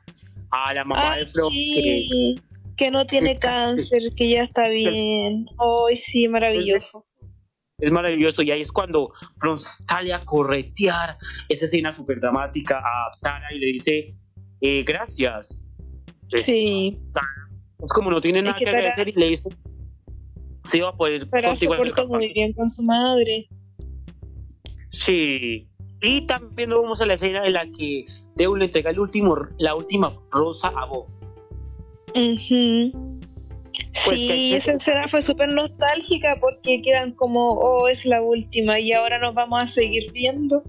a 0.50 0.74
la 0.74 0.84
mamá 0.84 1.16
de 1.16 1.26
Fro 1.26 1.48
que, 2.76 2.90
no 2.90 3.04
tiene 3.04 3.38
cáncer, 3.38 4.14
que 4.16 4.30
ya 4.30 4.42
está 4.42 4.68
bien. 4.68 5.46
Hoy 5.58 5.96
sí, 5.96 6.28
maravilloso. 6.28 7.04
Es 7.80 7.90
maravilloso 7.90 8.42
y 8.42 8.50
ahí 8.50 8.60
es 8.60 8.72
cuando 8.72 9.12
Fron 9.38 9.58
sale 9.58 10.12
a 10.12 10.20
corretear 10.24 11.16
esa 11.48 11.64
escena 11.64 11.92
súper 11.92 12.20
dramática 12.20 12.78
a 12.78 13.10
Tara 13.20 13.52
y 13.54 13.58
le 13.58 13.66
dice 13.66 14.14
eh, 14.60 14.84
gracias. 14.84 15.56
sí. 16.36 16.98
Es 17.82 17.92
como 17.94 18.10
no 18.10 18.20
tiene 18.20 18.42
nada 18.42 18.58
que, 18.58 18.68
agradecer 18.68 19.08
y 19.08 19.12
le 19.12 19.28
dice, 19.30 19.48
sí 20.64 20.80
va 20.80 20.90
a 20.90 20.96
poder 20.96 21.26
Pero 21.30 21.56
se 21.56 21.66
portó 21.66 22.06
muy 22.06 22.32
bien 22.32 22.52
con 22.52 22.70
su 22.70 22.82
madre. 22.82 23.48
Sí. 24.88 25.66
Y 26.02 26.26
también 26.26 26.70
vamos 26.70 27.00
a 27.00 27.06
la 27.06 27.14
escena 27.14 27.46
en 27.46 27.54
la 27.54 27.66
que 27.66 28.04
Deo 28.34 28.56
le 28.56 28.66
entrega 28.66 28.90
el 28.90 29.00
último, 29.00 29.36
la 29.58 29.74
última 29.74 30.14
rosa 30.30 30.68
a 30.68 30.84
Bob. 30.84 31.06
Pues 34.04 34.20
sí, 34.20 34.54
esa 34.54 34.72
escena 34.72 35.08
fue 35.08 35.22
súper 35.22 35.48
nostálgica 35.48 36.38
porque 36.40 36.80
quedan 36.82 37.12
como, 37.12 37.52
oh, 37.52 37.88
es 37.88 38.04
la 38.06 38.22
última 38.22 38.80
y 38.80 38.92
ahora 38.92 39.18
nos 39.18 39.34
vamos 39.34 39.62
a 39.62 39.66
seguir 39.66 40.12
viendo. 40.12 40.62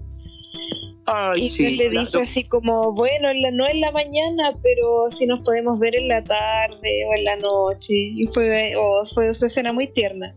Ay, 1.06 1.44
y 1.44 1.48
sí, 1.48 1.76
le 1.76 1.88
dice 1.88 2.22
así 2.22 2.44
como, 2.44 2.92
bueno, 2.94 3.28
no 3.52 3.68
en 3.68 3.80
la 3.80 3.90
mañana, 3.90 4.56
pero 4.62 5.10
si 5.10 5.26
nos 5.26 5.40
podemos 5.40 5.78
ver 5.78 5.96
en 5.96 6.08
la 6.08 6.22
tarde 6.22 7.04
o 7.08 7.14
en 7.16 7.24
la 7.24 7.36
noche. 7.36 7.92
Y 7.92 8.26
fue, 8.32 8.74
oh, 8.76 9.02
fue 9.12 9.24
una 9.24 9.32
escena 9.32 9.72
muy 9.72 9.88
tierna. 9.88 10.34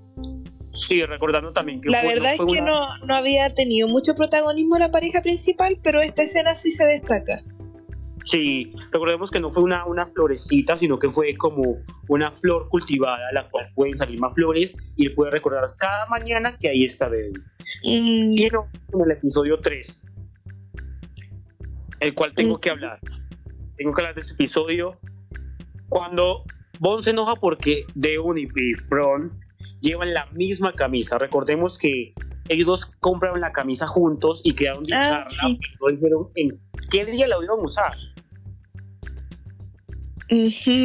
Sí, 0.72 1.04
recordando 1.06 1.54
también 1.54 1.82
que... 1.82 1.90
La 1.90 2.04
verdad 2.04 2.34
es 2.34 2.40
que 2.40 2.62
no, 2.62 2.98
no 3.06 3.16
había 3.16 3.50
tenido 3.50 3.88
mucho 3.88 4.16
protagonismo 4.16 4.78
la 4.78 4.92
pareja 4.92 5.22
principal, 5.22 5.78
pero 5.82 6.02
esta 6.02 6.24
escena 6.24 6.56
sí 6.56 6.72
se 6.72 6.86
destaca. 6.86 7.44
Sí, 8.26 8.72
recordemos 8.92 9.30
que 9.30 9.40
no 9.40 9.52
fue 9.52 9.62
una, 9.62 9.86
una 9.86 10.08
florecita, 10.08 10.76
sino 10.76 10.98
que 10.98 11.12
fue 11.12 11.36
como 11.38 11.78
una 12.10 12.32
flor 12.32 12.70
cultivada, 12.70 13.32
la 13.32 13.48
cual 13.50 13.72
pueden 13.76 13.96
salir 13.96 14.20
más 14.20 14.34
flores 14.34 14.76
y 14.96 15.10
puede 15.10 15.30
recordar 15.30 15.66
cada 15.78 16.08
mañana 16.08 16.58
que 16.60 16.70
ahí 16.70 16.84
está. 16.84 17.08
Mm. 17.08 17.14
Y 17.84 18.46
en 18.48 19.02
el 19.06 19.12
episodio 19.12 19.60
3, 19.60 20.02
el 22.00 22.14
cual 22.16 22.34
tengo 22.34 22.60
que 22.60 22.72
hablar. 22.72 23.00
Tengo 23.78 23.94
que 23.94 24.02
hablar 24.02 24.16
de 24.16 24.22
este 24.22 24.34
episodio. 24.34 24.98
Cuando 25.90 26.44
Bon 26.80 27.04
se 27.04 27.12
enoja 27.12 27.36
porque 27.36 27.86
Deun 27.94 28.40
y 28.40 28.48
Front 28.90 29.34
llevan 29.82 30.14
la 30.16 30.26
misma 30.32 30.74
camisa. 30.74 31.20
Recordemos 31.20 31.78
que 31.78 32.14
ellos 32.50 32.66
dos 32.66 32.86
compraron 33.02 33.40
la 33.42 33.52
camisa 33.52 33.88
juntos 33.88 34.42
y 34.44 34.54
quedaron 34.54 34.84
de 34.86 34.96
Ah, 34.96 35.20
usarla, 35.22 35.24
sí. 35.24 35.60
pero 35.80 35.96
dijeron 35.96 36.28
en 36.36 36.60
qué 36.90 37.06
día 37.06 37.28
la 37.28 37.36
iban 37.44 37.60
a 37.60 37.64
usar. 37.64 37.94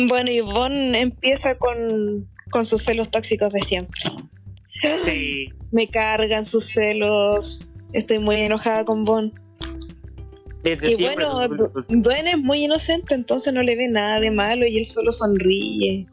Bueno, 0.08 0.30
y 0.30 0.40
Von 0.40 0.94
empieza 0.94 1.56
con, 1.56 2.28
con 2.50 2.66
sus 2.66 2.84
celos 2.84 3.10
tóxicos 3.10 3.52
de 3.52 3.60
siempre. 3.60 4.00
Sí, 4.98 5.48
Me 5.72 5.88
cargan 5.88 6.46
sus 6.46 6.66
celos. 6.66 7.66
Estoy 7.92 8.18
muy 8.18 8.36
enojada 8.36 8.84
con 8.84 9.04
Von. 9.04 9.32
desde 10.62 10.92
Y 10.92 10.94
siempre. 10.96 11.24
bueno, 11.26 11.70
Bon 11.88 12.26
es 12.26 12.38
muy 12.38 12.64
inocente, 12.64 13.14
entonces 13.14 13.52
no 13.52 13.62
le 13.62 13.76
ve 13.76 13.88
nada 13.88 14.20
de 14.20 14.30
malo 14.30 14.66
y 14.66 14.78
él 14.78 14.86
solo 14.86 15.12
sonríe. 15.12 16.06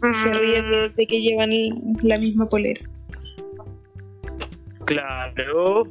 Se 0.00 0.34
ríe 0.34 0.62
de, 0.62 0.88
de 0.88 1.06
que 1.06 1.20
llevan 1.20 1.50
la 2.02 2.18
misma 2.18 2.46
polera. 2.46 2.80
Claro. 4.86 5.84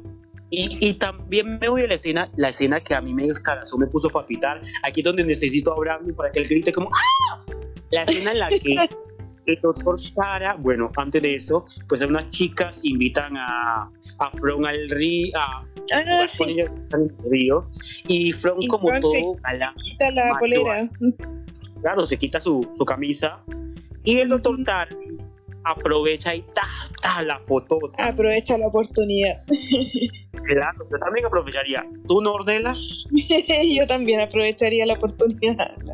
Y, 0.50 0.88
y 0.88 0.94
también 0.94 1.58
me 1.58 1.68
voy 1.68 1.82
a 1.82 1.86
la 1.86 1.94
escena, 1.94 2.28
la 2.36 2.48
escena 2.48 2.80
que 2.80 2.94
a 2.94 3.00
mí 3.00 3.14
me 3.14 3.24
descarazó, 3.24 3.78
me 3.78 3.86
puso 3.86 4.10
para 4.10 4.26
pitar. 4.26 4.60
Aquí 4.82 5.00
es 5.00 5.04
donde 5.04 5.24
necesito 5.24 5.72
a 5.72 5.76
para 6.16 6.32
que 6.32 6.40
él 6.40 6.48
grite 6.48 6.72
como 6.72 6.90
¡Ah! 6.92 7.44
La 7.90 8.02
escena 8.02 8.32
en 8.32 8.38
la 8.38 8.48
que 8.48 8.58
el 9.46 9.60
doctor 9.62 10.00
Sara, 10.14 10.54
bueno, 10.54 10.90
antes 10.96 11.22
de 11.22 11.34
eso, 11.34 11.64
pues 11.88 12.02
unas 12.02 12.28
chicas 12.30 12.80
invitan 12.82 13.36
a, 13.36 13.90
a 14.18 14.30
From 14.38 14.64
al 14.64 14.88
río, 14.90 15.36
a 15.38 15.64
Ah, 15.92 16.26
sí, 16.28 16.44
el 16.60 17.10
río. 17.30 17.66
Y 18.06 18.32
From 18.32 18.60
Y 18.60 18.68
como 18.68 18.88
From 18.88 19.02
se 19.02 19.20
todo 19.20 19.34
galán, 19.42 19.74
quita 19.76 20.10
la 20.10 20.24
macho 20.26 20.38
polera. 20.38 20.90
claro, 21.80 22.06
se 22.06 22.16
quita 22.16 22.40
su, 22.40 22.68
su 22.74 22.84
camisa. 22.84 23.42
Y 24.04 24.18
el 24.18 24.28
doctor 24.28 24.56
Tarly 24.64 25.18
aprovecha 25.64 26.34
y 26.34 26.42
ta, 26.54 26.62
ta, 27.02 27.22
la 27.22 27.40
foto. 27.40 27.78
Aprovecha 27.98 28.56
la 28.56 28.68
oportunidad. 28.68 29.38
Claro, 30.32 30.86
yo 30.90 30.98
también 30.98 31.26
aprovecharía. 31.26 31.84
¿Tú 32.08 32.20
no 32.22 32.32
ordenas? 32.34 32.78
Yo 33.76 33.86
también 33.86 34.20
aprovecharía 34.20 34.86
la 34.86 34.94
oportunidad. 34.94 35.70
Es 35.72 35.84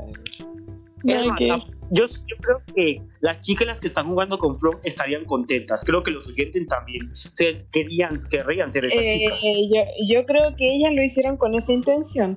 No, 1.04 1.24
más, 1.26 1.38
que- 1.38 1.50
a- 1.50 1.62
yo, 1.90 2.04
yo 2.04 2.36
creo 2.40 2.60
que 2.74 3.00
las 3.20 3.40
chicas 3.42 3.66
las 3.66 3.80
que 3.80 3.86
están 3.86 4.08
jugando 4.08 4.38
con 4.38 4.58
From 4.58 4.76
estarían 4.82 5.24
contentas. 5.24 5.84
Creo 5.84 6.02
que 6.02 6.10
los 6.10 6.26
oyentes 6.28 6.66
también 6.66 7.10
se 7.14 7.64
querían, 7.70 8.16
querrían 8.28 8.72
ser 8.72 8.86
esas 8.86 9.04
Eh, 9.04 9.18
chicas. 9.20 9.44
eh, 9.44 9.68
yo, 9.72 9.82
yo 10.08 10.26
creo 10.26 10.56
que 10.56 10.74
ellas 10.74 10.92
lo 10.94 11.02
hicieron 11.04 11.36
con 11.36 11.54
esa 11.54 11.72
intención. 11.72 12.36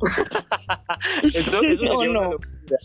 Eso, 1.34 1.62
eso 1.62 1.84
¿o 1.90 2.02
sería 2.02 2.10
una 2.10 2.20
no? 2.24 2.30
locura. 2.32 2.78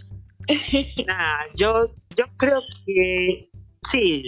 Nah, 1.08 1.42
yo, 1.56 1.94
yo 2.18 2.26
creo 2.38 2.62
que 2.86 3.42
sí. 3.84 4.24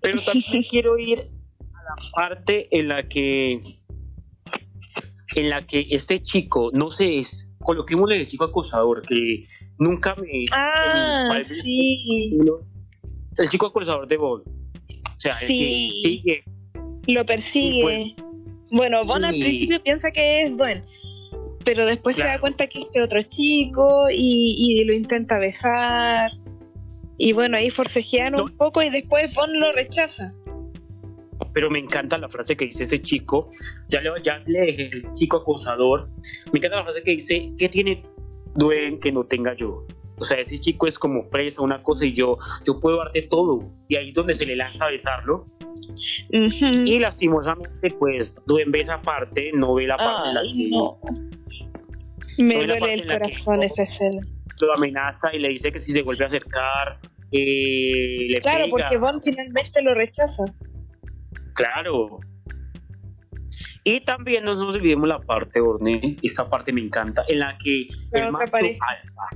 Pero 0.00 0.22
también 0.22 0.62
quiero 0.70 0.98
ir 0.98 1.20
a 1.20 1.82
la 1.82 1.94
parte 2.14 2.68
en 2.76 2.88
la 2.88 3.08
que 3.08 3.58
en 5.36 5.48
la 5.50 5.64
que 5.66 5.86
este 5.90 6.20
chico, 6.22 6.70
no 6.72 6.90
sé, 6.90 7.20
es 7.20 7.48
coloquémosle 7.60 8.18
de 8.18 8.26
chico 8.26 8.44
acosador, 8.44 9.02
que 9.02 9.44
nunca 9.78 10.16
me 10.16 10.44
Ah, 10.52 11.28
el- 11.36 11.44
sí. 11.46 12.30
el 13.38 13.48
chico 13.48 13.66
acosador 13.66 14.08
de 14.08 14.16
Bob. 14.16 14.42
O 14.46 15.18
sea, 15.20 15.38
el 15.40 15.46
Sí. 15.46 16.00
que 16.02 16.08
sigue 16.08 16.44
Lo 17.06 17.24
persigue. 17.24 18.14
Bueno, 18.72 19.04
Bon 19.04 19.24
al 19.24 19.34
principio 19.38 19.82
piensa 19.82 20.10
que 20.10 20.42
es 20.42 20.56
Bon, 20.56 20.80
pero 21.64 21.84
después 21.86 22.16
se 22.16 22.24
da 22.24 22.38
cuenta 22.40 22.66
que 22.68 22.78
es 22.80 22.84
este 22.86 23.02
otro 23.02 23.22
chico 23.22 24.08
y, 24.10 24.56
y 24.58 24.84
lo 24.84 24.92
intenta 24.94 25.38
besar. 25.38 26.30
Y 27.22 27.32
bueno, 27.34 27.58
ahí 27.58 27.68
forcejean 27.68 28.32
No. 28.32 28.44
un 28.44 28.56
poco 28.56 28.80
y 28.82 28.88
después 28.88 29.32
Bon 29.34 29.52
lo 29.60 29.72
rechaza. 29.72 30.32
pero 31.52 31.68
me 31.70 31.78
encanta 31.78 32.16
la 32.18 32.28
frase 32.28 32.56
que 32.56 32.64
dice 32.66 32.82
ese 32.84 32.98
chico, 32.98 33.50
ya 33.88 34.00
le, 34.00 34.10
ya 34.22 34.38
le 34.46 34.60
dejé 34.60 34.86
el 34.92 35.14
chico 35.14 35.38
acosador, 35.38 36.08
me 36.52 36.58
encanta 36.58 36.76
la 36.76 36.84
frase 36.84 37.02
que 37.02 37.10
dice, 37.12 37.52
¿qué 37.58 37.68
tiene 37.68 38.02
Duen 38.54 39.00
que 39.00 39.10
no 39.12 39.24
tenga 39.24 39.54
yo? 39.54 39.84
O 40.18 40.24
sea, 40.24 40.38
ese 40.38 40.58
chico 40.60 40.86
es 40.86 40.98
como 40.98 41.24
fresa, 41.30 41.62
una 41.62 41.82
cosa, 41.82 42.04
y 42.04 42.12
yo, 42.12 42.36
yo 42.66 42.78
puedo 42.78 42.98
darte 42.98 43.22
todo. 43.22 43.70
Y 43.88 43.96
ahí 43.96 44.08
es 44.10 44.14
donde 44.14 44.34
se 44.34 44.44
le 44.46 44.54
lanza 44.54 44.84
a 44.86 44.90
besarlo. 44.90 45.46
Ujú. 46.32 46.84
Y 46.84 46.98
lastimosamente, 46.98 47.90
pues, 47.98 48.36
Duen 48.46 48.70
ve 48.70 48.80
esa 48.82 49.00
parte, 49.00 49.50
no 49.54 49.74
ve 49.74 49.86
la 49.86 49.96
parte 49.96 50.28
en 50.28 50.34
la 50.34 50.40
Ay, 50.42 50.52
que 50.52 50.68
no. 50.70 50.98
Me 52.38 52.54
No, 52.66 52.66
duele 52.74 52.94
el 52.94 53.06
corazón 53.06 53.62
esa 53.62 53.82
escena. 53.84 54.20
lo 54.60 54.74
amenaza 54.74 55.34
y 55.34 55.38
le 55.38 55.48
dice 55.48 55.72
que 55.72 55.80
si 55.80 55.90
se 55.92 56.02
vuelve 56.02 56.24
a 56.24 56.26
acercar, 56.26 56.98
le 57.38 58.40
Claro, 58.40 58.64
pega. 58.64 58.70
porque 58.70 58.96
Bon 58.98 59.22
finalmente 59.22 59.82
lo 59.82 59.94
rechaza. 59.94 60.44
Claro. 61.54 62.18
Y 63.84 64.00
también 64.00 64.44
no 64.44 64.54
nos 64.54 64.74
olvidemos 64.76 65.08
la 65.08 65.18
parte, 65.20 65.60
Orne, 65.60 66.16
esta 66.22 66.48
parte 66.48 66.72
me 66.72 66.80
encanta, 66.82 67.24
en 67.28 67.38
la 67.40 67.56
que 67.62 67.88
el 68.12 68.30
macho 68.30 68.56
alfa, 68.56 69.28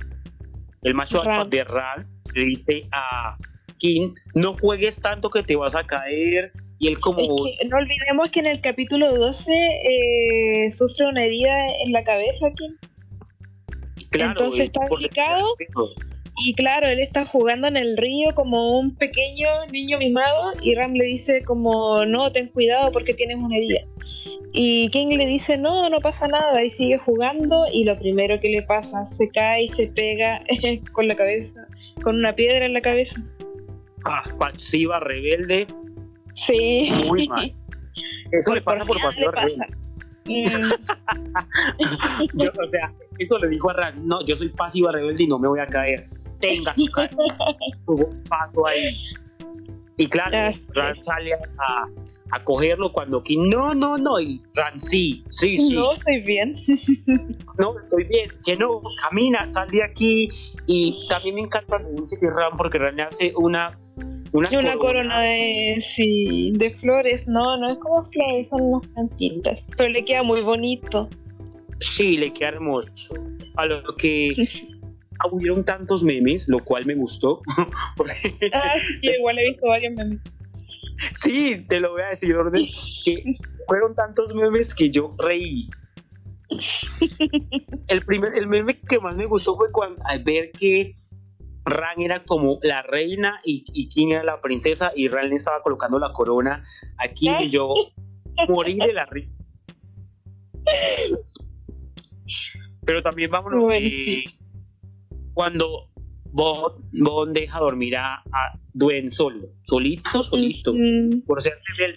el 0.83 0.93
macho 0.93 1.21
alfa 1.23 1.45
de 1.45 1.63
Ran 1.63 2.07
le 2.33 2.45
dice 2.45 2.87
a 2.91 3.37
King, 3.79 4.13
no 4.35 4.53
juegues 4.53 5.01
tanto 5.01 5.29
que 5.31 5.41
te 5.41 5.55
vas 5.55 5.73
a 5.75 5.83
caer, 5.85 6.51
y 6.77 6.87
él 6.89 6.99
como... 6.99 7.47
Es 7.47 7.57
que 7.59 7.67
no 7.67 7.77
olvidemos 7.77 8.29
que 8.29 8.39
en 8.41 8.45
el 8.47 8.61
capítulo 8.61 9.15
12 9.15 9.51
eh, 9.51 10.71
sufre 10.71 11.07
una 11.07 11.23
herida 11.25 11.65
en 11.83 11.91
la 11.91 12.03
cabeza 12.03 12.47
aquí. 12.47 12.67
claro, 14.11 14.31
entonces 14.31 14.65
está 14.67 14.81
porque- 14.87 15.03
delicado. 15.05 15.47
Y 16.37 16.53
claro, 16.53 16.87
él 16.87 16.99
está 16.99 17.25
jugando 17.25 17.67
en 17.67 17.77
el 17.77 17.95
río 17.97 18.35
como 18.35 18.77
un 18.77 18.95
pequeño 18.95 19.47
niño 19.71 19.97
mimado 19.97 20.51
y 20.61 20.75
Ram 20.75 20.93
le 20.93 21.05
dice 21.05 21.43
como, 21.43 22.05
no, 22.05 22.31
ten 22.31 22.49
cuidado 22.49 22.91
porque 22.91 23.13
tienes 23.13 23.37
una 23.37 23.55
herida. 23.55 23.81
Y 24.51 24.89
King 24.89 25.17
le 25.17 25.25
dice, 25.25 25.57
no, 25.57 25.89
no 25.89 25.99
pasa 25.99 26.27
nada 26.27 26.63
y 26.63 26.69
sigue 26.69 26.97
jugando 26.97 27.65
y 27.71 27.83
lo 27.83 27.97
primero 27.97 28.39
que 28.39 28.49
le 28.49 28.63
pasa, 28.63 29.05
se 29.05 29.29
cae 29.29 29.63
y 29.63 29.67
se 29.69 29.87
pega 29.87 30.41
con 30.93 31.07
la 31.07 31.15
cabeza, 31.15 31.67
con 32.03 32.17
una 32.17 32.33
piedra 32.33 32.65
en 32.65 32.73
la 32.73 32.81
cabeza. 32.81 33.21
Ah, 34.05 34.23
pasiva, 34.37 34.99
rebelde, 34.99 35.67
Sí. 36.35 36.89
muy 37.05 37.27
mal. 37.29 37.53
Eso 38.31 38.53
le 38.55 38.61
pasa 38.61 38.83
por 38.85 39.01
pasiva 39.01 39.31
rebelde. 39.31 39.67
Mm, 40.25 40.71
Yo, 42.43 42.51
o 42.61 42.67
sea, 42.67 42.91
eso 43.19 43.37
le 43.39 43.47
dijo 43.47 43.69
a 43.69 43.73
Ran, 43.73 44.07
no, 44.07 44.23
yo 44.25 44.35
soy 44.35 44.49
pasiva, 44.49 44.91
rebelde 44.91 45.23
y 45.23 45.27
no 45.27 45.37
me 45.39 45.47
voy 45.47 45.59
a 45.59 45.67
caer. 45.67 46.09
Tenga. 46.39 46.73
Tuvo 46.73 48.05
un 48.05 48.23
paso 48.23 48.67
ahí. 48.67 48.95
Y 49.97 50.07
claro, 50.07 50.37
Ah, 50.37 50.51
sí. 50.51 50.65
Ran 50.73 51.03
sale 51.03 51.33
a, 51.33 51.87
a 52.31 52.43
cogerlo 52.43 52.91
cuando 52.91 53.23
King, 53.23 53.49
no, 53.49 53.73
no, 53.73 53.97
no, 53.97 54.19
y 54.19 54.41
Ran, 54.53 54.77
sí, 54.77 55.23
sí, 55.29 55.57
sí, 55.57 55.73
No, 55.73 55.93
estoy 55.93 56.21
bien. 56.21 56.57
no, 57.57 57.79
estoy 57.79 58.03
bien, 58.03 58.29
que 58.45 58.57
no, 58.57 58.81
camina, 59.01 59.45
sal 59.45 59.69
de 59.69 59.83
aquí. 59.83 60.27
Y 60.67 61.07
también 61.07 61.35
me 61.35 61.41
encanta 61.41 61.79
lo 61.79 61.87
que 61.87 62.01
dice 62.01 62.19
que 62.19 62.29
Ran, 62.29 62.57
porque 62.57 62.77
Ran 62.77 62.97
le 62.97 63.03
hace 63.03 63.31
una, 63.37 63.79
una, 64.33 64.49
Y 64.51 64.57
una 64.57 64.75
corona 64.75 65.21
de, 65.21 65.81
sí, 65.95 66.51
de 66.55 66.71
flores, 66.71 67.25
no, 67.25 67.57
no 67.57 67.71
es 67.71 67.77
como 67.77 68.03
flores, 68.11 68.49
son 68.49 68.61
unas 68.63 68.87
plantitas, 68.87 69.63
pero 69.77 69.89
le 69.89 70.03
queda 70.03 70.23
muy 70.23 70.41
bonito. 70.41 71.09
Sí, 71.79 72.17
le 72.17 72.33
queda 72.33 72.49
hermoso. 72.49 73.13
A 73.55 73.65
lo 73.65 73.81
que 73.95 74.33
hubieron 75.31 75.63
tantos 75.63 76.03
memes, 76.03 76.47
lo 76.47 76.59
cual 76.59 76.85
me 76.85 76.95
gustó. 76.95 77.41
ah, 78.53 78.73
sí, 78.77 78.99
igual 79.01 79.39
he 79.39 79.49
visto 79.49 79.67
varios 79.67 79.95
memes. 79.95 80.19
Sí, 81.13 81.65
te 81.67 81.79
lo 81.79 81.91
voy 81.91 82.03
a 82.03 82.09
decir, 82.09 82.35
Orden, 82.35 82.65
que 83.03 83.37
fueron 83.67 83.95
tantos 83.95 84.33
memes 84.33 84.73
que 84.73 84.89
yo 84.89 85.15
reí. 85.17 85.69
El 87.87 88.01
primer, 88.01 88.35
el 88.35 88.47
meme 88.47 88.79
que 88.79 88.99
más 88.99 89.15
me 89.15 89.25
gustó 89.25 89.57
fue 89.57 89.71
cuando 89.71 90.01
al 90.05 90.23
ver 90.23 90.51
que 90.51 90.95
Ran 91.65 91.99
era 91.99 92.23
como 92.23 92.59
la 92.61 92.83
reina 92.83 93.39
y, 93.43 93.65
y 93.73 93.89
King 93.89 94.09
era 94.11 94.23
la 94.23 94.39
princesa 94.39 94.91
y 94.95 95.07
Ran 95.07 95.29
le 95.29 95.35
estaba 95.35 95.61
colocando 95.63 95.97
la 95.99 96.13
corona 96.13 96.63
aquí 96.97 97.29
y 97.39 97.49
yo 97.49 97.73
morí 98.47 98.75
de 98.75 98.93
la 98.93 99.05
risa. 99.05 99.31
Pero 102.85 103.01
también 103.01 103.31
vámonos 103.31 103.67
eh, 103.73 104.23
cuando 105.35 105.89
Bon, 106.35 107.31
deja 107.31 107.59
dormir 107.59 107.95
a, 107.95 108.21
Duen 108.73 109.09
solo, 109.09 109.47
solito, 109.63 110.21
solito, 110.21 110.73
por 111.25 111.41
ser 111.41 111.53
él. 111.79 111.95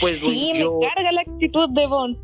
Pues 0.00 0.20
sí, 0.20 0.52
yo... 0.58 0.78
me 0.80 0.86
carga 0.86 1.12
la 1.12 1.20
actitud 1.20 1.68
de 1.68 1.86
Bon. 1.86 2.18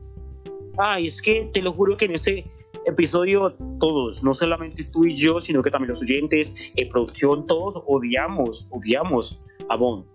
Ay, 0.78 1.08
es 1.08 1.20
que 1.20 1.50
te 1.52 1.60
lo 1.60 1.72
juro 1.72 1.98
que 1.98 2.06
en 2.06 2.12
este 2.12 2.46
episodio 2.86 3.54
todos, 3.78 4.24
no 4.24 4.32
solamente 4.32 4.84
tú 4.84 5.04
y 5.04 5.14
yo, 5.14 5.38
sino 5.38 5.62
que 5.62 5.70
también 5.70 5.90
los 5.90 6.00
oyentes, 6.00 6.54
en 6.76 6.88
producción, 6.88 7.46
todos 7.46 7.82
odiamos, 7.86 8.68
odiamos 8.70 9.38
a 9.68 9.76
Bon. 9.76 10.06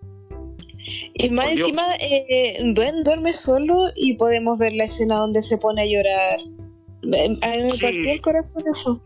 Y 1.13 1.29
más 1.29 1.51
encima, 1.51 1.95
eh, 1.99 2.57
Duen 2.73 3.03
duerme 3.03 3.33
solo 3.33 3.89
y 3.95 4.15
podemos 4.15 4.57
ver 4.57 4.73
la 4.73 4.85
escena 4.85 5.17
donde 5.17 5.43
se 5.43 5.59
pone 5.59 5.83
a 5.83 5.85
llorar. 5.85 6.39
A 6.39 7.49
mí 7.51 7.61
me 7.61 7.69
partió 7.79 8.11
el 8.11 8.21
corazón 8.21 8.63
eso. 8.67 8.99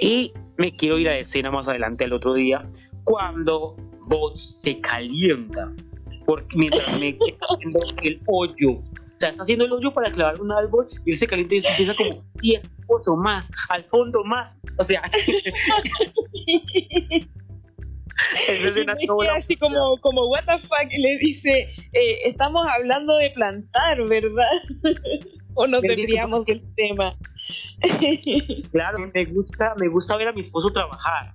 Y 0.00 0.32
me 0.56 0.74
quiero 0.74 0.98
ir 0.98 1.08
a 1.08 1.16
escena 1.16 1.50
más 1.50 1.68
adelante 1.68 2.04
el 2.04 2.12
otro 2.12 2.34
día, 2.34 2.66
cuando 3.04 3.76
Bots 4.08 4.60
se 4.60 4.80
calienta, 4.80 5.72
porque 6.24 6.56
mientras 6.56 6.98
me 6.98 7.10
está 7.10 7.46
haciendo 7.50 7.78
el 8.02 8.20
hoyo. 8.26 8.70
O 8.70 9.18
sea, 9.18 9.30
está 9.30 9.42
haciendo 9.44 9.64
el 9.64 9.72
hoyo 9.72 9.92
para 9.94 10.10
clavar 10.10 10.40
un 10.40 10.52
árbol 10.52 10.86
y 11.06 11.12
él 11.12 11.18
se 11.18 11.26
calienta 11.26 11.54
y 11.54 11.58
empieza 11.66 11.94
como 11.94 12.22
10 12.42 12.62
o 12.88 13.16
más, 13.16 13.50
al 13.70 13.84
fondo 13.84 14.22
más. 14.24 14.58
O 14.78 14.82
sea, 14.82 15.02
Esa 18.48 18.68
escena 18.68 18.96
así 19.34 19.56
como, 19.56 19.98
como, 19.98 20.26
what 20.28 20.44
the 20.44 20.58
fuck, 20.60 20.90
le 20.90 21.18
dice, 21.18 21.68
eh, 21.92 22.18
estamos 22.24 22.66
hablando 22.66 23.16
de 23.18 23.30
plantar, 23.30 24.02
¿verdad? 24.04 24.50
o 25.56 25.66
nos 25.66 25.82
desviamos 25.82 26.46
del 26.46 26.62
tema. 26.76 27.16
claro, 28.72 29.10
me 29.12 29.24
gusta, 29.24 29.74
me 29.78 29.88
gusta 29.88 30.16
ver 30.16 30.28
a 30.28 30.32
mi 30.32 30.42
esposo 30.42 30.70
trabajar. 30.70 31.34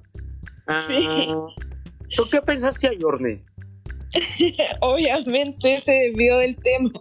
Ah, 0.67 0.88
¿Tú 2.15 2.30
qué 2.32 2.41
pensaste 2.41 2.88
ahí, 2.88 2.99
Orne? 3.03 3.43
Obviamente 4.82 5.78
se 5.78 5.91
desvió 5.91 6.38
del 6.38 6.55
tema. 6.57 6.91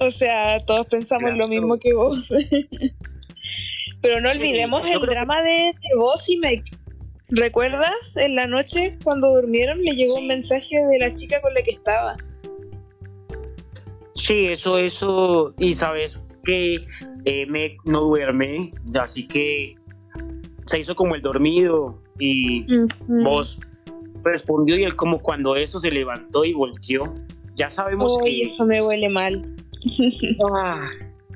o 0.00 0.10
sea, 0.10 0.64
todos 0.64 0.86
pensamos 0.86 1.34
lo 1.34 1.48
mismo 1.48 1.78
que 1.78 1.94
vos. 1.94 2.28
Pero 4.02 4.20
no 4.20 4.30
olvidemos 4.30 4.88
el 4.88 5.00
drama 5.00 5.42
de, 5.42 5.72
de 5.72 5.96
vos 5.96 6.28
y 6.28 6.38
Meg. 6.38 6.62
¿Recuerdas 7.28 8.16
en 8.16 8.36
la 8.36 8.46
noche 8.46 8.96
cuando 9.02 9.34
durmieron 9.34 9.82
le 9.82 9.92
llegó 9.92 10.16
un 10.16 10.28
mensaje 10.28 10.76
de 10.90 10.98
la 11.00 11.16
chica 11.16 11.40
con 11.40 11.52
la 11.54 11.62
que 11.62 11.72
estaba? 11.72 12.16
Sí, 14.16 14.46
eso, 14.46 14.78
eso, 14.78 15.54
y 15.58 15.74
sabes 15.74 16.20
que 16.44 16.86
eh, 17.24 17.46
me 17.46 17.76
no 17.84 18.00
duerme, 18.00 18.72
así 18.98 19.26
que 19.26 19.74
se 20.66 20.80
hizo 20.80 20.94
como 20.94 21.14
el 21.14 21.22
dormido 21.22 22.00
y 22.18 22.64
vos 23.06 23.60
respondió 24.24 24.76
y 24.76 24.84
él 24.84 24.96
como 24.96 25.20
cuando 25.20 25.54
eso 25.54 25.78
se 25.78 25.90
levantó 25.90 26.44
y 26.44 26.52
volteó, 26.52 27.14
ya 27.54 27.70
sabemos 27.70 28.18
que... 28.22 28.42
eso 28.42 28.64
me 28.66 28.82
huele 28.82 29.08
mal. 29.08 29.54
Ah. 30.54 30.90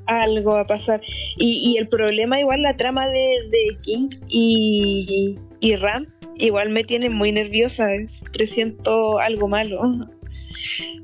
Algo 0.06 0.54
va 0.54 0.62
a 0.62 0.66
pasar. 0.66 1.00
Y, 1.36 1.76
el 1.78 1.86
problema 1.88 2.40
igual 2.40 2.62
la 2.62 2.76
trama 2.76 3.06
de, 3.06 3.48
de 3.50 3.76
King 3.82 4.08
y, 4.26 5.38
y 5.60 5.76
Ram 5.76 6.06
igual 6.40 6.70
me 6.70 6.82
tiene 6.84 7.10
muy 7.10 7.30
nerviosa, 7.30 7.88
presiento 8.32 9.18
algo 9.18 9.46
malo. 9.46 10.08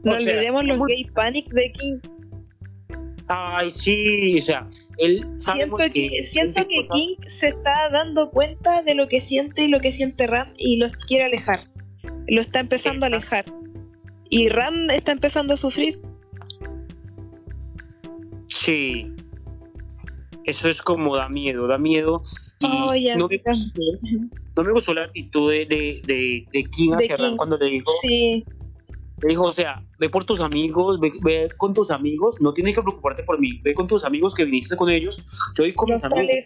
No 0.03 0.13
olvidemos 0.13 0.65
los 0.65 0.79
gay 0.87 1.05
panic 1.15 1.49
de 1.53 1.73
King. 1.73 1.99
Ay, 3.29 3.71
sí, 3.71 4.39
o 4.39 4.41
sea, 4.41 4.69
él 4.99 5.27
siento 5.37 5.77
que, 5.77 6.25
siento 6.27 6.67
que 6.67 6.87
King 6.93 7.17
se 7.29 7.49
está 7.49 7.91
dando 7.91 8.31
cuenta 8.31 8.83
de 8.83 8.95
lo 8.95 9.09
que 9.09 9.21
siente 9.21 9.65
y 9.65 9.69
lo 9.69 9.81
que 9.81 9.93
siente 9.93 10.27
Ram 10.27 10.53
y 10.57 10.77
los 10.77 10.93
quiere 10.93 11.25
alejar. 11.25 11.69
Lo 12.29 12.41
está 12.41 12.61
empezando 12.61 13.05
a 13.05 13.09
alejar. 13.09 13.45
Y 14.31 14.49
Ram 14.49 14.91
está 14.91 15.13
empezando 15.13 15.55
a 15.55 15.57
sufrir. 15.57 16.01
Sí. 18.47 19.11
Eso 20.45 20.69
es 20.69 20.81
como 20.81 21.17
da 21.17 21.29
miedo, 21.29 21.67
da 21.67 21.79
miedo. 21.79 22.23
no, 22.61 22.93
me, 22.93 23.17
no, 23.17 23.29
me, 24.65 24.73
gustó 24.73 24.95
la 24.95 25.03
actitud 25.03 25.51
de, 25.51 25.67
de, 25.67 26.47
de, 26.53 26.65
King 26.71 26.93
hacia 26.93 27.17
Ram 27.17 27.37
cuando 27.37 27.59
le 27.59 27.67
dijo. 27.67 27.91
Sí 28.03 28.45
le 29.23 29.29
dijo, 29.29 29.45
o 29.45 29.53
sea, 29.53 29.83
ve 29.99 30.11
por 30.11 30.25
tus 30.25 30.41
amigos, 30.41 31.01
ve, 31.01 31.49
con 31.57 31.73
tus 31.73 31.91
amigos, 31.91 32.41
no 32.41 32.53
tienes 32.53 32.75
que 32.75 32.83
preocuparte 32.83 33.23
por 33.23 33.41
mí, 33.41 33.61
ve 33.63 33.75
con 33.75 33.87
tus 33.87 34.05
amigos 34.05 34.35
que 34.35 34.45
viniste 34.45 34.77
con 34.77 34.91
ellos, 34.91 35.23
yo 35.57 35.65
voy 35.65 35.73
con 35.73 35.91
mis 35.91 36.05
amigos. 36.05 36.37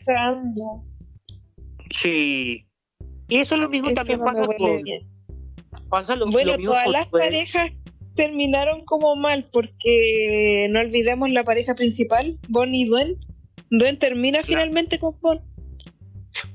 Sí. 1.91 2.67
Y 3.29 3.39
eso 3.39 3.55
es 3.57 3.61
lo 3.61 3.69
mismo 3.69 3.93
también 3.93 4.21
pasa 4.21 4.47
con... 4.47 4.57
Pasa 5.89 6.17
lo, 6.17 6.29
bueno, 6.31 6.57
todas 6.59 6.89
las 6.89 7.07
parejas 7.09 7.73
terminaron 8.15 8.85
como 8.85 9.17
mal 9.17 9.49
porque 9.53 10.69
no 10.71 10.81
olvidemos 10.81 11.31
la 11.31 11.45
pareja 11.45 11.75
principal, 11.75 12.39
Bonnie 12.49 12.83
y 12.83 12.89
Duen. 12.89 13.17
Duen 13.71 13.99
termina 13.99 14.43
finalmente 14.43 14.99
con 14.99 15.17
Bon. 15.21 15.41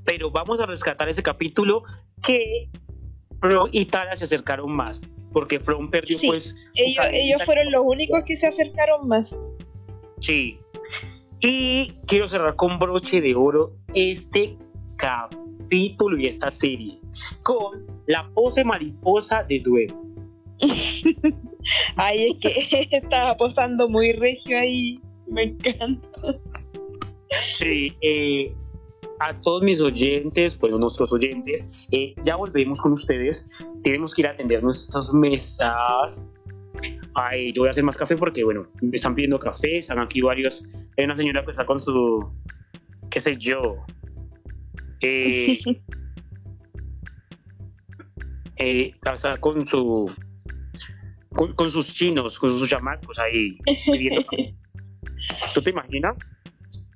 Pero 0.05 0.32
vamos 0.32 0.59
a 0.59 0.66
rescatar 0.66 1.09
ese 1.09 1.24
capítulo 1.24 1.84
que 2.22 2.70
Pro 3.39 3.68
y 3.72 3.86
Tara 3.86 4.16
se 4.16 4.26
acercaron 4.26 4.72
más 4.72 5.07
porque 5.36 5.59
From 5.59 5.89
perdió 5.89 6.17
pues... 6.25 6.55
Ellos, 6.75 7.05
ellos 7.11 7.41
fueron 7.43 7.69
los 7.69 7.83
únicos 7.86 8.23
que 8.23 8.38
se 8.38 8.47
acercaron 8.47 9.05
más. 9.05 9.36
Sí. 10.19 10.57
Y 11.41 11.91
quiero 12.07 12.29
cerrar 12.29 12.55
con 12.55 12.79
broche 12.79 13.19
de 13.19 13.36
oro 13.36 13.73
este 13.93 14.55
capítulo 14.95 16.17
y 16.17 16.27
esta 16.27 16.51
serie 16.51 17.01
con 17.43 17.86
la 18.07 18.29
pose 18.33 18.63
mariposa 18.63 19.43
de 19.43 19.59
Due. 19.59 19.88
Ay, 21.97 22.31
es 22.31 22.39
que 22.39 22.88
estaba 22.97 23.36
posando 23.36 23.89
muy 23.89 24.13
regio 24.13 24.57
ahí. 24.57 24.95
Me 25.27 25.43
encanta. 25.43 26.07
Sí, 27.49 27.91
eh, 27.99 28.55
a 29.20 29.39
todos 29.41 29.63
mis 29.63 29.82
oyentes, 29.82 30.57
bueno, 30.59 30.78
nuestros 30.78 31.11
oyentes, 31.13 31.70
eh, 31.91 32.13
ya 32.24 32.36
volvemos 32.36 32.82
con 32.82 32.93
ustedes. 32.93 33.47
Tenemos 33.84 34.13
que 34.13 34.22
ir 34.22 34.28
a 34.28 34.32
atender 34.32 34.63
nuestras 34.63 35.13
mesas. 35.13 36.26
Ay, 37.13 37.53
yo 37.53 37.61
voy 37.61 37.68
a 37.68 37.72
hacer 37.72 37.84
más 37.84 37.97
café 37.97 38.18
porque, 38.18 38.43
bueno, 38.43 38.68
me 38.82 38.95
están 38.95 39.16
pidiendo 39.16 39.39
café, 39.39 39.78
están 39.78 39.99
aquí 39.99 40.22
varios. 40.22 40.66
Hay 40.97 41.05
una 41.05 41.16
señora 41.16 41.45
que 41.45 41.51
está 41.51 41.66
con 41.66 41.80
su, 41.80 42.30
qué 43.09 43.22
sé 43.22 43.38
yo, 43.38 43.78
eh, 45.01 45.59
eh, 48.57 48.91
está 48.93 49.38
con 49.38 49.66
su, 49.66 50.11
con, 51.34 51.70
sus 51.70 51.93
chinos, 51.93 52.39
con 52.39 52.49
sus 52.49 52.70
chamacos 52.70 53.20
ahí. 53.20 53.57
¿Tú 55.53 55.61
te 55.61 55.70
imaginas? 55.70 56.18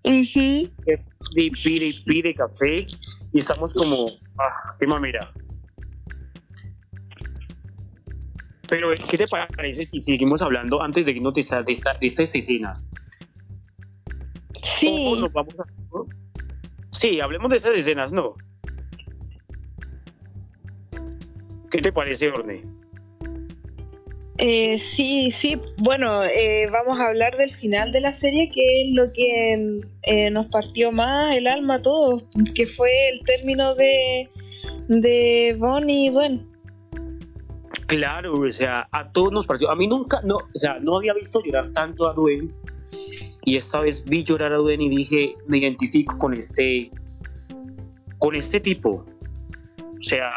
Uh 0.04 0.70
pide 1.64 1.86
y 1.88 2.04
pide 2.04 2.34
café 2.34 2.86
y 3.34 3.40
estamos 3.40 3.74
como, 3.74 4.08
ah, 4.38 4.76
qué 4.80 4.88
mamera. 4.88 5.32
Pero, 8.68 8.92
¿qué 9.10 9.18
te 9.18 9.28
parece 9.28 9.86
si 9.86 10.00
seguimos 10.00 10.42
hablando 10.42 10.82
antes 10.82 11.06
de 11.06 11.14
que 11.14 11.22
no 11.22 11.34
te 11.34 11.42
de, 11.42 11.64
de 11.64 12.08
estas 12.08 12.36
escenas? 12.36 12.88
Sí. 14.64 15.16
Nos 15.20 15.34
vamos 15.34 15.56
a... 15.60 15.64
Sí, 16.92 17.20
hablemos 17.20 17.50
de 17.50 17.58
esas 17.58 17.76
escenas, 17.76 18.14
¿no? 18.14 18.36
¿Qué 21.72 21.82
te 21.82 21.92
parece, 21.92 22.30
Orne? 22.30 22.64
Eh, 24.42 24.80
sí, 24.80 25.32
sí, 25.32 25.60
bueno, 25.80 26.24
eh, 26.24 26.66
vamos 26.72 26.98
a 26.98 27.08
hablar 27.08 27.36
del 27.36 27.54
final 27.56 27.92
de 27.92 28.00
la 28.00 28.14
serie, 28.14 28.48
que 28.48 28.84
es 28.84 28.94
lo 28.94 29.12
que 29.12 29.82
eh, 30.04 30.30
nos 30.32 30.46
partió 30.46 30.94
más 30.94 31.36
el 31.36 31.46
alma 31.46 31.76
a 31.76 31.82
todos, 31.82 32.24
que 32.56 32.66
fue 32.66 33.10
el 33.10 33.20
término 33.26 33.76
de, 33.76 34.30
de 34.88 35.58
Bonnie 35.60 36.06
y 36.06 36.10
Duen. 36.10 36.48
Claro, 37.88 38.40
o 38.40 38.50
sea, 38.50 38.88
a 38.94 39.12
todos 39.12 39.34
nos 39.34 39.46
partió. 39.46 39.70
A 39.72 39.76
mí 39.76 39.88
nunca, 39.88 40.22
no, 40.24 40.38
o 40.38 40.58
sea, 40.58 40.80
no 40.80 40.96
había 40.96 41.14
visto 41.14 41.42
llorar 41.44 41.74
tanto 41.74 42.08
a 42.08 42.14
Duen 42.14 42.54
y 43.44 43.58
esta 43.58 43.82
vez 43.82 44.06
vi 44.06 44.24
llorar 44.24 44.54
a 44.54 44.58
Duen 44.58 44.80
y 44.80 44.88
dije, 44.88 45.36
me 45.48 45.58
identifico 45.58 46.18
con 46.18 46.34
este, 46.34 46.92
con 48.20 48.36
este 48.36 48.62
tipo. 48.62 49.06
O 49.80 50.02
sea, 50.02 50.32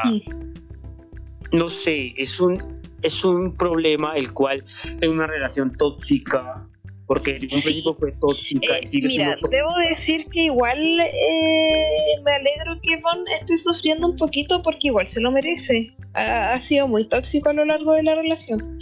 no 1.53 1.68
sé, 1.68 2.14
es 2.16 2.40
un, 2.40 2.82
es 3.03 3.24
un 3.24 3.57
problema 3.57 4.16
el 4.16 4.32
cual 4.32 4.64
es 5.00 5.09
una 5.09 5.26
relación 5.26 5.72
tóxica, 5.76 6.66
porque 7.07 7.36
en 7.36 7.42
un 7.44 7.62
principio 7.62 7.94
fue 7.94 8.12
tóxica 8.12 8.78
y 8.80 8.84
Eh, 8.84 8.86
sigue 8.86 9.09
mira, 9.09 9.36
siendo 9.36 9.48
debo 9.48 9.74
decir 9.88 10.26
que 10.30 10.44
igual 10.44 10.78
eh, 11.00 12.20
me 12.24 12.32
alegro 12.32 12.80
que 12.82 12.96
Von 12.96 13.26
esté 13.40 13.59
sufriendo 13.59 14.09
un 14.09 14.16
poquito 14.16 14.62
porque 14.62 14.88
igual 14.88 15.09
se 15.09 15.20
lo 15.20 15.30
merece. 15.30 15.94
Ha, 16.14 16.53
ha 16.53 16.61
sido 16.61 16.88
muy 16.88 17.09
tóxico 17.09 17.50
a 17.50 17.53
lo 17.53 17.64
largo 17.64 17.94
de 17.94 18.03
la 18.03 18.14
relación. 18.14 18.78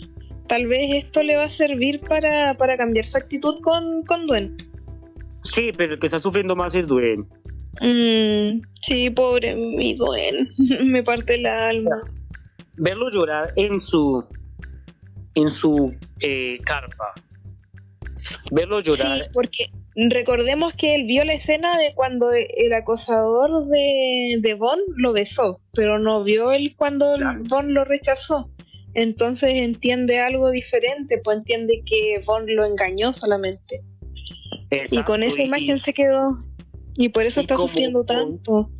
Tal 0.49 0.67
vez 0.67 1.05
esto 1.05 1.23
le 1.23 1.37
va 1.37 1.45
a 1.45 1.49
servir 1.49 2.01
para, 2.01 2.57
para 2.57 2.77
cambiar 2.77 3.07
su 3.07 3.17
actitud 3.17 3.61
con, 3.63 4.03
con 4.03 4.27
Duen. 4.27 4.57
Sí, 5.45 5.71
pero 5.77 5.95
el 5.95 6.01
que 6.01 6.07
está 6.07 6.19
sufriendo 6.19 6.57
más 6.57 6.75
es 6.75 6.89
Duen. 6.89 7.27
Mm, 7.81 8.63
sí, 8.83 9.11
pobre 9.11 9.55
mi 9.55 9.95
Duen. 9.95 10.49
me 10.85 11.03
parte 11.03 11.37
el 11.37 11.47
alma. 11.47 11.97
Verlo 12.83 13.11
llorar 13.11 13.53
en 13.57 13.79
su 13.81 14.25
en 15.35 15.51
su 15.51 15.95
eh, 16.21 16.59
carpa. 16.65 17.13
Verlo 18.53 18.81
llorar. 18.81 19.19
Sí, 19.19 19.25
porque 19.33 19.71
recordemos 20.11 20.73
que 20.75 20.95
él 20.95 21.05
vio 21.07 21.25
la 21.25 21.35
escena 21.35 21.79
de 21.79 21.95
cuando 21.95 22.31
el 22.33 22.73
acosador 22.73 23.67
de, 23.69 24.39
de 24.41 24.55
Von 24.55 24.79
lo 24.97 25.13
besó, 25.13 25.61
pero 25.73 25.99
no 25.99 26.25
vio 26.25 26.53
él 26.53 26.75
cuando 26.77 27.15
Claro. 27.15 27.43
Von 27.45 27.75
lo 27.75 27.85
rechazó. 27.85 28.51
Entonces 28.95 29.51
entiende 29.55 30.19
algo 30.21 30.51
diferente, 30.51 31.21
pues 31.23 31.39
entiende 31.39 31.83
que 31.87 32.23
Von 32.27 32.45
lo 32.49 32.65
engañó 32.65 33.13
solamente. 33.13 33.83
y 34.91 35.03
con 35.05 35.23
esa 35.23 35.43
y- 35.43 35.47
imagen 35.47 35.79
se 35.79 35.93
quedó. 35.93 36.45
Y 36.97 37.11
por 37.11 37.25
eso 37.25 37.41
y 37.41 37.45
está 37.45 37.57
sufriendo 37.57 38.05
tanto. 38.05 38.71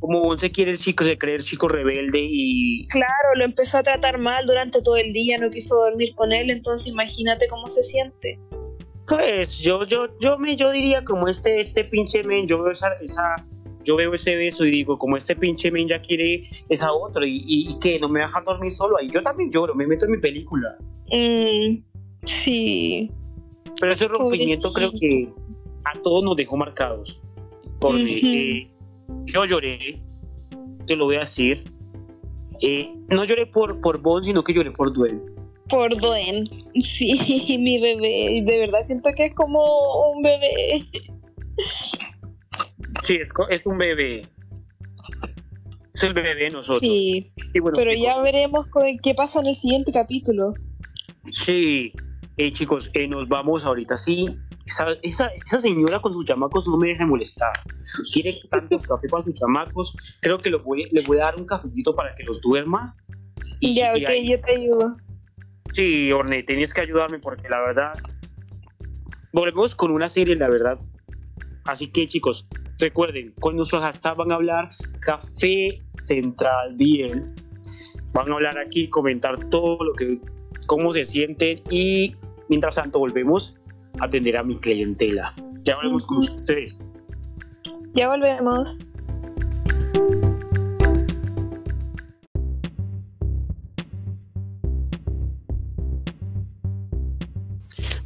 Como 0.00 0.36
se 0.36 0.50
quiere 0.50 0.70
el 0.72 0.78
chico, 0.78 1.04
se 1.04 1.18
cree 1.18 1.34
el 1.36 1.44
chico 1.44 1.68
rebelde 1.68 2.20
y 2.20 2.86
Claro, 2.88 3.34
lo 3.36 3.44
empezó 3.44 3.78
a 3.78 3.82
tratar 3.82 4.18
mal 4.18 4.46
durante 4.46 4.80
todo 4.82 4.96
el 4.96 5.12
día, 5.12 5.38
no 5.38 5.50
quiso 5.50 5.74
dormir 5.76 6.14
con 6.14 6.32
él, 6.32 6.50
entonces 6.50 6.86
imagínate 6.86 7.48
cómo 7.48 7.68
se 7.68 7.82
siente. 7.82 8.38
pues 9.06 9.58
yo 9.58 9.84
yo 9.84 10.08
yo 10.20 10.38
me 10.38 10.54
yo 10.56 10.70
diría 10.70 11.04
como 11.04 11.28
este 11.28 11.60
este 11.60 11.84
pinche 11.84 12.22
men, 12.22 12.46
yo 12.46 12.62
veo 12.62 12.72
esa, 12.72 12.92
esa 13.00 13.36
yo 13.84 13.96
veo 13.96 14.12
ese 14.14 14.36
beso 14.36 14.66
y 14.66 14.70
digo 14.70 14.98
como 14.98 15.16
este 15.16 15.34
pinche 15.34 15.70
men 15.70 15.88
ya 15.88 16.00
quiere 16.02 16.48
esa 16.68 16.92
otra 16.92 17.26
y, 17.26 17.38
y, 17.46 17.70
y 17.70 17.78
que 17.78 17.98
no 17.98 18.08
me 18.08 18.20
deja 18.20 18.40
dormir 18.42 18.70
solo 18.70 18.98
ahí. 18.98 19.08
Yo 19.10 19.22
también 19.22 19.50
lloro, 19.50 19.74
me 19.74 19.86
meto 19.86 20.04
en 20.04 20.10
mi 20.12 20.18
película. 20.18 20.76
Mm, 21.10 21.82
sí, 22.24 23.10
Pero 23.80 23.92
ese 23.92 24.08
rompimiento 24.08 24.72
creo 24.74 24.92
que 24.92 25.28
a 25.84 25.98
todos 26.02 26.22
nos 26.22 26.36
dejó 26.36 26.56
marcados. 26.58 27.18
Porque 27.80 28.18
eh, 28.18 28.70
yo 29.26 29.44
lloré, 29.44 30.02
te 30.86 30.96
lo 30.96 31.06
voy 31.06 31.16
a 31.16 31.20
decir. 31.20 31.64
Eh, 32.62 32.90
no 33.08 33.24
lloré 33.24 33.46
por, 33.46 33.80
por 33.80 34.00
Bon, 34.00 34.22
sino 34.22 34.42
que 34.42 34.52
lloré 34.52 34.70
por 34.70 34.92
Duel. 34.92 35.20
Por 35.68 35.96
Duen, 36.00 36.44
sí, 36.80 37.58
mi 37.60 37.80
bebé, 37.80 38.42
de 38.44 38.58
verdad 38.58 38.80
siento 38.84 39.10
que 39.14 39.26
es 39.26 39.34
como 39.34 40.10
un 40.12 40.22
bebé. 40.22 40.86
Sí, 43.02 43.18
es, 43.50 43.66
un 43.66 43.78
bebé. 43.78 44.26
Es 45.94 46.02
el 46.04 46.14
bebé 46.14 46.34
de 46.34 46.50
nosotros. 46.50 46.80
Sí, 46.80 47.26
Y 47.54 47.58
bueno, 47.60 47.76
pero 47.76 47.90
chicos, 47.92 48.16
ya 48.16 48.22
veremos 48.22 48.66
con- 48.68 48.98
qué 49.02 49.14
pasa 49.14 49.40
en 49.40 49.46
el 49.46 49.56
siguiente 49.56 49.92
capítulo. 49.92 50.54
Sí, 51.30 51.92
eh, 52.36 52.52
chicos, 52.52 52.90
eh, 52.94 53.06
nos 53.08 53.28
vamos 53.28 53.64
ahorita. 53.64 53.96
Sí, 53.96 54.36
esa, 54.68 54.86
esa, 55.02 55.28
esa 55.28 55.58
señora 55.58 56.00
con 56.00 56.12
sus 56.12 56.24
chamacos 56.26 56.68
no 56.68 56.76
me 56.76 56.88
deja 56.88 57.04
de 57.04 57.10
molestar. 57.10 57.52
Quiere 58.12 58.40
tantos 58.50 58.86
café 58.86 59.08
para 59.08 59.24
sus 59.24 59.34
chamacos. 59.34 59.96
Creo 60.20 60.38
que 60.38 60.50
lo 60.50 60.62
voy, 60.62 60.88
le 60.92 61.02
voy 61.02 61.18
a 61.18 61.24
dar 61.24 61.36
un 61.36 61.46
cafecito 61.46 61.94
para 61.94 62.14
que 62.14 62.22
los 62.24 62.40
duerma. 62.40 62.94
Y, 63.60 63.74
ya, 63.74 63.96
y 63.96 64.04
ok, 64.04 64.10
ahí- 64.10 64.30
yo 64.30 64.40
te 64.40 64.52
ayudo. 64.56 64.92
Sí, 65.72 66.12
Orne, 66.12 66.42
tenías 66.42 66.72
que 66.72 66.80
ayudarme 66.82 67.18
porque 67.18 67.48
la 67.48 67.60
verdad. 67.60 67.92
Volvemos 69.32 69.74
con 69.74 69.90
una 69.90 70.08
serie, 70.08 70.34
la 70.36 70.48
verdad. 70.48 70.78
Así 71.64 71.88
que, 71.88 72.08
chicos, 72.08 72.46
recuerden, 72.78 73.34
con 73.40 73.56
nuestro 73.56 73.80
hashtag 73.80 74.16
van 74.16 74.32
a 74.32 74.36
hablar 74.36 74.70
Café 75.00 75.82
Central 76.02 76.74
Bien. 76.76 77.34
Van 78.12 78.30
a 78.30 78.34
hablar 78.34 78.58
aquí, 78.58 78.88
comentar 78.88 79.48
todo 79.50 79.84
lo 79.84 79.92
que. 79.94 80.18
cómo 80.66 80.92
se 80.92 81.04
sienten 81.04 81.62
y 81.70 82.14
mientras 82.48 82.76
tanto 82.76 82.98
volvemos 82.98 83.57
atender 84.00 84.36
a 84.36 84.42
mi 84.42 84.56
clientela. 84.58 85.34
Ya 85.64 85.76
volvemos 85.76 86.06
con 86.06 86.18
ustedes. 86.18 86.78
Ya 87.94 88.08
volvemos. 88.08 88.76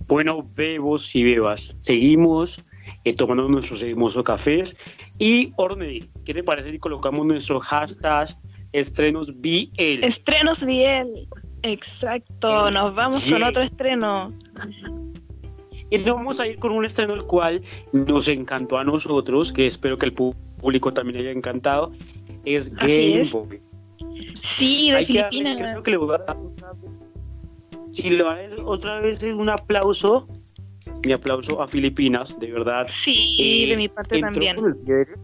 Bueno, 0.06 0.46
bebos 0.54 1.14
y 1.14 1.24
bebas, 1.24 1.76
seguimos 1.80 2.62
eh, 3.04 3.14
tomando 3.14 3.48
nuestros 3.48 3.82
hermosos 3.82 4.22
cafés. 4.24 4.76
Y 5.18 5.52
Orne, 5.56 6.10
¿qué 6.24 6.34
te 6.34 6.42
parece 6.42 6.70
si 6.70 6.78
colocamos 6.78 7.24
nuestro 7.26 7.60
hashtag 7.60 8.28
estrenos 8.72 9.28
BL? 9.40 10.02
Estrenos 10.04 10.64
Biel. 10.64 11.28
Exacto, 11.62 12.70
nos 12.70 12.94
vamos 12.94 13.24
con 13.30 13.38
Yeah. 13.38 13.48
otro 13.48 13.62
estreno. 13.62 14.32
Y 15.92 15.98
nos 15.98 16.16
vamos 16.16 16.40
a 16.40 16.46
ir 16.46 16.58
con 16.58 16.72
un 16.72 16.84
estreno 16.86 17.12
el 17.14 17.24
cual 17.24 17.60
nos 17.92 18.26
encantó 18.28 18.78
a 18.78 18.84
nosotros, 18.84 19.52
que 19.52 19.66
espero 19.66 19.98
que 19.98 20.06
el 20.06 20.14
público 20.14 20.90
también 20.90 21.18
haya 21.20 21.30
encantado. 21.30 21.92
Es 22.46 22.72
Así 22.78 22.86
Game 23.10 23.20
es. 23.22 23.30
Boy. 23.32 23.60
Sí, 24.42 24.90
de 24.90 24.96
Hay 24.96 25.06
que 25.06 25.12
darle- 25.20 25.28
Filipinas. 25.30 25.56
creo 25.58 25.82
que 25.82 25.90
le 25.90 25.96
voy 25.98 26.14
a 26.14 26.18
dar 26.18 26.36
otra 26.38 26.72
vez- 26.72 26.90
si 27.90 28.10
le 28.10 28.22
voy 28.24 28.32
a 28.32 28.36
dar 28.48 28.60
otra 28.64 29.00
vez 29.00 29.22
un 29.22 29.48
aplauso, 29.50 30.26
mi 31.04 31.12
aplauso 31.12 31.60
a 31.60 31.68
Filipinas, 31.68 32.38
de 32.40 32.50
verdad. 32.50 32.86
Sí, 32.88 33.36
Eh, 33.38 33.68
de 33.68 33.76
mi 33.76 33.88
parte 33.88 34.18
también. 34.20 34.56
Con 34.56 34.66
el 34.70 34.76
pie 34.76 34.94
derecho. 34.94 35.20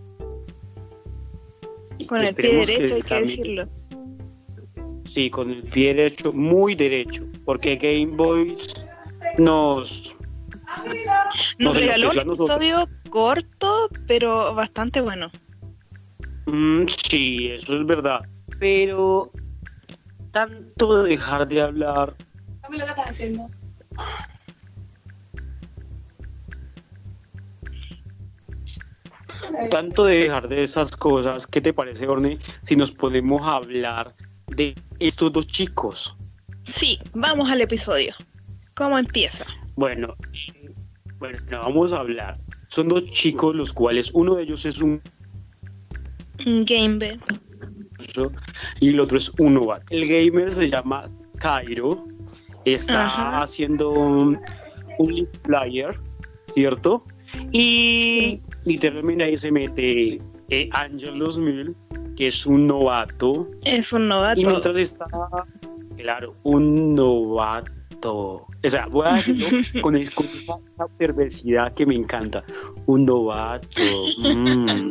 Con 2.06 2.20
el 2.22 2.34
pie 2.34 2.46
Esperemos 2.46 2.66
derecho, 2.66 2.94
hay 2.94 3.02
que 3.02 3.20
decirlo. 3.22 3.68
Sí, 5.06 5.30
con 5.30 5.50
el 5.50 5.62
pie 5.62 5.94
derecho, 5.94 6.32
muy 6.32 6.74
derecho, 6.74 7.24
porque 7.46 7.76
Game 7.76 8.14
Boys 8.16 8.74
nos... 9.38 10.14
Nos 11.58 11.76
regaló 11.76 12.10
un 12.10 12.18
episodio 12.18 12.88
corto, 13.10 13.88
pero 14.06 14.54
bastante 14.54 15.00
bueno. 15.00 15.30
Mm, 16.46 16.86
sí, 16.86 17.48
eso 17.50 17.78
es 17.80 17.86
verdad, 17.86 18.20
pero 18.58 19.30
tanto 20.30 21.02
de 21.02 21.10
dejar 21.10 21.48
de 21.48 21.60
hablar... 21.60 22.14
Tanto 29.70 30.04
de 30.04 30.16
dejar 30.16 30.48
de 30.48 30.62
esas 30.62 30.94
cosas, 30.96 31.46
¿qué 31.46 31.60
te 31.60 31.72
parece, 31.72 32.06
Orne, 32.06 32.38
si 32.62 32.76
nos 32.76 32.92
podemos 32.92 33.42
hablar 33.42 34.14
de 34.46 34.74
estos 34.98 35.32
dos 35.32 35.46
chicos? 35.46 36.16
Sí, 36.64 36.98
vamos 37.14 37.50
al 37.50 37.60
episodio. 37.62 38.14
¿Cómo 38.74 38.98
empieza? 38.98 39.44
Bueno, 39.76 40.14
bueno, 41.18 41.38
vamos 41.50 41.92
a 41.92 41.98
hablar. 42.00 42.38
Son 42.68 42.88
dos 42.88 43.04
chicos, 43.10 43.54
los 43.54 43.72
cuales 43.72 44.10
uno 44.14 44.34
de 44.36 44.42
ellos 44.44 44.64
es 44.66 44.78
un 44.80 45.00
Un 46.46 46.64
Game 46.64 46.98
Bell. 46.98 47.20
y 48.80 48.88
el 48.90 49.00
otro 49.00 49.18
es 49.18 49.30
un 49.38 49.54
novato. 49.54 49.84
El 49.90 50.06
gamer 50.06 50.54
se 50.54 50.68
llama 50.68 51.08
Cairo, 51.38 52.06
está 52.64 53.06
Ajá. 53.06 53.42
haciendo 53.42 53.90
un, 53.90 54.38
player, 55.42 55.98
¿cierto? 56.48 57.04
Y 57.52 58.40
literalmente 58.64 59.24
ahí 59.24 59.36
se 59.36 59.50
mete 59.52 60.18
eh, 60.48 60.68
Angel 60.72 61.18
2000, 61.18 61.76
que 62.16 62.26
es 62.28 62.46
un 62.46 62.66
novato, 62.66 63.48
Es 63.64 63.92
un 63.92 64.08
novato. 64.08 64.40
y 64.40 64.44
mientras 64.44 64.76
está, 64.76 65.06
claro, 65.96 66.34
un 66.42 66.94
novato. 66.94 68.46
O 68.64 68.68
sea, 68.68 68.86
voy 68.86 69.06
a 69.06 69.12
decirlo 69.14 69.46
con, 69.82 69.96
es- 69.96 70.10
con 70.10 70.26
esa, 70.26 70.54
perversidad 70.96 71.74
que 71.74 71.86
me 71.86 71.94
encanta. 71.94 72.42
Un 72.86 73.04
novato. 73.06 73.66
mm. 74.18 74.90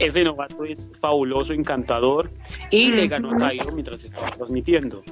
Ese 0.00 0.24
novato 0.24 0.64
es 0.64 0.90
fabuloso, 1.00 1.52
encantador 1.52 2.30
y 2.70 2.90
le 2.90 3.06
ganó 3.06 3.30
a 3.30 3.38
Cairo 3.38 3.70
mientras 3.72 4.02
estaba 4.04 4.28
transmitiendo. 4.28 5.02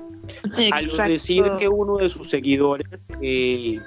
Al 0.72 1.08
decir 1.08 1.44
que 1.58 1.68
uno 1.68 1.96
de 1.98 2.08
sus 2.08 2.28
seguidores, 2.28 2.86
eh, 3.20 3.78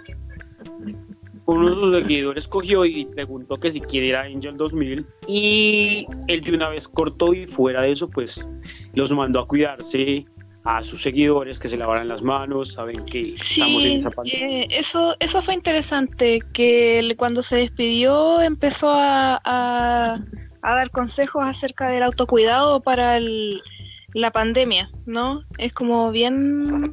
uno 1.46 1.70
de 1.70 1.76
sus 1.76 2.02
seguidores 2.04 2.48
cogió 2.48 2.86
y 2.86 3.06
preguntó 3.06 3.58
que 3.58 3.72
si 3.72 3.82
quiere 3.82 4.08
ir 4.08 4.16
a 4.16 4.22
Angel 4.24 4.56
2000 4.56 5.06
y 5.28 6.08
él 6.28 6.42
de 6.42 6.56
una 6.56 6.70
vez 6.70 6.88
cortó 6.88 7.34
y 7.34 7.46
fuera 7.46 7.82
de 7.82 7.92
eso 7.92 8.10
pues 8.10 8.48
los 8.94 9.12
mandó 9.12 9.42
a 9.42 9.48
cuidarse 9.48 10.26
a 10.66 10.82
sus 10.82 11.04
seguidores 11.04 11.60
que 11.60 11.70
se 11.70 11.78
lavaran 11.78 12.08
las 12.08 12.24
manos, 12.24 12.74
saben 12.74 13.06
que 13.06 13.36
estamos 13.36 13.86
en 13.86 13.92
esa 13.94 14.10
pandemia. 14.10 14.64
Eh, 14.64 14.68
eso, 14.72 15.16
eso 15.20 15.44
fue 15.44 15.54
interesante, 15.54 16.40
que 16.54 17.14
cuando 17.18 17.44
se 17.44 17.58
despidió 17.58 18.42
empezó 18.42 18.90
a, 18.90 19.40
a, 19.46 20.18
dar 20.64 20.90
consejos 20.90 21.46
acerca 21.46 21.90
del 21.90 22.02
autocuidado 22.02 22.82
para 22.82 23.20
la 23.20 24.32
pandemia, 24.32 24.90
¿no? 25.06 25.44
Es 25.60 25.72
como 25.72 26.10
bien 26.10 26.92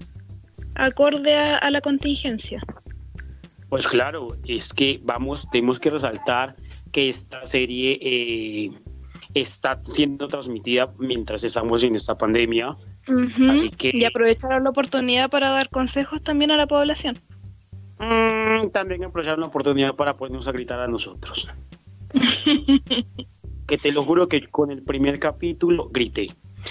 acorde 0.75 1.35
a, 1.35 1.71
la 1.71 1.81
contingencia. 1.81 2.61
Pues 3.71 3.89
claro, 3.89 4.37
es 4.47 4.75
que 4.75 5.01
vamos, 5.03 5.49
tenemos 5.51 5.81
que 5.81 5.89
resaltar 5.89 6.57
que 6.93 7.09
esta 7.09 7.47
serie 7.47 7.99
eh, 8.03 8.71
está 9.33 9.81
siendo 9.83 10.29
transmitida 10.29 10.93
mientras 10.99 11.43
estamos 11.43 11.83
en 11.85 11.95
esta 11.95 12.19
pandemia. 12.19 12.77
Así 13.51 13.71
que... 13.71 13.91
Y 13.95 14.05
aprovecharon 14.05 14.65
la 14.65 14.71
oportunidad 14.71 15.31
para 15.31 15.51
dar 15.51 15.69
consejos 15.71 16.23
también 16.23 16.51
a 16.51 16.57
la 16.57 16.67
población. 16.67 17.19
Mm, 17.99 18.71
también 18.71 19.05
aprovecharon 19.05 19.41
la 19.41 19.47
oportunidad 19.47 19.95
para 19.95 20.17
ponernos 20.17 20.49
a 20.49 20.53
gritar 20.53 20.81
a 20.81 20.89
nosotros. 20.89 21.49
que 23.67 23.79
te 23.79 23.93
lo 23.93 24.05
juro 24.05 24.29
que 24.29 24.47
con 24.49 24.71
el 24.71 24.83
primer 24.83 25.19
capítulo 25.19 25.89
grité. 25.91 26.29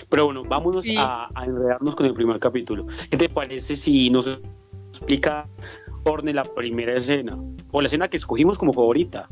Pero 0.09 0.25
bueno, 0.25 0.43
vámonos 0.43 0.85
a, 0.97 1.29
enredarnos 1.45 1.95
con 1.95 2.05
el 2.05 2.13
primer 2.13 2.39
capítulo. 2.39 2.87
¿Qué 3.09 3.17
te 3.17 3.29
parece 3.29 3.75
si 3.75 4.09
nos 4.09 4.41
explica 4.89 5.47
Orne 6.03 6.33
la 6.33 6.43
primera 6.43 6.95
escena? 6.95 7.37
O 7.71 7.81
la 7.81 7.87
escena 7.87 8.07
que 8.07 8.17
escogimos 8.17 8.57
como 8.57 8.73
favorita. 8.73 9.29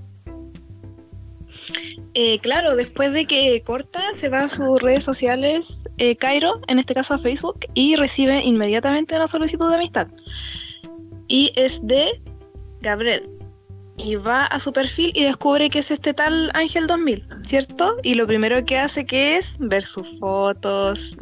Eh, 2.22 2.38
claro, 2.40 2.76
después 2.76 3.14
de 3.14 3.26
que 3.26 3.64
corta, 3.66 4.02
se 4.14 4.28
va 4.28 4.42
a 4.42 4.50
sus 4.50 4.82
redes 4.82 5.06
sociales, 5.06 5.84
eh, 6.00 6.18
Cairo, 6.18 6.60
en 6.68 6.78
este 6.78 6.94
caso 6.94 7.14
a 7.14 7.18
Facebook, 7.18 7.60
y 7.76 7.96
recibe 7.96 8.44
inmediatamente 8.44 9.16
una 9.16 9.30
solicitud 9.30 9.70
de 9.70 9.76
amistad. 9.76 10.10
Y 11.30 11.54
es 11.56 11.80
de 11.82 12.22
Gabriel. 12.82 13.30
Y 13.96 14.16
va 14.16 14.44
a 14.44 14.60
su 14.60 14.74
perfil 14.74 15.14
y 15.16 15.24
descubre 15.24 15.70
que 15.70 15.80
es 15.80 15.92
este 15.92 16.14
tal 16.14 16.52
Ángel 16.56 16.88
2000, 16.88 17.26
¿cierto? 17.46 17.96
Y 18.04 18.16
lo 18.16 18.28
primero 18.28 18.66
que 18.66 18.78
hace 18.78 19.06
que 19.06 19.38
es 19.38 19.56
ver 19.58 19.86
sus 19.86 20.06
fotos. 20.20 21.18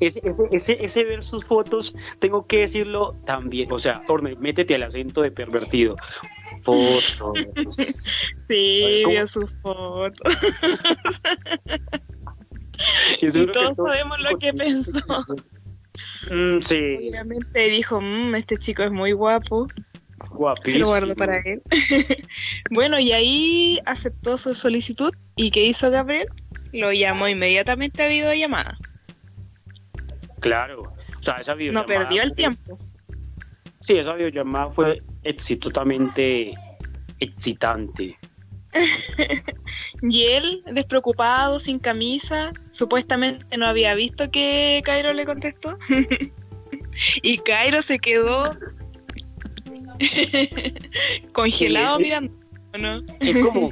ese, 0.00 1.04
ver 1.04 1.22
sus 1.22 1.44
fotos, 1.44 1.94
tengo 2.18 2.48
que 2.48 2.62
decirlo 2.62 3.14
también. 3.26 3.70
O 3.70 3.78
sea, 3.78 4.02
métete 4.40 4.74
al 4.74 4.82
acento 4.82 5.22
de 5.22 5.30
pervertido 5.30 5.94
fotos. 6.62 7.54
Sí, 8.48 9.04
vio 9.06 9.26
sus 9.28 9.48
fotos. 9.62 10.36
y, 13.22 13.46
todos 13.46 13.76
sabemos 13.76 14.18
lo 14.20 14.38
que 14.38 14.52
pensó. 14.52 15.24
Mm, 16.30 16.60
sí. 16.60 16.96
Obviamente 16.98 17.60
dijo, 17.68 18.00
mmm, 18.00 18.34
este 18.34 18.56
chico 18.56 18.82
es 18.82 18.90
muy 18.90 19.12
guapo. 19.12 19.68
Guapísimo. 20.30 20.84
Lo 20.84 20.88
guardo 20.88 21.14
para 21.14 21.38
él. 21.38 21.62
bueno, 22.70 22.98
y 22.98 23.12
ahí 23.12 23.78
aceptó 23.86 24.36
su 24.36 24.54
solicitud. 24.54 25.12
¿Y 25.36 25.50
qué 25.50 25.64
hizo 25.64 25.90
Gabriel? 25.90 26.28
Lo 26.72 26.92
llamó 26.92 27.28
inmediatamente 27.28 28.02
a 28.02 28.08
videollamada. 28.08 28.76
Claro. 30.40 30.82
O 31.18 31.22
sea, 31.22 31.36
esa 31.36 31.54
videollamada. 31.54 31.86
No 31.86 32.00
perdió 32.00 32.22
el 32.22 32.34
tiempo. 32.34 32.78
Sí, 33.80 33.96
esa 33.96 34.14
videollamada 34.14 34.70
fue 34.70 35.02
exitosamente 35.22 36.54
excitante. 37.18 38.18
y 40.02 40.22
él, 40.22 40.62
despreocupado, 40.72 41.58
sin 41.58 41.78
camisa, 41.78 42.52
supuestamente 42.70 43.56
no 43.56 43.66
había 43.66 43.94
visto 43.94 44.30
que 44.30 44.80
Cairo 44.84 45.12
le 45.12 45.26
contestó. 45.26 45.76
y 47.22 47.38
Cairo 47.38 47.82
se 47.82 47.98
quedó 47.98 48.56
congelado 51.32 51.98
mirando. 51.98 52.32
¿no? 52.78 53.02
Es 53.18 53.44
como, 53.44 53.70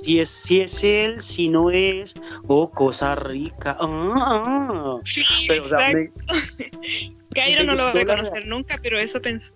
si 0.00 0.20
es, 0.20 0.28
si 0.28 0.60
es 0.60 0.84
él, 0.84 1.22
si 1.22 1.48
no 1.48 1.70
es, 1.70 2.14
oh, 2.46 2.70
cosa 2.70 3.14
rica. 3.14 3.76
Ah, 3.80 4.98
pero, 5.46 5.64
Cairo 7.34 7.64
no 7.64 7.74
lo 7.74 7.84
va 7.84 7.90
a 7.90 7.92
reconocer 7.92 8.46
nunca, 8.46 8.78
pero 8.82 8.98
eso 8.98 9.20
pensó. 9.20 9.54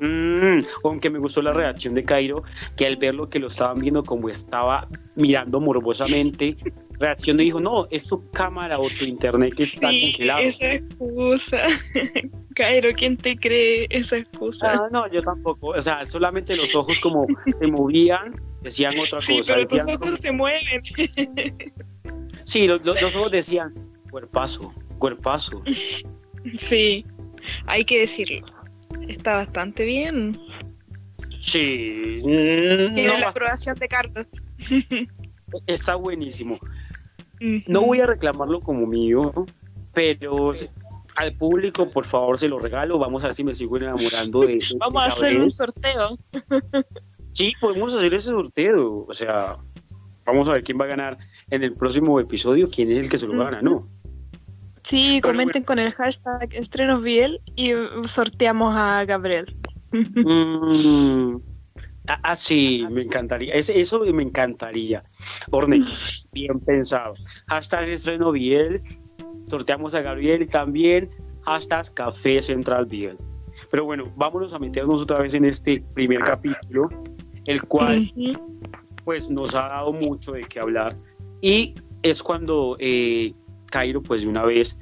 Mm, 0.00 0.60
aunque 0.84 1.10
me 1.10 1.18
gustó 1.18 1.42
la 1.42 1.52
reacción 1.52 1.94
de 1.94 2.04
Cairo, 2.04 2.42
que 2.76 2.86
al 2.86 2.96
ver 2.96 3.14
lo 3.14 3.28
que 3.28 3.38
lo 3.38 3.46
estaban 3.46 3.80
viendo 3.80 4.02
como 4.02 4.28
estaba 4.28 4.86
mirando 5.14 5.60
morbosamente, 5.60 6.56
reacción 6.98 7.36
dijo, 7.36 7.60
no, 7.60 7.86
es 7.90 8.06
tu 8.06 8.28
cámara 8.30 8.78
o 8.78 8.88
tu 8.90 9.04
internet 9.04 9.54
que 9.54 9.64
está 9.64 9.90
sí, 9.90 10.12
congelado. 10.12 10.40
esa 10.40 10.72
excusa. 10.74 11.58
Cairo, 12.54 12.90
¿quién 12.96 13.16
te 13.16 13.36
cree 13.36 13.86
esa 13.90 14.16
excusa? 14.16 14.72
Ah, 14.72 14.88
no, 14.90 15.10
yo 15.12 15.22
tampoco. 15.22 15.68
O 15.68 15.80
sea, 15.80 16.06
solamente 16.06 16.56
los 16.56 16.74
ojos 16.74 16.98
como 17.00 17.26
se 17.58 17.66
movían, 17.66 18.34
decían 18.62 18.94
otra 18.98 19.20
sí, 19.20 19.36
cosa. 19.36 19.54
pero 19.54 19.66
tus 19.66 19.88
ojos 19.88 20.20
se 20.20 20.32
mueven. 20.32 20.82
sí, 22.44 22.66
los, 22.66 22.84
los 22.84 23.14
ojos 23.14 23.30
decían, 23.30 23.74
cuerpazo, 24.10 24.72
cuerpazo. 24.98 25.62
Sí, 26.58 27.04
hay 27.66 27.84
que 27.84 28.00
decirlo. 28.00 28.55
Está 29.08 29.36
bastante 29.36 29.84
bien. 29.84 30.38
Sí. 31.40 32.14
Tiene 32.22 33.20
la 33.20 33.28
aprobación 33.28 33.76
de 33.76 33.88
Carlos. 33.88 34.26
Está 35.66 35.94
buenísimo. 35.94 36.58
No 37.66 37.82
voy 37.82 38.00
a 38.00 38.06
reclamarlo 38.06 38.60
como 38.60 38.86
mío, 38.86 39.32
pero 39.92 40.52
al 41.16 41.34
público, 41.34 41.90
por 41.90 42.04
favor, 42.04 42.38
se 42.38 42.48
lo 42.48 42.58
regalo. 42.58 42.98
Vamos 42.98 43.22
a 43.22 43.28
ver 43.28 43.34
si 43.34 43.44
me 43.44 43.54
sigo 43.54 43.76
enamorando 43.76 44.40
de. 44.40 44.60
Vamos 44.78 45.02
a 45.02 45.06
hacer 45.06 45.40
un 45.40 45.52
sorteo. 45.52 46.18
sí, 47.32 47.52
podemos 47.60 47.94
hacer 47.94 48.14
ese 48.14 48.28
sorteo. 48.28 49.06
O 49.08 49.14
sea, 49.14 49.58
vamos 50.24 50.48
a 50.48 50.52
ver 50.52 50.64
quién 50.64 50.78
va 50.78 50.84
a 50.84 50.88
ganar 50.88 51.18
en 51.50 51.62
el 51.62 51.72
próximo 51.74 52.18
episodio, 52.20 52.68
quién 52.68 52.90
es 52.90 52.98
el 52.98 53.08
que 53.08 53.18
se 53.18 53.26
lo 53.26 53.38
gana, 53.38 53.62
¿no? 53.62 53.88
Sí, 54.86 55.20
comenten 55.20 55.64
con 55.64 55.80
el 55.80 55.92
hashtag 55.94 56.54
estrenos 56.54 57.02
Biel 57.02 57.40
y 57.56 57.72
sorteamos 58.06 58.72
a 58.76 59.04
Gabriel. 59.04 59.52
Mm, 59.90 61.38
ah, 62.06 62.20
ah, 62.22 62.36
sí, 62.36 62.86
me 62.92 63.02
encantaría. 63.02 63.52
eso 63.54 64.04
me 64.04 64.22
encantaría. 64.22 65.02
Orne, 65.50 65.80
bien 66.32 66.60
pensado. 66.60 67.14
Hashtag 67.48 67.88
estreno 67.88 68.30
Biel, 68.30 68.80
sorteamos 69.48 69.96
a 69.96 70.02
Gabriel 70.02 70.42
y 70.42 70.46
también 70.46 71.10
hashtag 71.42 71.92
Café 71.92 72.40
Central 72.40 72.86
Biel. 72.86 73.18
Pero 73.72 73.86
bueno, 73.86 74.12
vámonos 74.14 74.52
a 74.52 74.60
meternos 74.60 75.02
otra 75.02 75.18
vez 75.18 75.34
en 75.34 75.46
este 75.46 75.82
primer 75.94 76.20
capítulo, 76.20 76.88
el 77.46 77.60
cual 77.64 78.12
pues 79.04 79.28
nos 79.30 79.52
ha 79.56 79.66
dado 79.66 79.92
mucho 79.92 80.30
de 80.30 80.42
qué 80.42 80.60
hablar. 80.60 80.96
Y 81.40 81.74
es 82.04 82.22
cuando 82.22 82.76
eh, 82.78 83.34
Cairo 83.76 84.02
pues 84.02 84.22
de 84.22 84.28
una 84.28 84.42
vez 84.42 84.78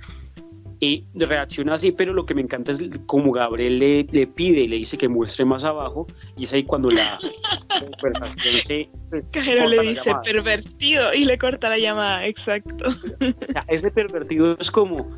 y 0.79 1.05
reacciona 1.15 1.75
así, 1.75 1.91
pero 1.91 2.13
lo 2.13 2.27
que 2.27 2.35
me 2.35 2.43
encanta 2.43 2.71
es 2.71 2.85
como 3.07 3.33
Gabriel 3.33 3.81
le, 3.81 4.07
le 4.13 4.27
pide, 4.29 4.69
le 4.69 4.77
dice 4.77 4.97
que 4.97 5.09
muestre 5.09 5.45
más 5.45 5.65
abajo, 5.65 6.07
y 6.37 6.45
es 6.45 6.53
ahí 6.53 6.63
cuando 6.63 6.91
la 6.91 7.19
se... 8.63 8.89
Pues, 9.11 9.33
Cairo 9.33 9.67
le 9.67 9.81
dice 9.81 10.13
pervertido 10.23 11.13
y 11.13 11.25
le 11.25 11.39
corta 11.39 11.71
la 11.71 11.79
llamada, 11.79 12.25
exacto. 12.27 12.89
O 12.89 13.53
sea, 13.53 13.65
ese 13.67 13.91
pervertido 13.91 14.57
es 14.61 14.71
como 14.71 15.11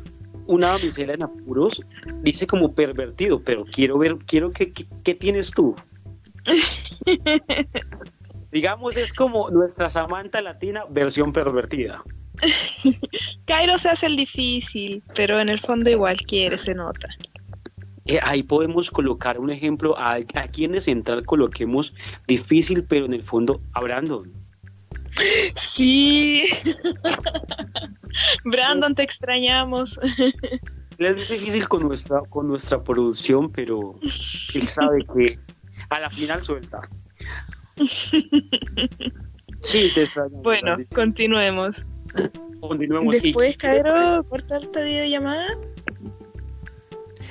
una 0.47 0.69
damisela 0.69 1.13
en 1.13 1.23
apuros, 1.23 1.83
dice 2.23 2.47
como 2.47 2.73
pervertido, 2.73 3.43
pero 3.43 3.63
quiero 3.63 3.99
ver, 3.99 4.17
quiero 4.25 4.51
que, 4.51 4.71
¿qué 4.71 5.13
tienes 5.13 5.51
tú? 5.51 5.75
Digamos, 8.51 8.97
es 8.97 9.13
como 9.13 9.51
nuestra 9.51 9.89
Samantha 9.89 10.41
Latina 10.41 10.85
versión 10.89 11.31
pervertida. 11.31 12.03
Cairo 13.45 13.77
se 13.77 13.89
hace 13.89 14.05
el 14.05 14.15
difícil, 14.15 15.03
pero 15.15 15.39
en 15.39 15.49
el 15.49 15.59
fondo 15.59 15.89
igual 15.89 16.17
quiere, 16.17 16.57
se 16.57 16.75
nota. 16.75 17.07
Eh, 18.05 18.19
ahí 18.23 18.43
podemos 18.43 18.89
colocar 18.89 19.39
un 19.39 19.49
ejemplo, 19.49 19.97
a, 19.97 20.17
aquí 20.35 20.65
en 20.65 20.75
el 20.75 20.81
central 20.81 21.25
coloquemos 21.25 21.93
difícil, 22.25 22.83
pero 22.83 23.05
en 23.05 23.13
el 23.13 23.23
fondo 23.23 23.61
a 23.73 23.81
Brandon. 23.81 24.31
Sí. 25.55 26.43
Brandon, 28.45 28.95
te 28.95 29.03
extrañamos. 29.03 29.99
Es 30.97 31.29
difícil 31.29 31.67
con 31.67 31.83
nuestra, 31.87 32.21
con 32.29 32.47
nuestra 32.47 32.83
producción, 32.83 33.51
pero 33.51 33.99
él 34.53 34.67
sabe 34.67 35.05
que 35.05 35.37
a 35.89 35.99
la 35.99 36.09
final 36.09 36.43
suelta. 36.43 36.79
Sí, 39.61 39.91
te 39.93 40.03
extraño. 40.03 40.37
Bueno, 40.43 40.75
continuemos. 40.93 41.83
Continuemos. 42.59 43.15
Después, 43.21 43.57
Cairo, 43.57 44.23
cortar 44.27 44.63
esta 44.63 44.81
videollamada. 44.81 45.47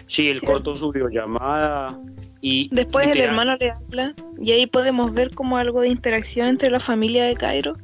Sí, 0.06 0.28
él 0.28 0.40
cortó 0.42 0.76
su 0.76 0.92
videollamada. 0.92 2.00
Y 2.40 2.68
Después 2.72 3.08
el 3.08 3.20
hermano 3.20 3.56
le 3.56 3.70
habla 3.70 4.14
y 4.38 4.52
ahí 4.52 4.66
podemos 4.66 5.12
ver 5.12 5.34
como 5.34 5.56
algo 5.56 5.80
de 5.80 5.88
interacción 5.88 6.48
entre 6.48 6.70
la 6.70 6.78
familia 6.78 7.24
de 7.24 7.34
Cairo. 7.34 7.76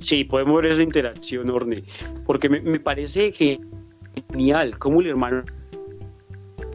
Sí, 0.00 0.24
podemos 0.24 0.62
ver 0.62 0.72
esa 0.72 0.82
interacción, 0.82 1.50
Orne, 1.50 1.84
porque 2.26 2.48
me, 2.48 2.60
me 2.60 2.80
parece 2.80 3.32
genial 3.32 4.78
cómo 4.78 5.00
el 5.00 5.08
hermano 5.08 5.44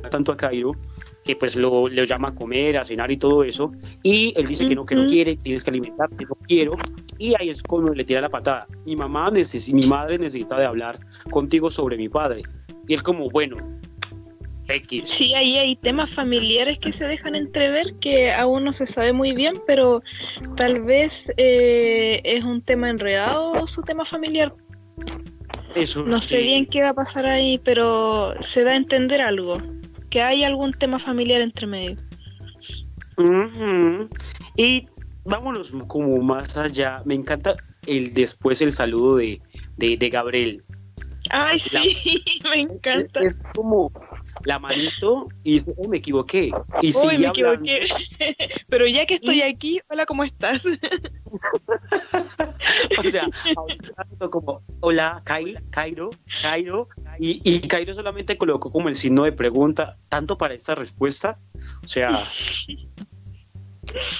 tanto 0.09 0.31
a 0.31 0.37
Cairo 0.37 0.75
que 1.23 1.35
pues 1.35 1.55
lo, 1.55 1.87
lo, 1.87 2.03
llama 2.03 2.29
a 2.29 2.35
comer, 2.35 2.77
a 2.77 2.83
cenar 2.83 3.11
y 3.11 3.17
todo 3.17 3.43
eso, 3.43 3.71
y 4.01 4.33
él 4.35 4.47
dice 4.47 4.65
que 4.65 4.75
no, 4.75 4.85
que 4.85 4.95
no 4.95 5.07
quiere, 5.07 5.35
tienes 5.37 5.63
que 5.63 5.69
alimentarte, 5.69 6.25
no 6.25 6.35
quiero, 6.47 6.75
y 7.17 7.33
ahí 7.39 7.49
es 7.49 7.63
cuando 7.63 7.93
le 7.93 8.03
tira 8.03 8.21
la 8.21 8.29
patada. 8.29 8.67
Mi 8.85 8.95
mamá 8.95 9.31
mi 9.31 9.87
madre 9.87 10.17
necesita 10.17 10.57
de 10.57 10.65
hablar 10.65 10.99
contigo 11.29 11.71
sobre 11.71 11.97
mi 11.97 12.09
padre. 12.09 12.41
Y 12.87 12.93
él 12.93 13.03
como, 13.03 13.29
bueno, 13.29 13.57
X. 14.67 15.09
Sí, 15.09 15.33
ahí 15.33 15.57
hay 15.57 15.75
temas 15.75 16.09
familiares 16.09 16.79
que 16.79 16.91
se 16.91 17.05
dejan 17.05 17.35
entrever 17.35 17.95
que 17.99 18.31
aún 18.33 18.63
no 18.63 18.73
se 18.73 18.87
sabe 18.87 19.13
muy 19.13 19.33
bien, 19.33 19.61
pero 19.67 20.01
tal 20.55 20.81
vez 20.81 21.31
eh, 21.37 22.21
es 22.23 22.43
un 22.43 22.61
tema 22.61 22.89
enredado 22.89 23.67
su 23.67 23.81
tema 23.83 24.05
familiar. 24.05 24.53
Eso 25.75 26.03
no 26.03 26.17
sé 26.17 26.41
bien 26.41 26.65
qué 26.65 26.83
va 26.83 26.89
a 26.89 26.93
pasar 26.93 27.25
ahí, 27.25 27.59
pero 27.63 28.35
se 28.41 28.63
da 28.63 28.71
a 28.71 28.75
entender 28.75 29.21
algo 29.21 29.61
que 30.13 30.21
hay 30.21 30.43
algún 30.43 30.73
tema 30.73 30.99
familiar 30.99 31.41
entre 31.41 31.65
medio. 31.65 31.97
Y 34.55 34.87
vámonos 35.25 35.73
como 35.87 36.19
más 36.19 36.55
allá. 36.55 37.01
Me 37.03 37.15
encanta 37.15 37.55
el 37.87 38.13
después 38.13 38.61
el 38.61 38.71
saludo 38.71 39.15
de, 39.15 39.41
de, 39.77 40.09
Gabriel. 40.09 40.63
Ay, 41.31 41.57
sí, 41.57 42.23
me 42.43 42.59
encanta. 42.59 43.21
Es, 43.21 43.41
como 43.55 43.91
la 44.45 44.59
manito 44.59 45.29
y 45.43 45.53
dice, 45.53 45.73
oh, 45.77 45.87
me 45.87 45.97
equivoqué. 45.97 46.51
Y 46.83 46.95
Uy, 46.95 47.17
me 47.17 47.29
equivoqué. 47.29 47.87
Pero 48.69 48.85
ya 48.85 49.07
que 49.07 49.15
estoy 49.15 49.41
aquí, 49.41 49.81
hola, 49.89 50.05
¿cómo 50.05 50.23
estás? 50.23 50.63
o 52.99 53.03
sea, 53.03 53.27
como, 54.29 54.61
hola, 54.81 55.23
Cairo, 55.23 56.11
Cairo, 56.43 56.87
y, 57.19 57.41
y 57.43 57.59
Cairo 57.61 57.93
solamente 57.93 58.37
colocó 58.37 58.69
como 58.69 58.89
el 58.89 58.95
signo 58.95 59.23
de 59.23 59.31
pregunta, 59.31 59.97
tanto 60.09 60.37
para 60.37 60.53
esta 60.53 60.75
respuesta, 60.75 61.39
o 61.83 61.87
sea... 61.87 62.11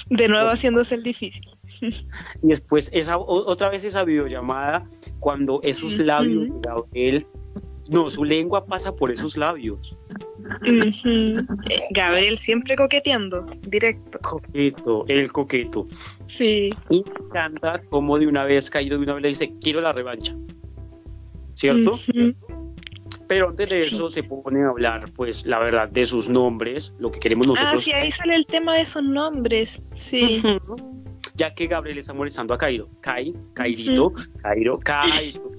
De 0.10 0.28
nuevo 0.28 0.50
haciéndose 0.50 0.96
el 0.96 1.04
difícil. 1.04 1.50
Y 1.82 2.48
después, 2.48 2.90
esa, 2.94 3.18
otra 3.18 3.70
vez 3.70 3.84
esa 3.84 4.04
videollamada, 4.04 4.88
cuando 5.20 5.62
esos 5.64 5.98
labios 5.98 6.44
de 6.44 6.52
Gabriel, 6.62 7.28
no, 7.90 8.10
su 8.10 8.24
lengua 8.24 8.66
pasa 8.66 8.96
por 8.96 9.12
esos 9.12 9.36
labios. 9.36 9.96
Gabriel 11.92 12.38
siempre 12.38 12.76
coqueteando, 12.76 13.46
directo. 13.68 14.20
Coqueto, 14.20 15.06
el 15.08 15.32
coqueto. 15.32 15.86
Sí. 16.28 16.74
Y 16.90 17.04
me 17.04 17.26
encanta 17.26 17.82
como 17.90 18.18
de 18.18 18.28
una 18.28 18.44
vez 18.44 18.70
Cairo 18.70 18.98
de 18.98 19.04
una 19.04 19.14
vez 19.14 19.22
le 19.22 19.28
dice, 19.30 19.54
quiero 19.62 19.82
la 19.82 19.94
revancha. 19.94 20.36
¿Cierto? 21.56 22.00
Pero 23.28 23.50
antes 23.50 23.70
de 23.70 23.80
eso 23.82 24.10
se 24.10 24.24
pone 24.24 24.64
a 24.64 24.70
hablar, 24.70 25.12
pues, 25.14 25.46
la 25.46 25.60
verdad, 25.60 25.90
de 25.90 26.06
sus 26.06 26.30
nombres, 26.30 26.94
lo 27.00 27.12
que 27.12 27.20
queremos 27.20 27.48
nosotros. 27.48 27.76
Ah, 27.76 27.80
sí, 27.80 27.92
ahí 27.92 28.12
sale 28.12 28.36
el 28.36 28.46
tema 28.46 28.76
de 28.76 28.86
sus 28.86 29.04
nombres, 29.04 29.82
sí. 29.96 30.42
Ya 31.36 31.54
que 31.54 31.68
Gabriel 31.68 31.98
está 31.98 32.14
molestando 32.14 32.54
a 32.54 32.58
Cairo. 32.58 32.90
Kai, 33.02 33.34
Cairito, 33.54 34.14
Cairo, 34.44 34.80
Cairo. 34.80 35.52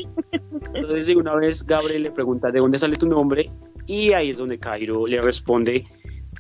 Entonces, 0.75 1.17
una 1.17 1.35
vez 1.35 1.67
Gabriel 1.67 2.05
le 2.05 2.11
pregunta 2.11 2.51
de 2.51 2.61
dónde 2.61 2.79
sale 2.79 2.97
tu 2.97 3.07
nombre, 3.07 3.51
y 3.87 4.13
ahí 4.13 4.31
es 4.31 4.39
donde 4.39 4.59
Cairo 4.59 5.07
le 5.07 5.21
responde 5.21 5.87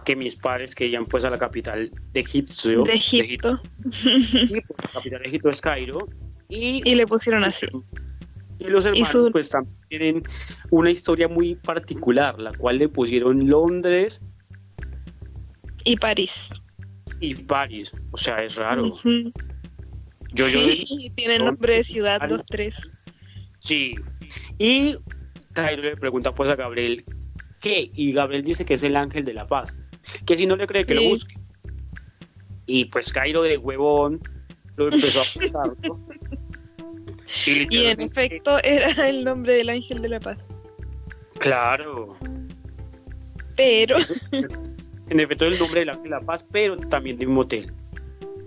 que 0.05 0.17
mis 0.17 0.37
padres 0.37 0.75
querían 0.75 1.05
pues 1.05 1.25
a 1.25 1.31
la 1.31 1.39
capital 1.39 1.91
de 2.13 2.21
Egipto. 2.21 2.85
De 2.85 2.93
Egipto. 2.93 3.61
Y 4.05 4.61
pues, 4.61 4.79
la 4.83 4.91
capital 4.93 5.23
de 5.23 5.29
Egipto 5.29 5.49
es 5.49 5.61
Cairo. 5.61 6.09
Y, 6.49 6.83
y 6.85 6.95
le 6.95 7.07
pusieron 7.07 7.43
así. 7.43 7.67
Y 8.59 8.65
los 8.65 8.87
hermanos 8.87 9.31
pues 9.33 9.51
también 9.51 9.77
tienen 9.89 10.23
una 10.71 10.91
historia 10.91 11.29
muy 11.29 11.55
particular, 11.57 12.39
la 12.39 12.53
cual 12.53 12.79
le 12.79 12.89
pusieron 12.89 13.49
Londres. 13.49 14.23
Y 15.85 15.97
París. 15.97 16.33
Y 17.21 17.35
París, 17.35 17.93
o 18.13 18.17
sea, 18.17 18.39
es 18.39 18.57
raro. 18.57 18.95
yo, 20.33 20.49
sí, 20.49 21.13
tienen 21.15 21.45
nombre 21.45 21.77
de 21.77 21.85
ciudad 21.85 22.21
los 22.29 22.45
tres. 22.47 22.77
Sí, 23.59 23.95
y 24.59 24.97
Cairo 25.53 25.83
le 25.83 25.97
pregunta 25.97 26.35
pues 26.35 26.51
a 26.51 26.57
Gabriel 26.57 27.05
qué, 27.61 27.91
y 27.95 28.13
Gabriel 28.13 28.45
dice 28.45 28.65
que 28.65 28.75
es 28.75 28.83
el 28.83 28.97
ángel 28.97 29.25
de 29.25 29.33
la 29.33 29.47
paz, 29.47 29.79
que 30.27 30.37
si 30.37 30.47
no 30.47 30.57
le 30.57 30.67
cree 30.67 30.85
que 30.85 30.95
lo 30.95 31.03
busque. 31.03 31.35
Y 32.67 32.87
pues 32.87 33.13
Cairo 33.13 33.43
de 33.43 33.57
huevón 33.57 34.21
lo 34.77 34.89
empezó 34.93 35.21
a 35.21 35.25
Y, 37.47 37.87
en 37.87 38.01
efecto 38.01 38.63
era 38.63 39.09
el 39.09 39.25
nombre 39.25 39.55
del 39.55 39.69
ángel 39.69 40.03
de 40.03 40.09
la 40.09 40.21
paz. 40.21 40.49
Claro. 41.39 42.17
Pero. 43.57 43.99
En 45.11 45.21
efecto, 45.21 45.45
el 45.45 45.59
nombre 45.59 45.81
del 45.81 45.91
ángel 45.91 46.05
de 46.05 46.09
la 46.09 46.21
paz, 46.23 46.47
pero 46.51 46.79
también 46.79 47.19
de 47.19 47.27
un 47.27 47.35
motel. 47.35 47.71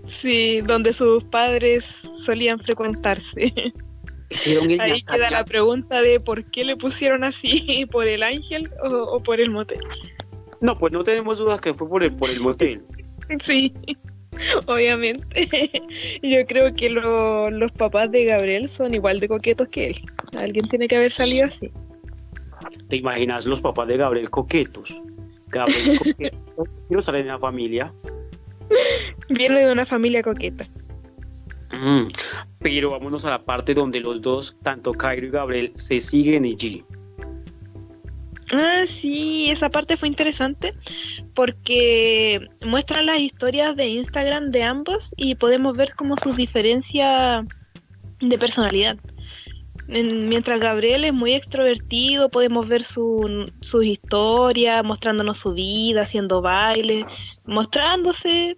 Sí, 0.08 0.60
donde 0.62 0.92
sus 0.92 1.22
padres 1.22 1.84
solían 2.24 2.58
frecuentarse. 2.58 3.52
Ahí 4.80 5.02
queda 5.02 5.30
la 5.30 5.44
pregunta 5.44 6.02
de 6.02 6.18
por 6.18 6.44
qué 6.50 6.64
le 6.64 6.76
pusieron 6.76 7.22
así, 7.22 7.86
por 7.92 8.08
el 8.08 8.24
ángel 8.24 8.68
o, 8.82 9.22
por 9.22 9.40
el 9.40 9.50
motel. 9.50 9.78
No, 10.60 10.76
pues 10.76 10.92
no 10.92 11.04
tenemos 11.04 11.38
dudas 11.38 11.60
que 11.60 11.72
fue 11.72 11.88
por 11.88 12.02
el, 12.02 12.12
por 12.12 12.28
el 12.28 12.40
motel. 12.40 12.84
sí. 13.40 13.72
Obviamente. 14.66 15.48
Yo 16.22 16.46
creo 16.46 16.74
que 16.74 16.90
los 16.90 17.72
papás 17.72 18.10
de 18.10 18.24
Gabriel 18.24 18.68
son 18.68 18.94
igual 18.94 19.20
de 19.20 19.28
coquetos 19.28 19.68
que 19.68 19.88
él. 19.88 20.00
Alguien 20.36 20.68
tiene 20.68 20.88
que 20.88 20.96
haber 20.96 21.10
salido 21.10 21.46
así. 21.46 21.70
¿Te 22.88 22.96
imaginas 22.96 23.46
los 23.46 23.60
papás 23.60 23.88
de 23.88 23.96
Gabriel 23.96 24.30
coquetos? 24.30 24.94
Gabriel 25.48 25.98
coqueto. 26.04 26.64
no 26.90 27.02
sale 27.02 27.18
de 27.18 27.24
una 27.24 27.38
familia. 27.38 27.92
Viene 29.30 29.60
de 29.64 29.72
una 29.72 29.86
familia 29.86 30.22
coqueta. 30.22 30.68
Mm, 31.70 32.08
pero 32.58 32.90
vámonos 32.90 33.24
a 33.24 33.30
la 33.30 33.44
parte 33.44 33.74
donde 33.74 34.00
los 34.00 34.22
dos, 34.22 34.56
tanto 34.62 34.92
Cairo 34.92 35.26
y 35.26 35.30
Gabriel, 35.30 35.72
se 35.74 36.00
siguen 36.00 36.44
allí. 36.44 36.84
Ah, 38.52 38.84
sí, 38.86 39.50
esa 39.50 39.68
parte 39.68 39.96
fue 39.96 40.08
interesante 40.08 40.74
porque 41.34 42.48
muestran 42.64 43.06
las 43.06 43.20
historias 43.20 43.76
de 43.76 43.88
Instagram 43.88 44.46
de 44.46 44.62
ambos 44.62 45.12
y 45.16 45.34
podemos 45.34 45.76
ver 45.76 45.94
como 45.94 46.16
su 46.16 46.32
diferencia 46.32 47.44
de 48.20 48.38
personalidad. 48.38 48.96
mientras 49.86 50.60
Gabriel 50.60 51.04
es 51.04 51.12
muy 51.12 51.34
extrovertido, 51.34 52.30
podemos 52.30 52.68
ver 52.68 52.84
su, 52.84 53.50
sus 53.60 53.84
historias, 53.84 54.84
mostrándonos 54.84 55.38
su 55.38 55.52
vida, 55.52 56.02
haciendo 56.02 56.40
baile, 56.42 57.06
mostrándose. 57.44 58.56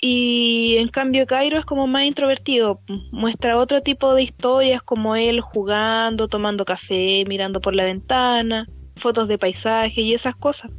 Y 0.00 0.76
en 0.78 0.88
cambio 0.88 1.26
Cairo 1.26 1.58
es 1.58 1.64
como 1.64 1.86
más 1.86 2.04
introvertido, 2.04 2.80
muestra 3.12 3.56
otro 3.58 3.82
tipo 3.82 4.14
de 4.14 4.22
historias 4.24 4.82
como 4.82 5.16
él 5.16 5.40
jugando, 5.40 6.28
tomando 6.28 6.64
café, 6.64 7.24
mirando 7.28 7.60
por 7.60 7.74
la 7.74 7.84
ventana 7.84 8.66
fotos 9.02 9.28
de 9.28 9.36
paisaje 9.36 10.00
y 10.00 10.14
esas 10.14 10.34
cosas. 10.36 10.70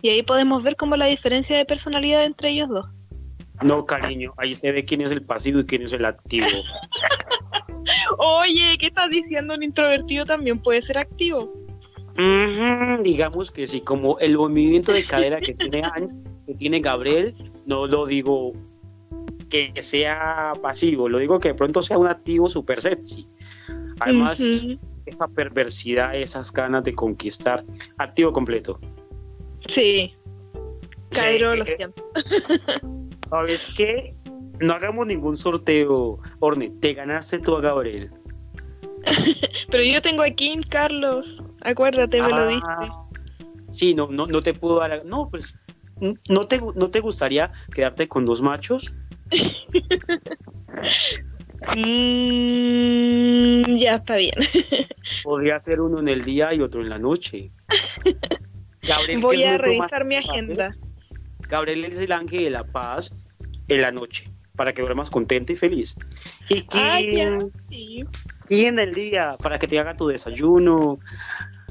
Y 0.00 0.08
ahí 0.08 0.22
podemos 0.22 0.62
ver 0.62 0.76
como 0.76 0.96
la 0.96 1.06
diferencia 1.06 1.56
de 1.56 1.64
personalidad 1.64 2.24
entre 2.24 2.50
ellos 2.50 2.68
dos. 2.68 2.86
No, 3.62 3.84
cariño, 3.84 4.32
ahí 4.38 4.54
se 4.54 4.72
ve 4.72 4.84
quién 4.84 5.00
es 5.02 5.10
el 5.10 5.22
pasivo 5.22 5.60
y 5.60 5.66
quién 5.66 5.82
es 5.82 5.92
el 5.92 6.04
activo. 6.04 6.46
Oye, 8.18 8.76
¿qué 8.78 8.86
estás 8.86 9.10
diciendo? 9.10 9.54
Un 9.54 9.62
introvertido 9.62 10.24
también 10.24 10.58
puede 10.58 10.82
ser 10.82 10.98
activo. 10.98 11.52
digamos 13.02 13.50
que 13.50 13.66
sí, 13.66 13.80
como 13.80 14.18
el 14.18 14.36
movimiento 14.36 14.92
de 14.92 15.04
cadera 15.04 15.40
que 15.40 15.54
tiene, 15.54 15.82
que 16.46 16.54
tiene 16.54 16.80
Gabriel, 16.80 17.34
no 17.66 17.86
lo 17.86 18.06
digo 18.06 18.52
que 19.50 19.72
sea 19.82 20.52
pasivo, 20.60 21.08
lo 21.08 21.18
digo 21.18 21.38
que 21.38 21.48
de 21.48 21.54
pronto 21.54 21.80
sea 21.82 21.98
un 21.98 22.08
activo 22.08 22.48
super 22.48 22.80
sexy. 22.80 23.28
Además, 24.00 24.40
esa 25.06 25.28
perversidad, 25.28 26.14
esas 26.14 26.52
ganas 26.52 26.84
de 26.84 26.94
conquistar, 26.94 27.64
activo 27.98 28.32
completo. 28.32 28.78
Sí. 29.68 30.14
Cairo, 31.10 31.54
lo 31.54 31.64
siento. 31.64 32.04
¿Sabes 33.30 33.72
qué? 33.76 34.14
No 34.60 34.74
hagamos 34.74 35.06
ningún 35.06 35.36
sorteo, 35.36 36.18
Orne. 36.40 36.72
Te 36.80 36.94
ganaste 36.94 37.38
tú 37.38 37.56
a 37.56 37.60
Gabriel. 37.60 38.10
Pero 39.70 39.82
yo 39.82 40.02
tengo 40.02 40.22
a 40.22 40.30
Kim, 40.30 40.62
Carlos. 40.62 41.42
Acuérdate, 41.62 42.20
me 42.20 42.28
lo 42.28 42.36
ah, 42.36 42.46
diste. 42.46 42.92
Sí, 43.72 43.94
no, 43.94 44.08
no, 44.08 44.26
no 44.26 44.42
te 44.42 44.54
puedo 44.54 44.78
dar. 44.78 45.04
No, 45.04 45.28
pues. 45.30 45.58
¿no 46.28 46.46
te, 46.46 46.60
¿No 46.60 46.90
te 46.90 47.00
gustaría 47.00 47.52
quedarte 47.72 48.08
con 48.08 48.26
dos 48.26 48.42
machos? 48.42 48.94
Mm, 51.76 53.54
ya 53.76 53.96
está 53.96 54.16
bien. 54.16 54.34
Podría 55.22 55.60
ser 55.60 55.80
uno 55.80 56.00
en 56.00 56.08
el 56.08 56.24
día 56.24 56.52
y 56.54 56.60
otro 56.60 56.82
en 56.82 56.88
la 56.88 56.98
noche. 56.98 57.50
Voy 59.20 59.42
a 59.44 59.58
revisar 59.58 60.04
mi 60.04 60.16
agenda. 60.16 60.74
Gabriel 61.48 61.84
es 61.84 61.98
el 61.98 62.12
ángel 62.12 62.44
de 62.44 62.50
la 62.50 62.64
paz 62.64 63.12
en 63.68 63.82
la 63.82 63.90
noche 63.92 64.30
para 64.56 64.72
que 64.72 64.82
duermas 64.82 65.10
contenta 65.10 65.52
y 65.52 65.56
feliz. 65.56 65.96
Y 66.48 66.66
ya, 66.70 66.98
Kim, 67.00 67.50
sí. 67.68 68.04
Kim 68.46 68.76
del 68.76 68.94
día, 68.94 69.36
para 69.42 69.58
que 69.58 69.66
te 69.66 69.78
haga 69.78 69.96
tu 69.96 70.06
desayuno. 70.08 70.98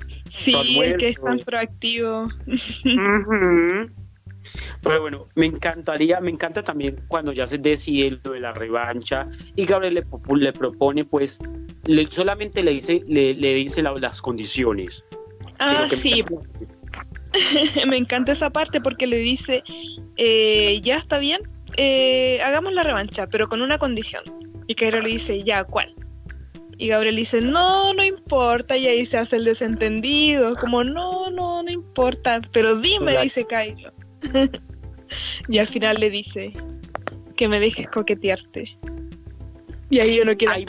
Sí, 0.07 0.79
el 0.79 0.97
que 0.97 1.09
es 1.09 1.21
tan 1.21 1.39
proactivo. 1.39 2.23
Ujú. 2.47 3.91
Pero 4.81 5.01
bueno, 5.01 5.27
me 5.35 5.45
encantaría, 5.45 6.19
me 6.19 6.31
encanta 6.31 6.63
también 6.63 6.97
cuando 7.07 7.31
ya 7.31 7.47
se 7.47 7.57
decide 7.57 8.19
lo 8.23 8.31
de 8.33 8.39
la 8.39 8.51
revancha 8.51 9.27
y 9.55 9.65
Gabriel 9.65 9.93
le, 10.35 10.51
propone, 10.53 11.05
pues, 11.05 11.39
le- 11.85 12.07
solamente 12.09 12.61
le 12.63 12.71
dice, 12.71 13.03
le, 13.07 13.33
le 13.33 13.53
dice 13.55 13.81
la- 13.81 13.93
las 13.93 14.21
condiciones. 14.21 15.03
Ah, 15.59 15.85
que 15.89 15.95
sí, 15.95 16.23
me 17.87 17.97
encanta 17.97 18.31
esa 18.33 18.49
parte 18.49 18.79
porque 18.81 19.07
le 19.07 19.17
dice, 19.17 19.63
eh, 20.17 20.79
ya 20.83 20.97
está 20.97 21.17
bien, 21.17 21.41
eh, 21.77 22.39
hagamos 22.43 22.73
la 22.73 22.83
revancha, 22.83 23.27
pero 23.27 23.47
con 23.47 23.61
una 23.61 23.77
condición. 23.77 24.23
Y 24.67 24.75
Cairo 24.75 25.01
le 25.01 25.09
dice, 25.09 25.43
ya, 25.43 25.63
¿cuál? 25.63 25.93
Y 26.77 26.87
Gabriel 26.87 27.15
dice, 27.15 27.41
no, 27.41 27.93
no 27.93 28.03
importa, 28.03 28.75
y 28.77 28.87
ahí 28.87 29.05
se 29.05 29.17
hace 29.17 29.35
el 29.37 29.45
desentendido, 29.45 30.55
como, 30.55 30.83
no, 30.83 31.29
no, 31.29 31.63
no 31.63 31.71
importa, 31.71 32.41
pero 32.51 32.75
dime, 32.79 33.21
dice 33.21 33.45
Cairo. 33.45 33.91
y 35.47 35.57
al 35.57 35.67
final 35.67 35.99
le 35.99 36.09
dice, 36.09 36.53
que 37.35 37.47
me 37.47 37.59
dejes 37.59 37.87
coquetearte. 37.87 38.77
Y 39.89 39.99
ahí 39.99 40.19
uno 40.19 40.35
queda, 40.35 40.53
Ay, 40.53 40.65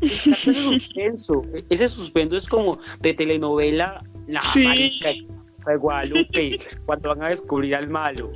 ese 0.00 0.54
suspenso, 0.54 1.42
ese 1.70 1.88
suspenso 1.88 2.36
es 2.36 2.46
como 2.46 2.78
de 3.00 3.14
telenovela, 3.14 4.02
la 4.26 4.42
Sí. 4.42 4.64
marica, 4.64 5.10
o 5.58 5.62
sea, 5.62 5.76
Guadalupe, 5.76 6.60
cuando 6.86 7.10
van 7.10 7.22
a 7.22 7.28
descubrir 7.28 7.74
al 7.76 7.88
malo. 7.88 8.32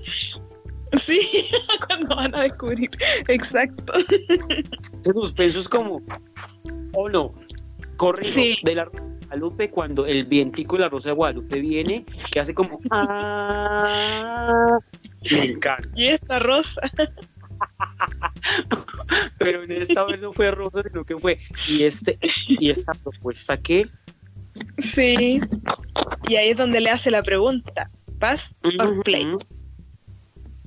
sí, 0.98 1.20
cuando 1.86 2.14
van 2.16 2.34
a 2.34 2.42
descubrir, 2.42 2.90
exacto. 3.28 3.92
Ese 5.00 5.12
suspenso 5.12 5.60
es 5.60 5.68
como, 5.68 6.02
oh 6.94 7.08
no, 7.08 7.34
corrido 7.97 8.32
Sí. 8.32 8.57
de 8.62 8.74
la 8.74 8.84
Rosa 8.84 9.05
de 9.05 9.26
Guadalupe 9.26 9.70
cuando 9.70 10.07
el 10.07 10.24
vientico 10.24 10.76
de 10.76 10.82
la 10.82 10.88
Rosa 10.88 11.11
de 11.11 11.14
Guadalupe 11.14 11.61
viene, 11.61 12.05
que 12.30 12.40
hace 12.40 12.55
como, 12.55 12.80
ah, 12.90 14.78
me 15.30 15.44
encanta. 15.44 15.88
Y 15.94 16.07
esta 16.07 16.38
rosa. 16.38 16.80
Pero 19.38 19.64
en 19.64 19.72
esta 19.72 20.05
vez 20.05 20.20
no 20.20 20.32
fue 20.32 20.51
rosa, 20.51 20.82
sino 20.82 21.05
que 21.05 21.16
fue, 21.16 21.38
y 21.68 21.84
este, 21.84 22.18
y 22.47 22.70
esta 22.70 22.92
propuesta 22.92 23.57
que, 23.57 23.88
Sí. 24.78 25.38
Y 26.28 26.36
ahí 26.36 26.51
es 26.51 26.57
donde 26.57 26.80
le 26.80 26.90
hace 26.90 27.11
la 27.11 27.22
pregunta. 27.22 27.90
¿Pass 28.18 28.57
or 28.80 29.03
play? 29.03 29.26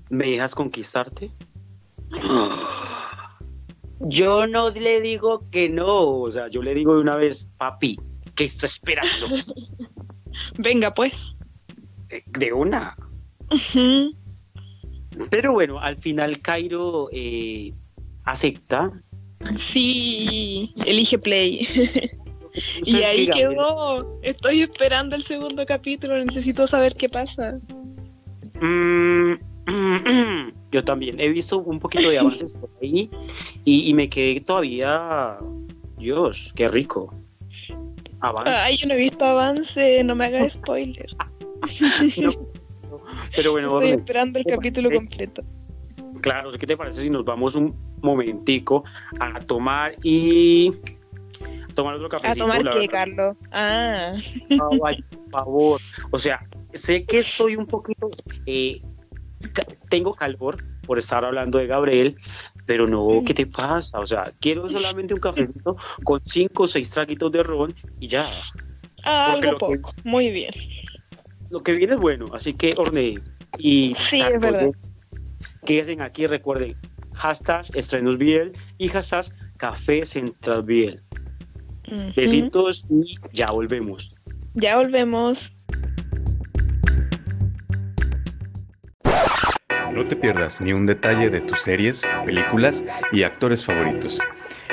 ¿Me 0.10 0.28
dejas 0.28 0.56
conquistarte? 0.56 1.32
Yo 4.10 4.48
no 4.48 4.72
le 4.72 5.02
digo 5.02 5.48
que 5.52 5.70
no, 5.70 6.22
o 6.22 6.32
sea, 6.32 6.48
yo 6.50 6.64
le 6.64 6.74
digo 6.74 6.96
de 6.96 7.02
una 7.02 7.16
vez, 7.16 7.48
papi, 7.58 8.00
¿qué 8.36 8.46
está 8.46 8.66
esperando? 8.66 9.28
Venga, 10.58 10.94
pues. 10.94 11.14
Eh, 12.10 12.24
De 12.26 12.52
una. 12.52 12.98
Pero 15.30 15.54
bueno, 15.54 15.80
al 15.80 15.98
final 15.98 16.40
Cairo 16.40 17.10
eh, 17.12 17.72
acepta. 18.26 18.92
Sí, 19.58 20.74
elige 20.86 21.18
play. 21.20 21.68
y 22.86 23.04
ahí 23.04 23.26
que 23.28 23.34
quedó. 23.34 24.20
Estoy 24.24 24.64
esperando 24.64 25.16
el 25.16 25.24
segundo 25.24 25.66
capítulo, 25.66 26.18
necesito 26.24 26.66
saber 26.68 26.94
qué 26.96 27.10
pasa. 27.10 27.60
Mm, 28.60 29.34
mm, 29.68 30.59
yo 30.72 30.84
también 30.84 31.20
he 31.20 31.30
visto 31.30 31.60
un 31.60 31.80
poquito 31.80 32.10
de 32.10 32.20
avances 32.20 32.54
por 32.54 32.70
ahí 32.82 33.10
y, 33.66 33.90
y 33.90 33.94
me 33.94 34.10
quedé 34.10 34.40
todavía. 34.42 35.38
Dios, 35.98 36.52
qué 36.56 36.70
rico. 36.70 37.14
Avance. 38.22 38.52
Ay, 38.52 38.78
yo 38.78 38.88
no 38.88 38.94
he 38.94 38.98
visto 38.98 39.24
avance, 39.26 40.04
no 40.04 40.16
me 40.16 40.26
hagas 40.26 40.54
spoiler. 40.54 41.08
No, 42.18 42.32
pero 43.36 43.52
bueno, 43.52 43.80
Estoy 43.82 43.92
esperando 44.00 44.40
el 44.40 44.46
¿qué 44.46 44.52
capítulo 44.56 44.90
parece? 44.90 45.06
completo. 45.08 45.44
claro, 46.22 46.52
¿qué 46.52 46.66
te 46.68 46.78
parece 46.78 47.02
si 47.02 47.10
nos 47.10 47.24
vamos 47.26 47.56
un 47.56 47.74
momentico 48.02 48.84
a 49.20 49.40
tomar 49.40 49.96
y 50.04 50.72
a 51.70 51.74
tomar 51.74 51.96
otro 51.96 52.08
¿A 52.08 52.10
cafecito? 52.12 52.46
tomar 52.46 52.64
la 52.64 52.74
qué? 52.74 52.88
Carlos? 52.88 53.36
Ah, 53.52 54.14
Ay, 54.86 55.04
por 55.10 55.30
favor. 55.32 55.82
O 56.12 56.20
sea, 56.20 56.40
sé 56.74 57.04
que 57.06 57.20
estoy 57.20 57.56
un 57.56 57.66
poquito. 57.66 58.10
eh, 58.46 58.80
tengo 59.90 60.14
calor 60.14 60.58
por 60.86 60.98
estar 61.00 61.24
hablando 61.26 61.58
de 61.60 61.68
Gabriel, 61.68 62.16
pero 62.66 62.88
no, 62.88 63.24
¿qué 63.26 63.34
te 63.34 63.46
pasa? 63.46 64.00
O 64.00 64.08
sea, 64.08 64.32
quiero 64.40 64.68
solamente 64.70 65.14
un 65.14 65.20
cafecito 65.20 65.78
con 66.04 66.20
cinco 66.24 66.64
o 66.64 66.68
seis 66.68 66.90
traguitos 66.90 67.32
de 67.32 67.44
ron 67.44 67.74
y 68.00 68.08
ya. 68.08 68.30
ah, 69.04 69.34
algo 69.34 69.52
que- 69.68 69.78
poco. 69.78 69.94
Muy 70.04 70.30
bien. 70.30 70.54
Lo 71.50 71.64
que 71.64 71.74
viene 71.74 71.94
es 71.94 72.00
bueno, 72.00 72.26
así 72.34 72.54
que 72.54 72.74
horneé. 72.78 73.20
Y 73.58 73.96
Sí, 73.98 74.22
es 74.22 74.40
verdad. 74.40 74.66
yo- 74.66 74.72
Quédense 75.66 76.02
aquí, 76.02 76.28
recuerden, 76.28 76.76
hashtag 77.14 77.66
estrenos 77.76 78.18
Biel 78.18 78.54
y 78.78 78.88
hashtag 78.88 79.26
café 79.58 80.06
central 80.06 80.64
Biel. 80.64 81.02
Besitos 82.16 82.84
y 82.90 83.16
ya 83.34 83.48
volvemos. 83.48 84.14
Ya 84.54 84.78
volvemos. 84.78 85.52
No 89.94 90.06
te 90.06 90.16
pierdas 90.16 90.62
ni 90.62 90.74
un 90.74 90.86
detalle 90.86 91.30
de 91.30 91.42
tus 91.42 91.62
series, 91.62 92.08
películas 92.26 92.84
y 93.12 93.24
actores 93.24 93.66
favoritos. 93.66 94.20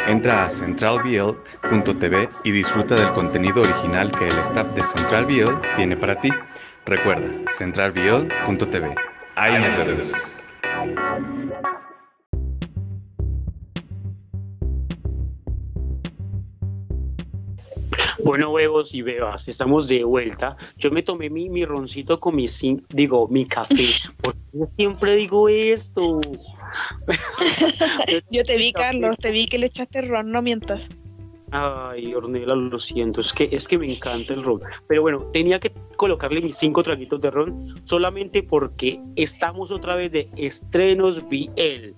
Entra 0.06 0.44
a 0.44 0.50
centralbl.tv 0.50 2.28
y 2.44 2.50
disfruta 2.52 2.94
del 2.94 3.08
contenido 3.08 3.62
original 3.62 4.12
que 4.12 4.28
el 4.28 4.38
staff 4.38 4.68
de 4.74 4.84
Central 4.84 5.26
tiene 5.74 5.96
para 5.96 6.20
ti. 6.20 6.30
Recuerda, 6.84 7.26
centralbl.tv. 7.50 8.94
Ahí 9.34 9.58
nos 9.58 9.76
vemos. 9.76 10.12
Bueno, 18.26 18.50
huevos 18.50 18.92
y 18.92 19.02
bebas, 19.02 19.46
estamos 19.46 19.86
de 19.86 20.02
vuelta. 20.02 20.56
Yo 20.78 20.90
me 20.90 21.02
tomé 21.04 21.30
mi, 21.30 21.48
mi 21.48 21.64
roncito 21.64 22.18
con 22.18 22.34
mi, 22.34 22.44
cin- 22.44 22.84
digo, 22.88 23.28
mi 23.28 23.46
café. 23.46 23.86
Porque 24.20 24.40
yo 24.52 24.66
siempre 24.66 25.14
digo 25.14 25.48
esto. 25.48 26.20
Yo 28.30 28.42
te 28.42 28.56
vi, 28.56 28.72
Carlos, 28.74 29.16
te 29.18 29.30
vi 29.30 29.46
que 29.46 29.58
le 29.58 29.66
echaste 29.66 30.02
ron, 30.02 30.32
no 30.32 30.42
mientas. 30.42 30.88
Ay, 31.52 32.12
Ornella, 32.12 32.56
lo 32.56 32.76
siento, 32.78 33.20
es 33.20 33.32
que, 33.32 33.48
es 33.52 33.68
que 33.68 33.78
me 33.78 33.86
encanta 33.92 34.34
el 34.34 34.42
ron. 34.42 34.58
Pero 34.88 35.02
bueno, 35.02 35.24
tenía 35.32 35.60
que 35.60 35.72
colocarle 35.96 36.40
mis 36.40 36.56
cinco 36.56 36.82
traguitos 36.82 37.20
de 37.20 37.30
ron 37.30 37.80
solamente 37.84 38.42
porque 38.42 39.00
estamos 39.14 39.70
otra 39.70 39.94
vez 39.94 40.10
de 40.10 40.28
estrenos 40.36 41.22
BL. 41.28 41.94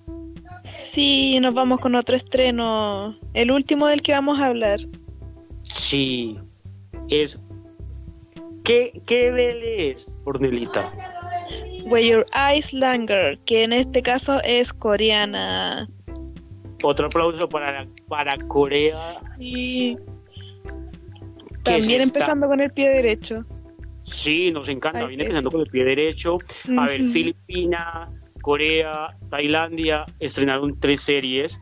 Sí, 0.91 1.39
nos 1.39 1.55
vamos 1.55 1.79
con 1.79 1.95
otro 1.95 2.15
estreno. 2.15 3.17
El 3.33 3.49
último 3.51 3.87
del 3.87 4.03
que 4.03 4.11
vamos 4.11 4.39
a 4.39 4.45
hablar. 4.45 4.79
Sí, 5.69 6.37
es... 7.09 7.39
¿Qué, 8.63 9.01
qué 9.07 9.31
BL 9.31 9.63
es, 9.91 10.15
Ornelita? 10.25 10.91
Where 11.85 12.05
Your 12.05 12.25
Eyes 12.35 12.71
Longer, 12.73 13.39
que 13.45 13.63
en 13.63 13.73
este 13.73 14.01
caso 14.03 14.39
es 14.43 14.71
coreana. 14.73 15.89
Otro 16.83 17.07
aplauso 17.07 17.49
para, 17.49 17.87
para 18.07 18.37
Corea. 18.47 19.19
Se 19.37 19.97
también 21.63 22.01
está- 22.01 22.03
empezando 22.19 22.47
con 22.47 22.59
el 22.59 22.71
pie 22.71 22.89
derecho. 22.89 23.43
Sí, 24.03 24.51
nos 24.51 24.69
encanta. 24.69 24.99
Ay, 24.99 25.07
Viene 25.07 25.23
sí. 25.23 25.27
empezando 25.27 25.51
con 25.51 25.61
el 25.61 25.67
pie 25.67 25.83
derecho. 25.85 26.37
A 26.77 26.85
ver, 26.87 27.01
Ujú. 27.03 27.11
Filipina, 27.11 28.09
Corea, 28.41 29.17
Tailandia 29.29 30.05
estrenaron 30.19 30.79
tres 30.79 31.01
series, 31.01 31.59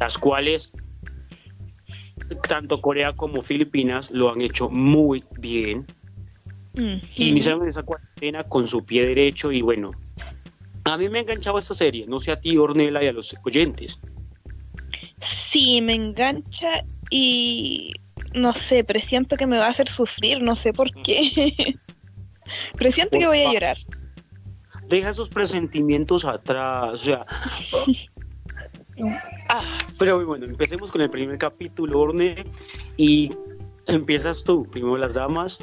las 0.00 0.18
cuales 0.18 0.72
tanto 2.36 2.80
Corea 2.80 3.12
como 3.12 3.42
Filipinas 3.42 4.10
lo 4.10 4.30
han 4.30 4.40
hecho 4.40 4.68
muy 4.70 5.24
bien. 5.38 5.86
Ujú. 6.74 7.00
Iniciaron 7.16 7.68
esa 7.68 7.82
cuarentena 7.82 8.44
con 8.44 8.66
su 8.66 8.84
pie 8.84 9.06
derecho 9.06 9.52
y 9.52 9.62
bueno, 9.62 9.92
a 10.84 10.96
mí 10.96 11.08
me 11.08 11.18
ha 11.18 11.22
enganchado 11.22 11.58
esta 11.58 11.74
serie, 11.74 12.06
no 12.06 12.18
sé 12.18 12.32
a 12.32 12.40
ti, 12.40 12.56
Ornella, 12.56 13.02
y 13.02 13.06
a 13.06 13.12
los 13.12 13.34
oyentes. 13.44 14.00
Sí, 15.20 15.80
me 15.80 15.94
engancha 15.94 16.84
y 17.10 17.92
no 18.34 18.54
sé, 18.54 18.84
presiento 18.84 19.36
que 19.36 19.46
me 19.46 19.58
va 19.58 19.66
a 19.66 19.70
hacer 19.70 19.88
sufrir, 19.88 20.42
no 20.42 20.56
sé 20.56 20.72
por 20.72 20.90
qué. 21.02 21.78
presiento 22.78 23.18
que 23.18 23.26
voy 23.26 23.42
a 23.42 23.52
llorar. 23.52 23.78
Deja 24.88 25.10
esos 25.10 25.28
presentimientos 25.28 26.24
atrás, 26.24 26.92
o 26.92 26.96
sea... 26.96 27.26
Ah, 29.48 29.78
pero 29.98 30.24
bueno, 30.24 30.46
empecemos 30.46 30.90
con 30.90 31.00
el 31.00 31.10
primer 31.10 31.38
capítulo, 31.38 32.00
Orne, 32.00 32.44
y 32.96 33.32
empiezas 33.86 34.44
tú, 34.44 34.64
primero 34.64 34.96
las 34.96 35.14
damas. 35.14 35.58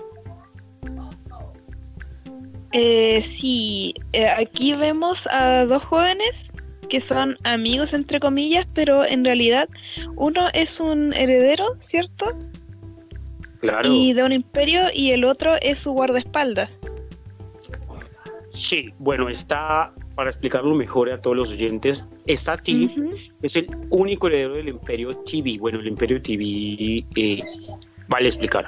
Eh, 2.73 3.21
sí, 3.21 3.93
eh, 4.13 4.27
aquí 4.27 4.73
vemos 4.73 5.27
a 5.31 5.65
dos 5.65 5.83
jóvenes 5.83 6.51
que 6.89 6.99
son 6.99 7.37
amigos 7.43 7.93
entre 7.93 8.19
comillas, 8.19 8.67
pero 8.73 9.05
en 9.05 9.25
realidad 9.25 9.67
uno 10.15 10.47
es 10.53 10.79
un 10.79 11.13
heredero, 11.13 11.75
¿cierto? 11.79 12.37
Claro. 13.59 13.91
Y 13.91 14.13
de 14.13 14.23
un 14.23 14.31
imperio 14.31 14.83
y 14.93 15.11
el 15.11 15.23
otro 15.25 15.55
es 15.61 15.79
su 15.79 15.91
guardaespaldas. 15.91 16.81
Sí, 18.47 18.93
bueno, 18.99 19.27
está, 19.27 19.93
para 20.17 20.31
explicarlo 20.31 20.73
mejor 20.73 21.11
a 21.11 21.21
todos 21.21 21.37
los 21.37 21.51
oyentes, 21.51 22.03
está 22.25 22.57
Ti, 22.57 22.89
es 23.43 23.55
el 23.55 23.67
único 23.91 24.25
heredero 24.25 24.55
del 24.55 24.69
imperio 24.69 25.15
TV. 25.17 25.59
Bueno, 25.59 25.79
el 25.79 25.85
imperio 25.85 26.19
TV 26.19 27.05
eh, 27.15 27.43
vale 28.07 28.27
explicar. 28.27 28.65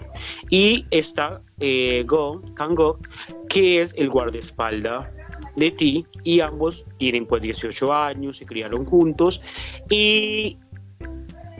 Y 0.51 0.85
está 0.91 1.41
eh, 1.59 2.03
Go, 2.05 2.43
Kangok, 2.53 3.09
que 3.49 3.81
es 3.81 3.95
el 3.97 4.09
guardaespaldas 4.09 5.07
de 5.55 5.71
Ti, 5.71 6.05
y 6.23 6.39
ambos 6.39 6.85
tienen 6.97 7.25
pues 7.25 7.41
18 7.41 7.93
años, 7.93 8.37
se 8.37 8.45
criaron 8.45 8.85
juntos, 8.85 9.41
y 9.89 10.55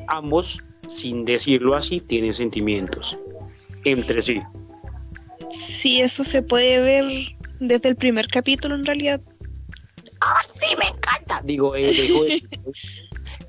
ambos, 0.08 0.62
sin 0.86 1.26
decirlo 1.26 1.74
así, 1.74 2.00
tienen 2.00 2.36
sentimientos 2.36 3.18
entre 3.86 4.22
sí. 4.22 4.40
Sí, 5.50 6.00
eso 6.00 6.24
se 6.24 6.44
puede 6.44 6.80
ver 6.80 7.06
desde 7.60 7.90
el 7.90 7.96
primer 7.96 8.28
capítulo 8.28 8.76
en 8.76 8.86
realidad. 8.86 9.20
¡Ay, 10.36 10.48
sí, 10.52 10.76
me 10.78 10.86
encanta! 10.88 11.42
Digo, 11.44 11.76
eh, 11.76 11.92
digo 12.02 12.26
eh, 12.26 12.42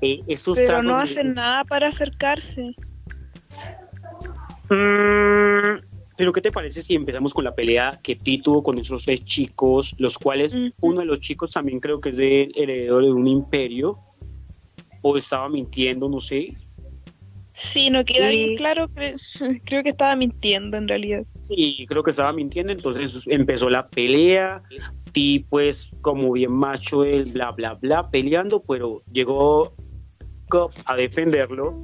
eh, 0.01 0.19
estos 0.27 0.55
Pero 0.57 0.67
tragos 0.67 0.85
no 0.85 0.97
de- 0.97 1.03
hacen 1.03 1.33
nada 1.33 1.63
para 1.65 1.87
acercarse. 1.89 2.75
Mm, 4.69 5.81
Pero 6.17 6.31
¿qué 6.33 6.41
te 6.41 6.51
parece 6.51 6.81
si 6.81 6.93
empezamos 6.95 7.33
con 7.33 7.43
la 7.43 7.53
pelea 7.55 7.99
que 8.03 8.15
Ti 8.15 8.41
tuvo 8.41 8.61
con 8.63 8.77
esos 8.77 9.03
tres 9.03 9.23
chicos, 9.25 9.95
los 9.97 10.17
cuales 10.17 10.57
uno 10.81 10.99
de 11.01 11.05
los 11.05 11.19
chicos 11.19 11.51
también 11.51 11.79
creo 11.79 11.99
que 11.99 12.09
es 12.09 12.17
de 12.17 12.51
heredero 12.55 12.99
de 12.99 13.11
un 13.11 13.27
imperio, 13.27 13.97
o 15.01 15.17
estaba 15.17 15.49
mintiendo, 15.49 16.07
no 16.07 16.19
sé. 16.19 16.55
Sí, 17.53 17.89
no 17.89 18.05
queda 18.05 18.29
Sí. 18.29 18.35
bien 18.37 18.55
claro. 18.55 18.87
cre- 18.89 19.15
Creo 19.65 19.83
que 19.83 19.89
estaba 19.89 20.15
mintiendo 20.15 20.77
en 20.77 20.87
realidad. 20.87 21.23
Sí, 21.41 21.85
creo 21.87 22.03
que 22.03 22.11
estaba 22.11 22.31
mintiendo, 22.33 22.71
entonces 22.71 23.25
empezó 23.27 23.69
la 23.69 23.87
pelea. 23.89 24.61
Ti, 25.11 25.45
pues, 25.49 25.89
como 26.01 26.31
bien 26.31 26.51
macho, 26.51 27.03
él, 27.03 27.25
bla, 27.31 27.51
bla, 27.51 27.73
bla, 27.75 28.09
peleando, 28.09 28.61
pero 28.61 29.01
llegó 29.11 29.73
Cop 30.49 30.71
a 30.85 30.95
defenderlo. 30.95 31.75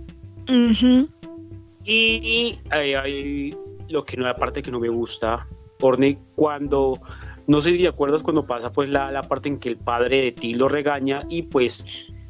Y 1.85 2.59
hay, 2.69 2.93
hay 2.93 3.57
lo 3.89 4.03
que 4.03 4.17
no, 4.17 4.25
la 4.25 4.35
parte 4.35 4.61
que 4.61 4.71
no 4.71 4.79
me 4.79 4.89
gusta, 4.89 5.47
Orne, 5.81 6.17
cuando, 6.35 6.99
no 7.47 7.61
sé 7.61 7.73
si 7.73 7.79
te 7.79 7.87
acuerdas 7.87 8.23
cuando 8.23 8.45
pasa 8.45 8.71
pues 8.71 8.89
la, 8.89 9.11
la 9.11 9.23
parte 9.23 9.49
en 9.49 9.59
que 9.59 9.69
el 9.69 9.77
padre 9.77 10.21
de 10.21 10.31
ti 10.31 10.53
lo 10.53 10.67
regaña 10.67 11.23
y 11.29 11.43
pues 11.43 11.85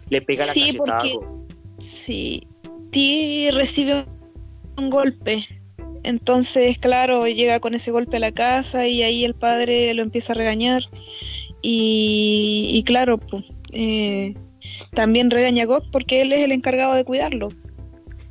le 0.09 0.21
pega 0.21 0.45
la 0.45 0.53
Sí, 0.53 0.65
cachetada. 0.67 0.99
porque-. 0.99 1.27
Sí, 1.79 2.47
Ti 2.91 3.49
recibe 3.51 4.05
un 4.77 4.89
golpe. 4.89 5.43
Entonces, 6.07 6.77
claro, 6.77 7.27
llega 7.27 7.59
con 7.59 7.73
ese 7.73 7.91
golpe 7.91 8.15
a 8.15 8.21
la 8.21 8.31
casa 8.31 8.87
y 8.87 9.03
ahí 9.03 9.25
el 9.25 9.33
padre 9.35 9.93
lo 9.93 10.03
empieza 10.03 10.31
a 10.31 10.37
regañar. 10.37 10.83
Y, 11.61 12.71
y 12.73 12.83
claro, 12.83 13.17
pues, 13.17 13.43
eh, 13.73 14.33
también 14.93 15.29
regaña 15.29 15.63
a 15.63 15.65
Gok 15.65 15.91
porque 15.91 16.21
él 16.21 16.31
es 16.31 16.45
el 16.45 16.53
encargado 16.53 16.93
de 16.93 17.03
cuidarlo. 17.03 17.49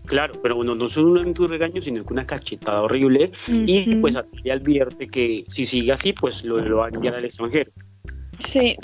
Claro, 0.07 0.41
pero 0.43 0.65
no, 0.65 0.75
no 0.75 0.89
son 0.89 1.19
un 1.19 1.49
regaño, 1.51 1.83
sino 1.83 2.03
que 2.03 2.15
una 2.15 2.27
cachetada 2.27 2.81
horrible. 2.81 3.33
Y 3.47 3.91
Ujú. 3.91 4.01
pues 4.01 4.17
a 4.17 4.23
ti 4.23 4.39
le 4.43 4.53
advierte 4.53 5.09
que 5.09 5.45
si 5.49 5.67
sigue 5.67 5.93
así, 5.93 6.15
pues 6.15 6.45
lo, 6.45 6.59
lo 6.59 6.79
va 6.79 6.87
a 6.87 6.89
enviar 6.89 7.15
al 7.15 7.27
extranjero. 7.27 7.73
Sí, 8.39 8.75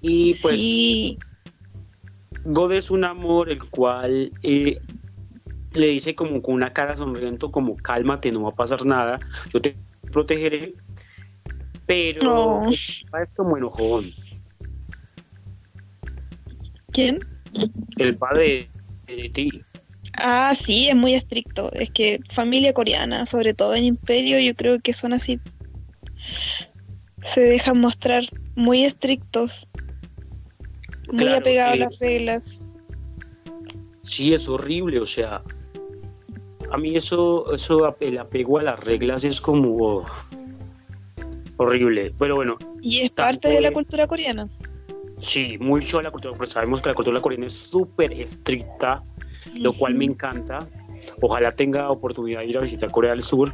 Y 0.00 0.34
pues 0.34 0.60
sí, 0.60 1.18
God 2.44 2.72
es 2.72 2.90
un 2.90 3.04
amor 3.04 3.50
el 3.50 3.62
cual 3.64 4.32
eh, 4.42 4.80
le 5.76 5.88
dice 5.88 6.14
como 6.14 6.40
con 6.42 6.54
una 6.54 6.72
cara 6.72 6.96
sonriendo 6.96 7.50
como 7.50 7.76
cálmate, 7.76 8.32
no 8.32 8.42
va 8.42 8.50
a 8.50 8.54
pasar 8.54 8.84
nada, 8.84 9.18
yo 9.52 9.60
te 9.60 9.76
protegeré, 10.10 10.74
pero 11.86 12.22
No. 12.24 12.70
es 12.70 13.34
como 13.36 13.56
enojón. 13.56 14.10
¿quién? 16.92 17.18
El 17.98 18.16
padre 18.16 18.68
de, 19.06 19.16
de 19.16 19.28
ti. 19.28 19.62
Ah, 20.18 20.54
sí, 20.54 20.88
es 20.88 20.96
muy 20.96 21.14
estricto. 21.14 21.70
Es 21.72 21.90
que 21.90 22.20
familia 22.32 22.72
coreana, 22.72 23.26
sobre 23.26 23.52
todo 23.52 23.74
en 23.74 23.84
Imperio, 23.84 24.38
yo 24.40 24.54
creo 24.54 24.80
que 24.80 24.94
son 24.94 25.12
así. 25.12 25.38
Se 27.34 27.40
dejan 27.40 27.80
mostrar 27.80 28.24
muy 28.54 28.84
estrictos, 28.84 29.68
muy 31.08 31.18
Claro, 31.18 31.38
apegados 31.40 31.76
eh, 31.76 31.82
a 31.82 31.84
las 31.84 31.98
reglas. 31.98 32.62
Sí, 34.02 34.32
es 34.32 34.48
horrible, 34.48 35.00
o 35.00 35.06
sea, 35.06 35.42
a 36.70 36.76
mí 36.78 36.96
eso, 36.96 37.52
eso 37.54 37.94
el 38.00 38.18
apego 38.18 38.58
a 38.58 38.62
las 38.62 38.80
reglas 38.80 39.24
es 39.24 39.40
como 39.40 39.76
oh, 39.76 40.04
horrible, 41.56 42.12
pero 42.18 42.36
bueno, 42.36 42.56
Y 42.82 43.00
es 43.00 43.10
parte 43.10 43.48
de 43.48 43.60
la 43.60 43.72
cultura 43.72 44.06
coreana. 44.06 44.48
sí, 45.18 45.56
mucho 45.58 45.98
de 45.98 46.04
la 46.04 46.10
cultura, 46.10 46.34
porque 46.36 46.52
sabemos 46.52 46.82
que 46.82 46.88
la 46.90 46.94
cultura 46.94 47.20
coreana 47.20 47.46
es 47.46 47.52
súper 47.54 48.12
estricta, 48.12 49.02
lo 49.54 49.72
cual 49.72 49.94
me 49.94 50.04
encanta. 50.04 50.58
Ojalá 51.22 51.52
tenga 51.52 51.90
oportunidad 51.90 52.40
de 52.40 52.46
ir 52.46 52.58
a 52.58 52.60
visitar 52.60 52.90
Corea 52.90 53.12
del 53.12 53.22
Sur, 53.22 53.52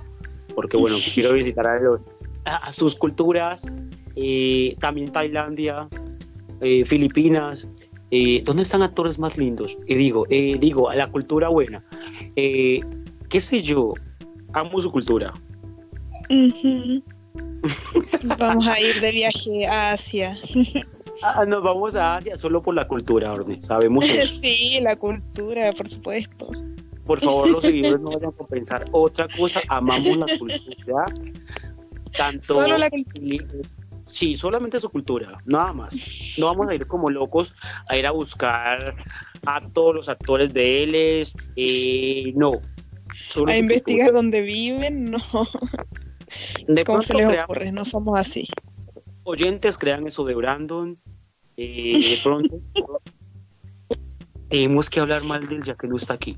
porque 0.54 0.76
bueno, 0.76 0.96
quiero 1.14 1.32
visitar 1.32 1.66
a, 1.66 1.78
los- 1.80 2.06
a- 2.44 2.56
a 2.68 2.72
sus 2.72 2.94
culturas, 2.96 3.62
eh, 4.16 4.74
también 4.80 5.12
Tailandia, 5.12 5.88
eh, 6.60 6.84
Filipinas. 6.84 7.68
eh, 8.14 8.42
¿Dónde 8.44 8.64
están 8.64 8.82
actores 8.82 9.18
más 9.18 9.38
lindos? 9.38 9.78
Y 9.86 9.94
digo, 9.94 10.26
eh, 10.28 10.56
digo, 10.60 10.90
a 10.90 10.94
la 10.96 11.10
cultura 11.10 11.48
buena. 11.48 11.82
Eh, 12.36 12.80
¿Qué 13.32 13.40
sé 13.40 13.62
yo? 13.62 13.94
Amo 14.52 14.78
su 14.78 14.92
cultura. 14.92 15.32
Vamos 18.36 18.66
a 18.66 18.78
ir 18.78 19.00
de 19.00 19.10
viaje 19.10 19.66
a 19.66 19.92
Asia. 19.92 20.36
Ah, 21.22 21.46
nos 21.46 21.62
vamos 21.62 21.96
a 21.96 22.16
Asia 22.16 22.36
solo 22.36 22.62
por 22.62 22.74
la 22.74 22.86
cultura, 22.86 23.32
Orne. 23.32 23.62
Sabemos 23.62 24.06
eso. 24.06 24.34
Sí, 24.42 24.78
la 24.82 24.96
cultura, 24.96 25.72
por 25.72 25.88
supuesto. 25.88 26.50
Por 27.06 27.20
favor, 27.20 27.48
los 27.48 27.62
seguidores 27.62 28.02
no 28.02 28.10
vayan 28.10 28.34
a 28.38 28.46
pensar 28.46 28.84
otra 28.92 29.26
cosa. 29.34 29.62
Amamos 29.68 30.18
la 30.18 30.26
cultura. 30.38 31.04
Tanto. 32.14 32.52
Solo 32.52 32.76
la 32.76 32.90
cultura. 32.90 33.46
Sí, 34.04 34.36
solamente 34.36 34.78
su 34.78 34.90
cultura, 34.90 35.38
nada 35.46 35.72
más. 35.72 35.94
No 36.36 36.48
vamos 36.48 36.68
a 36.68 36.74
ir 36.74 36.86
como 36.86 37.08
locos 37.08 37.54
a 37.88 37.96
ir 37.96 38.06
a 38.06 38.10
buscar 38.10 38.94
a 39.46 39.60
todos 39.72 39.94
los 39.94 40.08
actores 40.10 40.52
de 40.52 40.82
él. 40.82 41.26
Eh, 41.56 42.32
no. 42.36 42.60
A 43.46 43.56
investigar 43.56 44.12
dónde 44.12 44.40
viven, 44.42 45.04
no. 45.04 45.18
De 46.66 46.84
¿Cómo 46.84 47.02
se 47.02 47.14
les 47.14 47.38
ocurre? 47.40 47.72
No 47.72 47.84
somos 47.84 48.18
así. 48.18 48.48
oyentes 49.24 49.78
crean 49.78 50.06
eso 50.06 50.24
de 50.24 50.34
Brandon. 50.34 50.98
eh, 51.56 51.98
de 52.00 52.18
pronto. 52.22 52.60
Tenemos 54.48 54.90
que 54.90 55.00
hablar 55.00 55.24
mal 55.24 55.48
de 55.48 55.54
él 55.56 55.64
ya 55.64 55.74
que 55.76 55.88
no 55.88 55.96
está 55.96 56.12
aquí. 56.14 56.36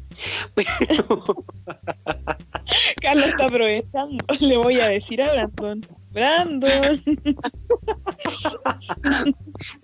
Pero, 0.55 1.25
Carlos 3.03 3.27
está 3.27 3.47
aprovechando. 3.47 4.25
Le 4.41 4.57
voy 4.57 4.81
a 4.81 4.87
decir 4.89 5.21
a 5.21 5.33
Brandon. 5.33 5.81
Brandon. 6.13 7.03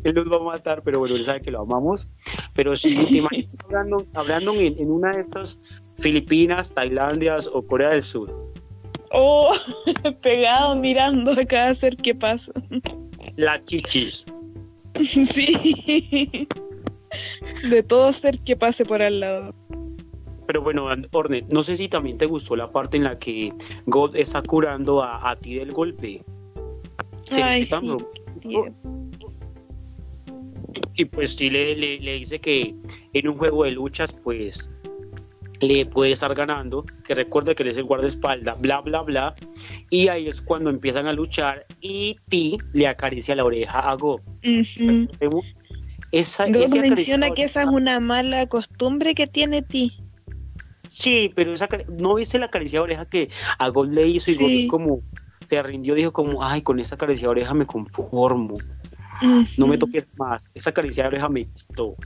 él 0.04 0.14
nos 0.14 0.30
va 0.30 0.36
a 0.36 0.44
matar, 0.44 0.82
pero 0.84 1.00
bueno, 1.00 1.16
él 1.16 1.24
sabe 1.24 1.40
que 1.42 1.50
lo 1.50 1.62
amamos. 1.62 2.08
Pero 2.54 2.76
sí, 2.76 2.94
te 3.06 3.18
imaginas 3.18 3.50
a 3.64 3.66
Brandon, 3.68 4.06
a 4.14 4.22
Brandon 4.22 4.56
en, 4.58 4.78
en 4.78 4.90
una 4.92 5.10
de 5.10 5.22
estas 5.22 5.60
Filipinas, 6.00 6.72
Tailandias 6.72 7.48
o 7.52 7.62
Corea 7.62 7.90
del 7.90 8.02
Sur. 8.02 8.34
Oh, 9.12 9.52
pegado 10.22 10.74
mirando 10.76 11.32
a 11.32 11.44
cada 11.44 11.74
ser 11.74 11.96
que 11.96 12.14
pasa. 12.14 12.52
La 13.36 13.62
chichis. 13.64 14.24
Sí. 15.02 16.46
De 17.68 17.82
todo 17.82 18.12
ser 18.12 18.38
que 18.40 18.54
pase 18.56 18.84
por 18.84 19.02
al 19.02 19.20
lado. 19.20 19.54
Pero 20.46 20.62
bueno, 20.62 20.88
Orne, 21.12 21.44
no 21.50 21.62
sé 21.62 21.76
si 21.76 21.88
también 21.88 22.18
te 22.18 22.26
gustó 22.26 22.56
la 22.56 22.70
parte 22.70 22.96
en 22.96 23.04
la 23.04 23.18
que 23.18 23.52
God 23.86 24.16
está 24.16 24.42
curando 24.42 25.02
a, 25.02 25.30
a 25.30 25.36
ti 25.36 25.54
del 25.54 25.72
golpe. 25.72 26.22
Le 27.30 27.42
Ay, 27.42 27.62
a 27.62 27.66
sí. 27.66 27.74
romper. 27.74 28.72
Y 30.96 31.04
pues 31.06 31.34
sí 31.34 31.50
le, 31.50 31.76
le, 31.76 32.00
le 32.00 32.14
dice 32.14 32.40
que 32.40 32.74
en 33.12 33.28
un 33.28 33.36
juego 33.36 33.64
de 33.64 33.70
luchas, 33.70 34.12
pues 34.24 34.68
le 35.60 35.86
puede 35.86 36.12
estar 36.12 36.34
ganando, 36.34 36.84
que 37.04 37.14
recuerde 37.14 37.54
que 37.54 37.62
él 37.62 37.68
es 37.68 37.76
el 37.76 37.84
guardaespaldas, 37.84 38.60
bla, 38.60 38.80
bla, 38.80 39.02
bla. 39.02 39.34
Y 39.90 40.08
ahí 40.08 40.28
es 40.28 40.40
cuando 40.40 40.70
empiezan 40.70 41.06
a 41.06 41.12
luchar 41.12 41.66
y 41.80 42.18
Ti 42.28 42.58
le 42.72 42.88
acaricia 42.88 43.34
la 43.34 43.44
oreja 43.44 43.78
a 43.80 43.94
Go. 43.94 44.22
Ujú. 44.44 45.42
Esa, 46.12 46.46
God 46.46 46.62
ese 46.62 46.80
menciona 46.80 47.30
que 47.32 47.44
esa 47.44 47.62
es 47.62 47.68
una 47.68 48.00
mala 48.00 48.46
costumbre 48.46 49.14
que 49.14 49.26
tiene 49.26 49.62
ti. 49.62 49.92
Sí, 50.88 51.30
pero 51.34 51.52
esa, 51.52 51.68
¿no 51.88 52.14
viste 52.14 52.38
la 52.38 52.50
caricia 52.50 52.80
de 52.80 52.84
oreja 52.84 53.04
que 53.04 53.30
a 53.58 53.68
God 53.68 53.92
le 53.92 54.06
hizo 54.08 54.30
y 54.30 54.34
Sí. 54.34 54.66
Como 54.66 55.02
se 55.44 55.62
rindió, 55.62 55.94
dijo 55.94 56.12
como, 56.12 56.44
ay, 56.44 56.62
con 56.62 56.80
esta 56.80 56.96
caricia 56.96 57.26
de 57.26 57.30
oreja 57.30 57.54
me 57.54 57.66
conformo. 57.66 58.54
no 59.56 59.66
me 59.66 59.78
toques 59.78 60.12
más. 60.16 60.50
Esa 60.54 60.72
caricia 60.72 61.04
de 61.04 61.08
oreja 61.08 61.28
me 61.28 61.40
excitó. 61.40 61.96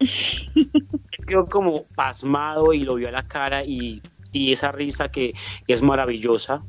Quedó 1.26 1.46
como 1.46 1.84
pasmado 1.94 2.72
y 2.72 2.80
lo 2.80 2.94
vio 2.96 3.08
a 3.08 3.12
la 3.12 3.26
cara 3.26 3.64
y, 3.64 4.02
y 4.32 4.52
esa 4.52 4.72
risa 4.72 5.10
que 5.10 5.34
es 5.66 5.82
maravillosa. 5.82 6.62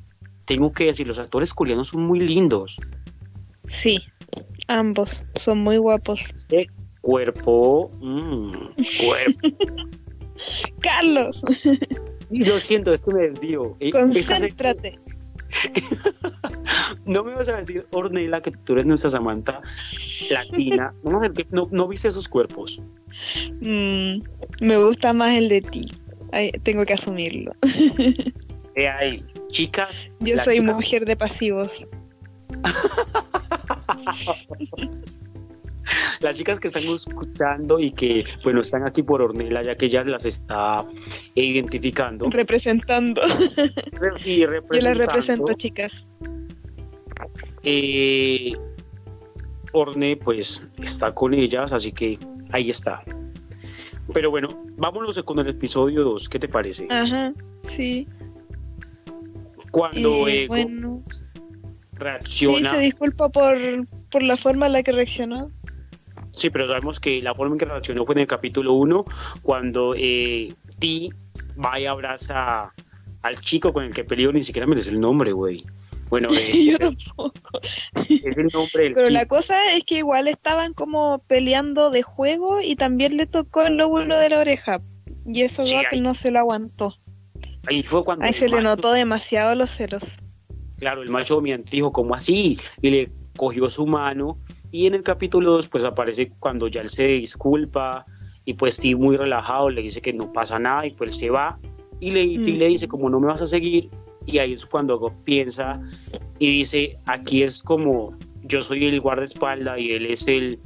Tengo 0.45 0.73
que 0.73 0.85
decir, 0.85 1.07
los 1.07 1.19
actores 1.19 1.53
coreanos 1.53 1.89
son 1.89 2.03
muy 2.03 2.19
lindos. 2.19 2.77
Sí, 3.67 3.99
ambos 4.67 5.23
son 5.39 5.59
muy 5.59 5.77
guapos. 5.77 6.21
Ese 6.33 6.67
cuerpo, 7.01 7.89
mm, 7.99 8.51
cuerpo. 8.99 9.57
Carlos, 10.81 11.43
Y 12.31 12.45
lo 12.45 12.59
siento, 12.59 12.93
es 12.93 13.03
que 13.03 13.13
me 13.13 13.21
desvío. 13.29 13.75
Eh, 13.79 13.91
concéntrate. 13.91 14.99
No 17.05 17.23
me 17.23 17.33
vas 17.35 17.49
a 17.49 17.57
decir, 17.57 17.85
Ornella, 17.91 18.41
que 18.41 18.51
tú 18.51 18.73
eres 18.73 18.85
nuestra 18.85 19.09
Samantha 19.09 19.61
latina. 20.29 20.93
Acerqué- 21.03 21.47
no, 21.51 21.67
no 21.71 21.87
viste 21.87 22.07
esos 22.07 22.27
cuerpos. 22.27 22.79
Mm, 23.61 24.13
me 24.61 24.77
gusta 24.77 25.13
más 25.13 25.35
el 25.37 25.49
de 25.49 25.61
ti. 25.61 25.91
Ay, 26.31 26.51
tengo 26.63 26.85
que 26.85 26.93
asumirlo. 26.93 27.53
Eh, 28.73 28.87
ahí, 28.87 29.25
chicas. 29.49 30.05
Yo 30.21 30.37
soy 30.37 30.59
chica- 30.59 30.71
mujer 30.71 31.03
de 31.05 31.17
pasivos. 31.17 31.85
Las 36.19 36.35
chicas 36.37 36.59
que 36.59 36.67
están 36.67 36.83
escuchando 36.83 37.79
y 37.79 37.91
que, 37.91 38.25
bueno, 38.43 38.61
están 38.61 38.85
aquí 38.85 39.03
por 39.03 39.21
Ornella, 39.21 39.61
ya 39.61 39.75
que 39.75 39.85
ella 39.87 40.03
las 40.03 40.25
está 40.25 40.85
eh, 41.35 41.43
identificando. 41.43 42.29
Representando. 42.29 43.21
Sí, 44.17 44.37
Yo 44.37 44.47
las 44.47 44.51
representando. 44.51 45.05
represento, 45.05 45.53
chicas. 45.53 46.07
Eh, 47.63 48.53
Orne, 49.73 50.17
pues, 50.17 50.67
está 50.81 51.13
con 51.13 51.33
ellas, 51.33 51.71
así 51.73 51.91
que 51.91 52.17
ahí 52.51 52.69
está. 52.69 53.03
Pero 54.13 54.29
bueno, 54.31 54.49
vámonos 54.77 55.21
con 55.23 55.39
el 55.39 55.47
episodio 55.47 56.03
2, 56.03 56.27
¿qué 56.29 56.39
te 56.39 56.47
parece? 56.47 56.87
Ajá, 56.89 57.33
sí. 57.63 58.07
Cuando 59.71 60.27
Eh, 60.27 60.43
Ego 60.43 60.53
bueno, 60.55 61.03
sí, 61.09 61.21
reacciona, 61.93 62.71
se 62.71 62.79
disculpa 62.79 63.29
por, 63.29 63.57
por 64.09 64.21
la 64.23 64.35
forma 64.35 64.65
en 64.65 64.73
la 64.73 64.83
que 64.83 64.91
reaccionó. 64.91 65.49
Sí, 66.33 66.49
pero 66.49 66.67
sabemos 66.67 66.99
que 66.99 67.21
la 67.21 67.33
forma 67.35 67.55
en 67.55 67.59
que 67.59 67.65
reaccionó 67.65 68.05
fue 68.05 68.15
en 68.15 68.21
el 68.21 68.27
capítulo 68.27 68.73
1, 68.73 69.05
cuando 69.41 69.93
eh, 69.97 70.53
Ti 70.79 71.09
va 71.63 71.79
y 71.79 71.85
abraza 71.85 72.73
al 73.21 73.39
chico 73.39 73.73
con 73.73 73.83
el 73.83 73.93
que 73.93 74.03
peleó, 74.03 74.31
ni 74.31 74.43
siquiera 74.43 74.67
me 74.67 74.79
el 74.79 74.99
nombre, 74.99 75.31
güey. 75.31 75.65
Bueno, 76.09 76.29
eh, 76.33 76.65
Yo 76.65 76.77
tampoco. 76.77 77.61
es 78.05 78.37
el 78.37 78.47
nombre 78.53 78.83
del 78.83 78.93
Pero 78.93 79.09
la 79.09 79.25
cosa 79.25 79.73
es 79.73 79.83
que 79.85 79.99
igual 79.99 80.27
estaban 80.27 80.73
como 80.73 81.19
peleando 81.27 81.89
de 81.89 82.03
juego 82.03 82.59
y 82.61 82.75
también 82.75 83.15
le 83.17 83.27
tocó 83.27 83.63
el 83.63 83.77
lóbulo 83.77 84.17
de 84.17 84.29
la 84.29 84.39
oreja. 84.39 84.81
Y 85.25 85.43
eso 85.43 85.65
Sí, 85.65 85.75
ahí- 85.75 86.01
no 86.01 86.13
se 86.13 86.31
lo 86.31 86.39
aguantó. 86.39 86.95
Ahí 87.67 87.83
fue 87.83 88.03
cuando 88.03 88.25
Ahí 88.25 88.33
se 88.33 88.49
le 88.49 88.61
notó 88.61 88.91
demasiado 88.91 89.55
los 89.55 89.69
celos. 89.69 90.03
Claro, 90.77 91.03
el 91.03 91.09
macho 91.09 91.35
dominante 91.35 91.71
dijo, 91.71 91.93
¿cómo 91.93 92.15
así? 92.15 92.59
Y 92.81 92.89
le 92.89 93.11
cogió 93.37 93.69
su 93.69 93.85
mano. 93.85 94.37
Y 94.71 94.87
en 94.87 94.95
el 94.95 95.03
capítulo 95.03 95.51
2, 95.51 95.67
pues 95.67 95.83
aparece 95.83 96.31
cuando 96.39 96.67
ya 96.67 96.81
él 96.81 96.89
se 96.89 97.07
disculpa. 97.07 98.05
Y 98.45 98.53
pues 98.55 98.75
sí, 98.75 98.95
muy 98.95 99.17
relajado, 99.17 99.69
le 99.69 99.81
dice 99.81 100.01
que 100.01 100.13
no 100.13 100.31
pasa 100.33 100.57
nada. 100.59 100.85
Y 100.85 100.91
pues 100.91 101.17
se 101.17 101.29
va. 101.29 101.59
Y 101.99 102.11
le, 102.11 102.23
y 102.23 102.37
Mm. 102.39 102.57
le 102.57 102.67
dice, 102.67 102.87
como 102.87 103.09
no 103.09 103.19
me 103.19 103.27
vas 103.27 103.41
a 103.41 103.47
seguir. 103.47 103.89
Y 104.25 104.37
ahí 104.39 104.53
es 104.53 104.65
cuando 104.65 105.13
piensa 105.23 105.81
y 106.39 106.51
dice, 106.51 106.97
aquí 107.05 107.43
es 107.43 107.61
como 107.61 108.15
yo 108.43 108.61
soy 108.61 108.85
el 108.85 108.99
guardaespaldas 109.01 109.79
y 109.79 109.91
él 109.93 110.05
es 110.07 110.27
el, 110.27 110.59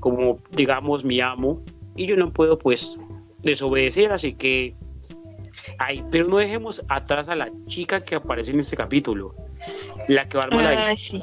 como 0.00 0.36
digamos, 0.56 1.04
mi 1.04 1.20
amo. 1.20 1.62
Y 1.96 2.06
yo 2.06 2.16
no 2.16 2.32
puedo 2.32 2.58
pues 2.58 2.96
desobedecer, 3.42 4.12
así 4.12 4.32
que... 4.34 4.74
Ay, 5.78 6.02
pero 6.10 6.26
no 6.26 6.36
dejemos 6.38 6.82
atrás 6.88 7.28
a 7.28 7.36
la 7.36 7.50
chica 7.66 8.02
que 8.04 8.14
aparece 8.14 8.52
en 8.52 8.60
este 8.60 8.76
capítulo. 8.76 9.34
La 10.08 10.28
que 10.28 10.38
va 10.38 10.44
a 10.44 10.46
armar 10.46 10.64
la 10.64 10.88
Ah, 10.88 10.96
sí. 10.96 11.22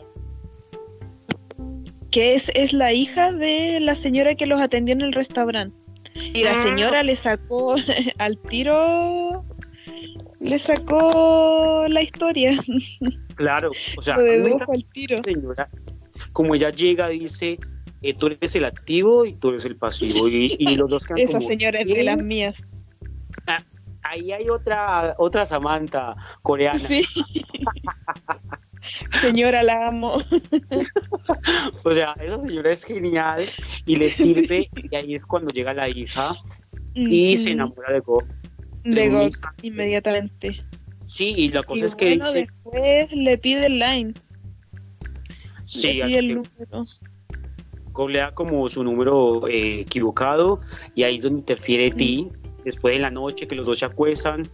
Que 2.18 2.34
es, 2.34 2.50
es 2.56 2.74
la 2.74 2.94
hija 2.94 3.32
de 3.32 3.80
la 3.80 3.94
señora 3.94 4.34
que 4.34 4.48
los 4.48 4.60
atendió 4.60 4.94
en 4.96 5.02
el 5.02 5.14
restaurante. 5.14 5.78
Y 6.16 6.44
la 6.44 6.60
Ah. 6.60 6.64
señora 6.64 7.04
le 7.04 7.16
sacó 7.16 7.76
al 8.18 8.40
tiro, 8.40 9.46
le 10.40 10.58
sacó 10.58 11.86
la 11.88 12.02
historia, 12.02 12.58
Claro, 13.36 13.70
o 13.96 14.02
sea, 14.02 14.18
dedujo 14.18 14.72
al 14.74 14.84
tiro. 14.86 15.18
señora, 15.24 15.70
como 16.34 16.56
ella 16.56 16.72
llega, 16.72 17.08
dice, 17.10 17.60
eh, 18.02 18.16
tú 18.16 18.26
eres 18.28 18.56
el 18.56 18.66
activo 18.66 19.24
y 19.28 19.34
tú 19.34 19.50
eres 19.50 19.66
el 19.66 19.76
pasivo, 19.76 20.28
y, 20.28 20.56
y 20.58 20.76
los 20.76 20.90
dos 20.90 21.06
Esa 21.18 21.38
como, 21.38 21.48
señora 21.48 21.82
es 21.82 21.86
de 21.86 22.04
las 22.04 22.18
mías. 22.18 22.72
Ahí 24.02 24.32
hay 24.32 24.50
otra, 24.50 25.14
otra 25.20 25.46
Samantha 25.46 26.16
coreana. 26.42 26.80
Sí. 26.88 27.06
Señora, 29.22 29.64
la 29.64 29.88
amo. 29.88 30.22
O 31.84 31.94
sea, 31.94 32.14
esa 32.22 32.38
señora 32.38 32.72
es 32.72 32.84
genial 32.84 33.50
y 33.86 33.96
le 33.96 34.10
sirve, 34.10 34.68
y 34.90 34.96
ahí 34.96 35.14
es 35.14 35.26
cuando 35.26 35.50
llega 35.54 35.74
la 35.74 35.90
hija 35.90 36.36
y 36.94 37.38
se 37.38 37.52
enamora 37.52 37.94
de 37.94 38.00
Go. 38.00 38.24
de 38.84 39.06
instante. 39.06 39.68
inmediatamente. 39.68 40.64
Sí, 41.06 41.34
y 41.38 41.50
la 41.50 41.64
cosa 41.64 41.84
Y 41.84 41.86
es 41.86 41.96
que 41.96 42.06
bueno, 42.06 42.26
dice, 42.26 42.40
después 42.40 43.12
le 43.14 43.38
pide 43.38 43.68
el 43.68 43.80
line, 43.80 44.14
sí, 45.66 45.94
le 45.94 46.06
pide 46.06 46.20
el 46.20 46.36
número. 46.36 46.84
Go 47.92 48.08
le 48.08 48.20
da 48.20 48.32
como 48.32 48.68
su 48.70 48.84
número 48.84 49.48
eh, 49.48 49.82
equivocado 49.82 50.60
y 50.96 51.04
ahí 51.04 51.16
es 51.16 51.22
donde 51.22 51.40
interfiere 51.40 51.92
ti. 51.92 52.30
Después 52.66 52.96
en 52.96 53.04
la 53.04 53.12
noche 53.12 53.48
que 53.48 53.56
los 53.56 53.66
dos 53.66 53.80
se 53.80 53.86
acuestan, 53.86 54.48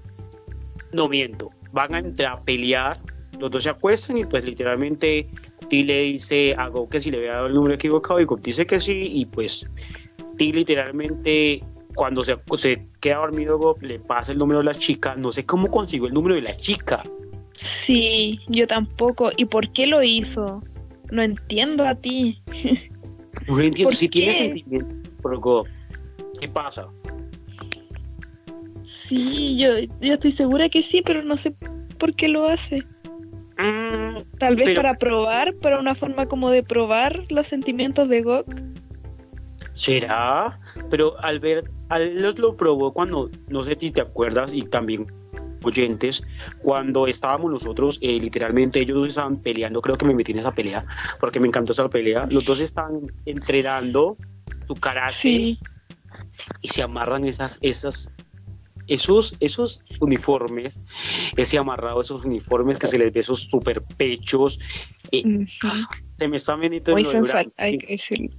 no 0.92 1.10
miento, 1.10 1.50
van 1.72 1.96
a 1.96 2.00
entrar 2.00 2.34
a 2.34 2.44
pelear, 2.44 3.02
los 3.40 3.52
dos 3.52 3.64
se 3.64 3.70
acuestan 3.70 4.18
y 4.18 4.26
pues 4.26 4.44
literalmente 4.44 5.28
Ti 5.70 5.84
le 5.84 6.02
dice 6.02 6.56
a 6.58 6.68
Go 6.68 6.90
que 6.90 7.00
si 7.00 7.12
le 7.12 7.18
había 7.18 7.34
dado 7.34 7.48
el 7.48 7.54
número 7.54 7.76
equivocado 7.76 8.20
y 8.20 8.26
Go 8.26 8.38
dice 8.38 8.66
que 8.66 8.80
sí 8.80 9.10
y 9.14 9.26
pues 9.26 9.68
Ti 10.38 10.54
literalmente 10.54 11.64
cuando 11.96 12.24
se, 12.24 12.38
se 12.58 12.88
queda 13.00 13.18
dormido 13.18 13.58
Go 13.58 13.76
le 13.82 14.00
pasa 14.00 14.32
el 14.32 14.38
número 14.38 14.60
de 14.60 14.66
la 14.66 14.76
chica, 14.76 15.16
no 15.16 15.32
sé 15.32 15.46
cómo 15.46 15.70
consiguió 15.70 16.08
el 16.08 16.14
número 16.14 16.36
de 16.36 16.42
la 16.42 16.54
chica. 16.54 17.04
Sí, 17.56 18.40
yo 18.48 18.66
tampoco. 18.66 19.32
¿Y 19.38 19.46
por 19.46 19.72
qué 19.74 19.86
lo 19.86 20.02
hizo? 20.02 20.64
No 21.12 21.22
entiendo 21.22 21.86
a 21.86 21.96
ti. 21.96 22.42
No 23.48 23.58
lo 23.58 23.64
entiendo, 23.64 23.90
¿Por 23.90 23.96
si 23.96 24.08
tiene 24.08 24.36
sentimiento 24.36 24.96
por 25.22 25.38
Go, 25.40 25.66
¿qué 26.40 26.48
pasa? 26.48 26.88
Sí, 28.84 29.58
yo, 29.58 29.80
yo 30.02 30.14
estoy 30.14 30.32
segura 30.32 30.70
que 30.70 30.84
sí, 30.84 31.02
pero 31.02 31.24
no 31.24 31.36
sé 31.36 31.54
por 31.98 32.14
qué 32.14 32.28
lo 32.28 32.46
hace. 32.46 32.84
Mm, 33.58 34.38
Tal 34.40 34.56
vez 34.56 34.66
Pero- 34.66 34.82
para 34.82 34.98
probar, 34.98 35.54
para 35.56 35.80
una 35.80 35.96
forma 35.96 36.26
como 36.26 36.50
de 36.50 36.64
probar 36.64 37.24
los 37.30 37.48
sentimientos 37.48 38.10
de 38.10 38.22
Gok. 38.22 38.48
¿Será? 39.74 40.60
Pero 40.90 41.20
al 41.20 41.40
ver, 41.40 41.70
al 41.90 42.22
los 42.22 42.38
lo 42.38 42.56
probó 42.56 42.94
cuando, 42.94 43.30
no 43.48 43.64
sé 43.64 43.78
si 43.80 43.92
te 43.92 44.02
acuerdas, 44.02 44.54
y 44.54 44.64
también 44.64 45.08
oyentes, 45.64 46.24
cuando 46.62 47.08
estábamos 47.08 47.50
nosotros, 47.52 47.98
eh, 48.02 48.20
literalmente 48.20 48.82
ellos 48.82 49.08
estaban 49.08 49.38
peleando, 49.38 49.82
creo 49.82 49.98
que 49.98 50.06
me 50.06 50.14
metí 50.14 50.32
en 50.34 50.40
esa 50.40 50.52
pelea, 50.52 50.86
porque 51.20 51.40
me 51.40 51.48
encantó 51.48 51.72
esa 51.72 51.90
pelea, 51.90 52.28
los 52.30 52.46
dos 52.46 52.60
estaban 52.60 53.12
entrenando 53.26 54.18
su 54.68 54.78
Sí, 55.10 55.58
y 56.62 56.68
se 56.68 56.84
amarran 56.84 57.26
esas, 57.26 57.60
esas, 57.62 58.10
esos, 58.88 59.36
esos 59.40 59.84
uniformes, 60.00 60.78
ese 61.38 61.58
amarrado, 61.58 62.02
esos 62.02 62.26
uniformes 62.26 62.78
que 62.78 62.88
se 62.88 62.98
les 62.98 63.14
ve 63.14 63.22
esos 63.22 63.50
super 63.50 63.82
pechos, 63.98 64.60
eh, 65.12 65.24
ujú. 65.26 65.74
se 66.18 66.28
me 66.28 66.38
está 66.38 66.56
veniendo 66.56 66.92
muy 66.92 67.06
sensual, 67.06 67.46
Brandon. 67.46 67.54
hay 67.58 67.78
que 67.78 67.94
decirlo. 67.94 68.30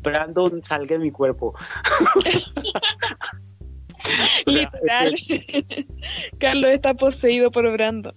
Brandon, 0.00 0.62
salga 0.62 0.96
de 0.96 1.04
mi 1.04 1.10
cuerpo. 1.10 1.54
O 4.46 4.50
sea, 4.50 4.62
Literal. 4.62 5.14
Carlos 6.38 6.72
está 6.72 6.94
poseído 6.94 7.50
por 7.50 7.70
Brandon. 7.72 8.14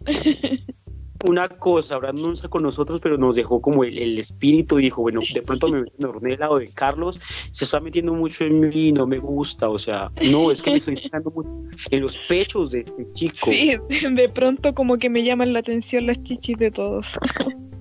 Una 1.28 1.48
cosa, 1.48 1.98
Brandon 1.98 2.24
no 2.24 2.34
está 2.34 2.48
con 2.48 2.64
nosotros, 2.64 3.00
pero 3.02 3.18
nos 3.18 3.36
dejó 3.36 3.62
como 3.62 3.84
el, 3.84 3.98
el 3.98 4.20
espíritu, 4.20 4.78
dijo, 4.78 5.02
bueno, 5.02 5.22
de 5.34 5.42
pronto 5.42 5.68
me, 5.68 5.86
me 5.98 6.08
ordené 6.08 6.32
del 6.32 6.40
lado 6.40 6.60
de 6.60 6.68
Carlos, 6.68 7.20
se 7.52 7.66
está 7.66 7.80
metiendo 7.80 8.14
mucho 8.14 8.46
en 8.46 8.60
mí, 8.60 8.92
no 8.92 9.08
me 9.08 9.20
gusta, 9.20 9.70
o 9.70 9.80
sea, 9.80 10.12
no, 10.22 10.52
es 10.52 10.62
que 10.62 10.72
me 10.72 10.78
estoy 10.78 10.98
fijando 10.98 11.32
mucho 11.32 11.50
en 11.90 12.02
los 12.02 12.18
pechos 12.18 12.72
de 12.72 12.82
este 12.82 13.08
chico. 13.14 13.50
Sí, 13.50 13.74
de 14.12 14.30
pronto 14.30 14.74
como 14.74 14.98
que 14.98 15.10
me 15.10 15.24
llaman 15.24 15.54
la 15.54 15.60
atención 15.60 16.08
las 16.08 16.22
chichis 16.24 16.58
de 16.58 16.72
todos. 16.72 17.18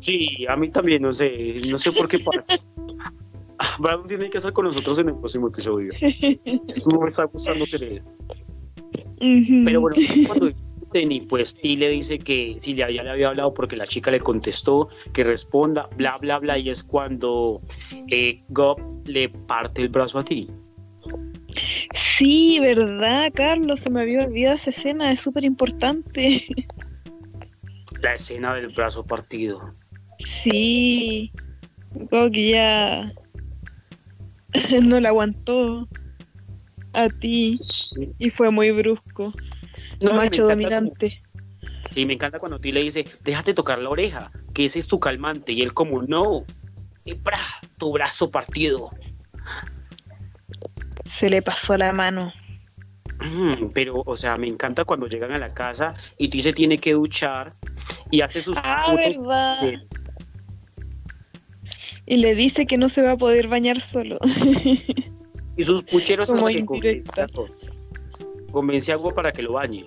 Sí, 0.01 0.47
a 0.49 0.57
mí 0.57 0.69
también, 0.71 1.03
no 1.03 1.13
sé, 1.13 1.61
no 1.69 1.79
sé 1.79 1.93
por 1.93 2.09
qué 2.09 2.19
pasa. 2.21 2.45
Brandon 3.79 4.07
tiene 4.07 4.31
que 4.31 4.39
estar 4.39 4.53
con 4.53 4.65
nosotros 4.65 4.99
en 4.99 5.09
el 5.09 5.17
próximo 5.17 5.49
episodio. 5.49 5.93
Esto 6.01 6.91
no 6.91 7.01
me 7.01 7.09
está 7.09 7.25
gustando 7.25 7.65
él. 7.73 8.03
Ujú. 9.21 9.65
Pero 9.65 9.81
bueno, 9.83 9.97
cuando 10.27 10.51
discuten 10.91 11.13
y 11.13 11.21
pues 11.23 11.55
T 11.61 11.77
le 11.77 11.89
dice 11.89 12.19
que 12.19 12.57
si 12.59 12.75
ya, 12.75 12.89
le 12.89 13.09
había 13.09 13.29
hablado 13.29 13.55
porque 13.55 13.77
la 13.77 13.87
chica 13.87 14.11
le 14.11 14.21
contestó 14.21 14.89
que 15.13 15.25
responda, 15.25 15.89
bla, 15.97 16.19
bla, 16.19 16.39
bla, 16.39 16.59
y 16.59 16.71
es 16.71 16.83
cuando 16.83 17.61
eh, 18.09 18.43
Gob 18.49 18.81
le 19.07 19.29
parte 19.29 19.83
el 19.83 19.89
brazo 19.89 20.19
a 20.19 20.25
ti. 20.25 20.49
Sí, 21.95 22.59
¿verdad, 22.61 23.33
Carlos? 23.35 23.81
Se 23.81 23.91
me 23.91 24.03
había 24.03 24.23
olvidado 24.23 24.55
esa 24.55 24.71
escena, 24.71 25.11
es 25.11 25.21
súper 25.21 25.45
importante. 25.45 26.47
La 28.03 28.15
escena 28.15 28.55
del 28.55 28.69
brazo 28.69 29.05
partido. 29.05 29.75
Sí, 30.19 31.33
Gog 31.93 32.33
ya 32.33 33.13
no 34.83 35.01
le 35.01 35.09
aguantó 35.09 35.87
a 36.93 37.09
ti 37.09 37.55
y 38.19 38.31
fue 38.31 38.51
muy 38.51 38.71
brusco. 38.71 39.33
No, 40.01 40.15
macho 40.15 40.49
dominante. 40.49 41.23
sí, 41.91 42.07
me 42.07 42.15
encanta 42.15 42.39
cuando 42.39 42.59
ti 42.59 42.73
le 42.73 42.83
dice, 42.83 43.05
déjate 43.23 43.55
tocar 43.55 43.79
la 43.79 43.91
oreja, 43.91 44.31
que 44.55 44.65
ese 44.65 44.79
es 44.79 44.87
tu 44.87 44.99
calmante. 44.99 45.53
Y 45.53 45.63
él 45.63 45.75
como, 45.75 46.03
no, 46.03 46.45
y 47.05 47.15
tu 47.79 47.93
brazo 47.93 48.31
partido. 48.31 48.91
Se 51.19 51.29
le 51.29 51.43
pasó 51.43 51.77
la 51.77 51.93
mano. 51.93 52.33
Mm, 53.21 53.69
pero, 53.75 54.03
o 54.07 54.17
sea, 54.17 54.37
me 54.37 54.47
encanta 54.47 54.85
cuando 54.85 55.07
llegan 55.07 55.33
a 55.33 55.39
la 55.39 55.53
casa 55.53 55.95
y 56.17 56.29
ti 56.29 56.41
se 56.41 56.53
tiene 56.53 56.79
que 56.79 56.95
duchar 56.95 57.55
y 58.11 58.23
hace 58.23 58.41
sus 58.41 58.57
ah, 58.63 58.95
Y 62.07 62.17
le 62.17 62.35
dice 62.35 62.67
que 62.67 62.79
no 62.79 62.89
se 62.89 63.03
va 63.03 63.13
a 63.13 63.17
poder 63.17 63.49
bañar 63.49 63.81
solo. 63.81 64.19
y 65.57 65.65
sus 65.65 65.85
pucheros 65.85 66.31
Como 66.31 66.47
que 66.47 67.03
convence, 68.51 68.93
algo 68.93 69.13
para 69.13 69.33
que 69.33 69.43
lo 69.43 69.55
bañe. 69.55 69.83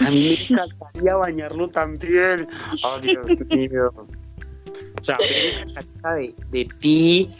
A 0.00 0.10
mí 0.10 0.36
me 0.50 0.56
encantaría 0.56 1.14
bañarlo 1.14 1.68
también. 1.68 2.48
Oh, 2.84 2.98
Dios 2.98 3.26
mío. 3.50 3.92
O 5.00 5.04
sea, 5.04 5.18
de, 6.14 6.34
de 6.50 6.64
ti. 6.78 7.30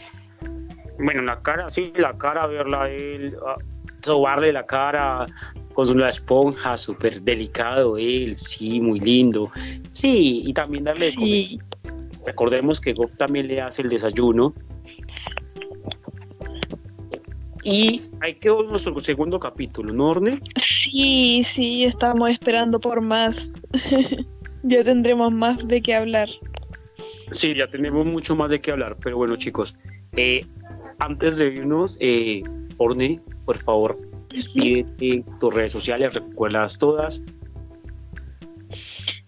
Bueno, 0.99 1.21
la 1.23 1.41
cara, 1.41 1.71
sí, 1.71 1.91
la 1.95 2.17
cara, 2.17 2.45
verla 2.47 2.83
a 2.83 2.89
él, 2.89 3.35
sobarle 4.01 4.53
la 4.53 4.65
cara, 4.65 5.25
con 5.73 5.99
la 5.99 6.09
esponja, 6.09 6.77
súper 6.77 7.21
delicado 7.21 7.97
él, 7.97 8.35
sí, 8.35 8.79
muy 8.79 8.99
lindo. 8.99 9.51
Sí, 9.91 10.43
y 10.45 10.53
también 10.53 10.83
darle 10.85 11.11
sí. 11.11 11.59
Recordemos 12.25 12.79
que 12.79 12.93
Gob 12.93 13.09
también 13.17 13.47
le 13.47 13.61
hace 13.61 13.81
el 13.81 13.89
desayuno. 13.89 14.53
Y 17.63 18.01
hay 18.21 18.35
que 18.35 18.49
nuestro 18.49 18.99
segundo 18.99 19.39
capítulo, 19.39 19.93
¿no, 19.93 20.09
Orne? 20.09 20.39
Sí, 20.61 21.43
sí, 21.45 21.85
estamos 21.85 22.29
esperando 22.29 22.79
por 22.79 23.01
más. 23.01 23.53
ya 24.63 24.83
tendremos 24.83 25.31
más 25.31 25.65
de 25.65 25.81
qué 25.81 25.95
hablar. 25.95 26.29
Sí, 27.31 27.53
ya 27.55 27.67
tenemos 27.67 28.05
mucho 28.05 28.35
más 28.35 28.51
de 28.51 28.59
qué 28.59 28.71
hablar, 28.71 28.97
pero 29.01 29.17
bueno, 29.17 29.35
chicos, 29.37 29.75
eh, 30.15 30.45
antes 30.99 31.37
de 31.37 31.47
irnos, 31.47 31.97
eh, 31.99 32.43
Orne, 32.77 33.19
por 33.45 33.57
favor, 33.57 33.95
despídete 34.29 35.23
tus 35.39 35.53
redes 35.53 35.71
sociales, 35.71 36.13
recuerdas 36.13 36.77
todas. 36.77 37.23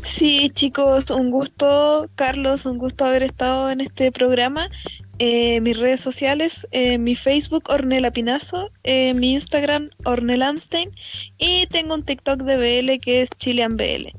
Sí, 0.04 0.50
chicos, 0.54 1.10
un 1.10 1.32
gusto, 1.32 2.10
Carlos, 2.16 2.66
un 2.66 2.78
gusto 2.78 3.06
haber 3.06 3.24
estado 3.24 3.70
en 3.70 3.82
este 3.82 4.12
programa. 4.12 4.70
Eh, 5.18 5.62
mis 5.62 5.78
redes 5.78 6.02
sociales, 6.02 6.68
eh, 6.72 6.98
mi 6.98 7.16
Facebook, 7.16 7.64
Ornella 7.70 8.12
Pinazo, 8.12 8.70
eh, 8.84 9.14
mi 9.14 9.34
Instagram, 9.34 9.90
Ornel 10.04 10.42
Amstein, 10.42 10.92
y 11.38 11.68
tengo 11.68 11.94
un 11.94 12.04
TikTok 12.04 12.42
de 12.42 12.58
BL 12.58 13.00
que 13.00 13.22
es 13.22 13.30
Chilean 13.38 13.78
BL. 13.78 14.12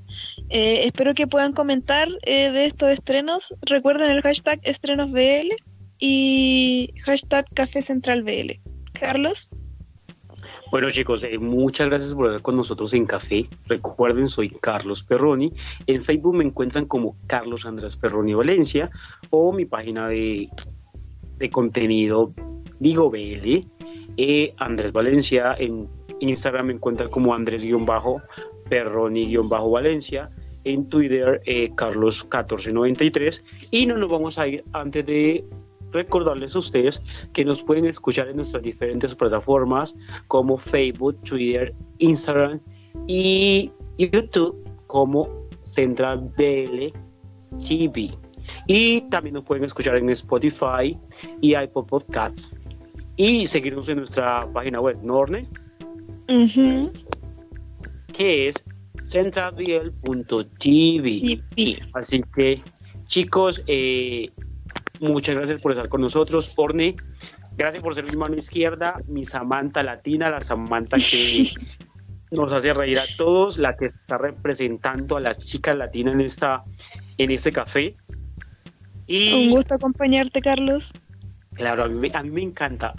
espero 0.48 1.14
que 1.14 1.27
puedan 1.27 1.52
comentar 1.52 2.09
de 2.24 2.64
estos 2.64 2.90
estrenos. 2.90 3.55
Recuerden 3.62 4.10
el 4.10 4.23
hashtag 4.23 4.60
estrenosBL 4.62 5.56
y 5.98 6.94
hashtag 7.05 7.47
Café 7.55 7.82
Central 7.82 8.23
BL. 8.23 8.60
Carlos. 8.98 9.51
Bueno 10.70 10.90
chicos, 10.90 11.24
eh, 11.24 11.39
muchas 11.39 11.89
gracias 11.89 12.14
por 12.14 12.27
estar 12.27 12.43
con 12.43 12.56
nosotros 12.56 12.93
en 12.94 13.06
Café. 13.06 13.48
Recuerden, 13.66 14.28
soy 14.28 14.51
Carlos 14.51 15.02
Perroni. 15.02 15.52
En 15.86 16.02
Facebook 16.02 16.36
me 16.36 16.44
encuentran 16.44 16.86
como 16.86 17.16
Carlos 17.27 17.66
Andrés 17.66 17.97
Perroni 17.97 18.35
Valencia 18.35 18.90
o 19.31 19.52
mi 19.52 19.64
página 19.64 20.09
de, 20.09 20.48
contenido, 21.53 22.33
digo 22.79 23.11
BL, 23.11 23.67
eh, 24.17 24.55
Andrés 24.59 24.93
Valencia. 24.93 25.57
En 25.59 25.89
Instagram 26.21 26.67
me 26.67 26.75
encuentran 26.75 27.11
como 27.11 27.35
Andrés-Perroni-Valencia. 27.35 30.31
En 30.65 30.89
Twitter, 30.89 31.43
eh, 31.47 31.71
Carlos1493. 31.77 33.45
Y 33.71 33.87
no 33.87 33.97
nos 33.97 34.11
vamos 34.11 34.39
a 34.39 34.47
ir 34.49 34.65
antes 34.73 35.07
de 35.07 35.47
recordarles 35.93 36.57
a 36.57 36.59
ustedes 36.59 37.03
que 37.33 37.45
nos 37.45 37.63
pueden 37.63 37.85
escuchar 37.87 38.29
en 38.29 38.37
nuestras 38.37 38.63
diferentes 38.63 39.15
plataformas 39.15 39.97
como 40.29 40.59
Facebook, 40.59 41.19
Twitter, 41.23 41.75
Instagram 41.99 42.61
y 43.07 43.73
YouTube 43.99 44.57
como 44.87 45.29
Central 45.63 46.33
BL 46.37 46.93
TV. 47.59 48.26
Y 48.66 49.02
también 49.02 49.35
nos 49.35 49.44
pueden 49.44 49.62
escuchar 49.64 49.97
en 49.97 50.09
Spotify 50.10 50.98
y 51.40 51.56
iPod 51.56 51.86
Podcasts. 51.86 52.52
Y 53.16 53.47
seguirnos 53.47 53.89
en 53.89 53.98
nuestra 53.98 54.51
página 54.52 54.81
web, 54.81 54.98
Norne, 55.02 55.48
que 58.12 58.48
es 58.48 58.56
centralbl.tv. 59.05 61.43
Así 61.94 62.23
que, 62.35 62.60
chicos, 63.06 63.62
eh, 63.66 64.31
Muchas 65.01 65.35
gracias 65.35 65.60
por 65.60 65.73
estar 65.73 65.89
con 65.89 66.01
nosotros. 66.01 66.52
Orne, 66.56 66.97
gracias 67.56 67.82
por 67.82 67.94
ser 67.94 68.05
mi 68.05 68.16
mano 68.16 68.36
izquierda, 68.36 69.01
mi 69.06 69.24
Samantha 69.24 69.82
latina, 69.82 70.31
la 70.31 70.40
Samantha 70.40 70.98
que 70.98 71.51
nos 72.31 72.52
hace 72.52 72.73
reír 72.73 72.98
a 72.98 73.05
todos, 73.16 73.59
la 73.59 73.77
que 73.77 73.86
está 73.86 74.18
representando 74.18 75.16
a 75.16 75.20
las 75.20 75.44
chicas 75.44 75.77
latinas 75.77 76.14
en, 76.14 76.20
esta, 76.23 76.64
en 77.18 77.31
este 77.31 77.52
café. 77.52 77.97
Y, 79.07 79.47
Un 79.47 79.51
gusto 79.51 79.74
acompañarte, 79.74 80.41
Carlos. 80.41 80.93
Claro, 81.55 81.85
a 81.85 81.89
mí, 81.89 82.11
a 82.12 82.23
mí 82.23 82.31
me 82.31 82.43
encanta. 82.43 82.95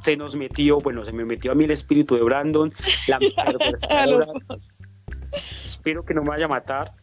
Se 0.00 0.16
nos 0.16 0.36
metió, 0.36 0.78
bueno, 0.78 1.04
se 1.04 1.12
me 1.12 1.24
metió 1.24 1.52
a 1.52 1.54
mí 1.54 1.64
el 1.64 1.72
espíritu 1.72 2.14
de 2.14 2.22
Brandon, 2.22 2.72
la 3.08 3.18
Espero 5.64 6.04
que 6.04 6.14
no 6.14 6.22
me 6.22 6.28
vaya 6.28 6.44
a 6.44 6.48
matar. 6.48 6.94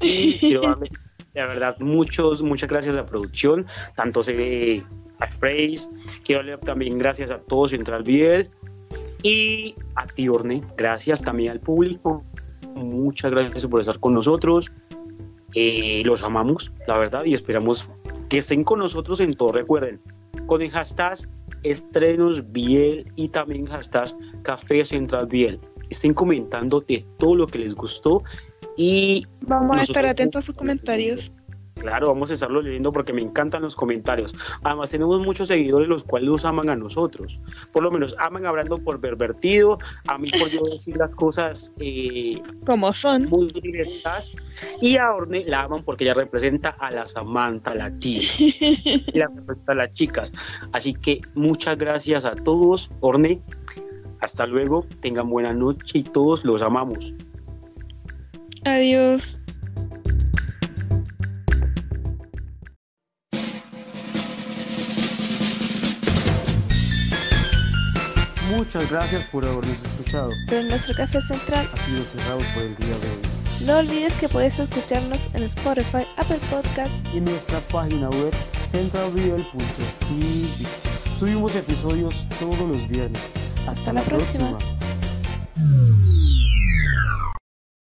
Y 0.00 0.34
quiero 0.38 0.62
darle 0.62 0.90
de 1.34 1.46
verdad, 1.46 1.76
muchos, 1.78 2.42
muchas 2.42 2.68
gracias 2.68 2.96
a 2.96 3.00
la 3.00 3.06
producción, 3.06 3.66
tanto 3.94 4.22
se 4.22 4.82
a 5.20 5.26
Phrase, 5.26 5.88
quiero 6.24 6.42
darle 6.42 6.58
también 6.58 6.98
gracias 6.98 7.30
a 7.30 7.38
todos 7.38 7.70
Central 7.70 8.02
Biel 8.02 8.50
y 9.22 9.74
a 9.94 10.06
Tiorne, 10.06 10.64
gracias 10.76 11.22
también 11.22 11.52
al 11.52 11.60
público, 11.60 12.24
muchas 12.74 13.30
gracias 13.30 13.66
por 13.66 13.80
estar 13.80 14.00
con 14.00 14.14
nosotros, 14.14 14.72
eh, 15.54 16.02
los 16.04 16.22
amamos, 16.22 16.72
la 16.86 16.98
verdad, 16.98 17.24
y 17.24 17.34
esperamos 17.34 17.88
que 18.28 18.38
estén 18.38 18.64
con 18.64 18.80
nosotros 18.80 19.20
en 19.20 19.34
todo, 19.34 19.52
recuerden, 19.52 20.00
con 20.46 20.62
el 20.62 20.70
hashtag 20.70 21.18
estrenos 21.62 22.52
Biel 22.52 23.10
y 23.16 23.28
también 23.28 23.66
hashtag 23.66 24.08
Café 24.42 24.84
Central 24.84 25.26
Biel. 25.26 25.60
Estén 25.90 26.12
comentando 26.12 26.80
de 26.80 27.04
todo 27.18 27.34
lo 27.34 27.46
que 27.46 27.58
les 27.58 27.74
gustó 27.74 28.22
y 28.76 29.26
vamos 29.40 29.76
a 29.78 29.82
estar 29.82 30.06
atentos 30.06 30.44
a 30.44 30.46
sus 30.46 30.54
comentarios. 30.54 31.32
Claro, 31.80 32.08
vamos 32.08 32.30
a 32.30 32.34
estarlo 32.34 32.60
leyendo 32.60 32.92
porque 32.92 33.12
me 33.12 33.22
encantan 33.22 33.62
los 33.62 33.76
comentarios. 33.76 34.34
Además, 34.62 34.90
tenemos 34.90 35.24
muchos 35.24 35.48
seguidores 35.48 35.88
los 35.88 36.04
cuales 36.04 36.28
nos 36.28 36.44
aman 36.44 36.68
a 36.68 36.76
nosotros. 36.76 37.40
Por 37.72 37.82
lo 37.82 37.90
menos 37.90 38.14
aman 38.18 38.46
hablando 38.46 38.78
por 38.78 39.00
pervertido, 39.00 39.78
a 40.06 40.18
mí 40.18 40.30
por 40.30 40.48
yo 40.48 40.60
decir 40.70 40.96
las 40.96 41.14
cosas 41.14 41.72
eh, 41.78 42.42
como 42.66 42.92
son. 42.92 43.26
Muy 43.26 43.48
directas. 43.48 44.34
Y 44.80 44.96
a 44.96 45.12
Orne 45.12 45.44
la 45.46 45.62
aman 45.62 45.82
porque 45.84 46.04
ella 46.04 46.14
representa 46.14 46.70
a 46.70 46.90
la 46.90 47.06
Samantha 47.06 47.74
Latina. 47.74 48.24
y 48.38 49.18
la 49.18 49.26
representa 49.26 49.72
a 49.72 49.76
las 49.76 49.92
chicas. 49.92 50.32
Así 50.72 50.94
que 50.94 51.20
muchas 51.34 51.78
gracias 51.78 52.24
a 52.24 52.34
todos. 52.34 52.90
Orne, 53.00 53.40
hasta 54.20 54.46
luego. 54.46 54.86
Tengan 55.00 55.28
buena 55.28 55.52
noche 55.52 55.98
y 55.98 56.02
todos 56.02 56.44
los 56.44 56.62
amamos. 56.62 57.14
Adiós. 58.64 59.37
Muchas 68.58 68.90
gracias 68.90 69.24
por 69.26 69.44
habernos 69.44 69.84
escuchado. 69.84 70.32
Pero 70.48 70.68
nuestro 70.68 70.92
café 70.92 71.22
central 71.22 71.70
ha 71.72 71.76
sido 71.76 72.04
cerrado 72.04 72.40
por 72.54 72.64
el 72.64 72.74
día 72.74 72.88
de 72.88 72.94
hoy. 72.94 73.64
No 73.64 73.78
olvides 73.78 74.12
que 74.14 74.28
puedes 74.28 74.58
escucharnos 74.58 75.30
en 75.34 75.44
Spotify, 75.44 76.04
Apple 76.16 76.40
Podcasts 76.50 76.96
y 77.14 77.18
en 77.18 77.26
nuestra 77.26 77.60
página 77.68 78.10
web 78.10 78.34
centralviel.tv. 78.66 80.66
Subimos 81.16 81.54
episodios 81.54 82.26
todos 82.40 82.58
los 82.58 82.88
viernes. 82.88 83.22
Hasta, 83.68 83.92
la, 83.92 84.02
próxima. 84.02 84.58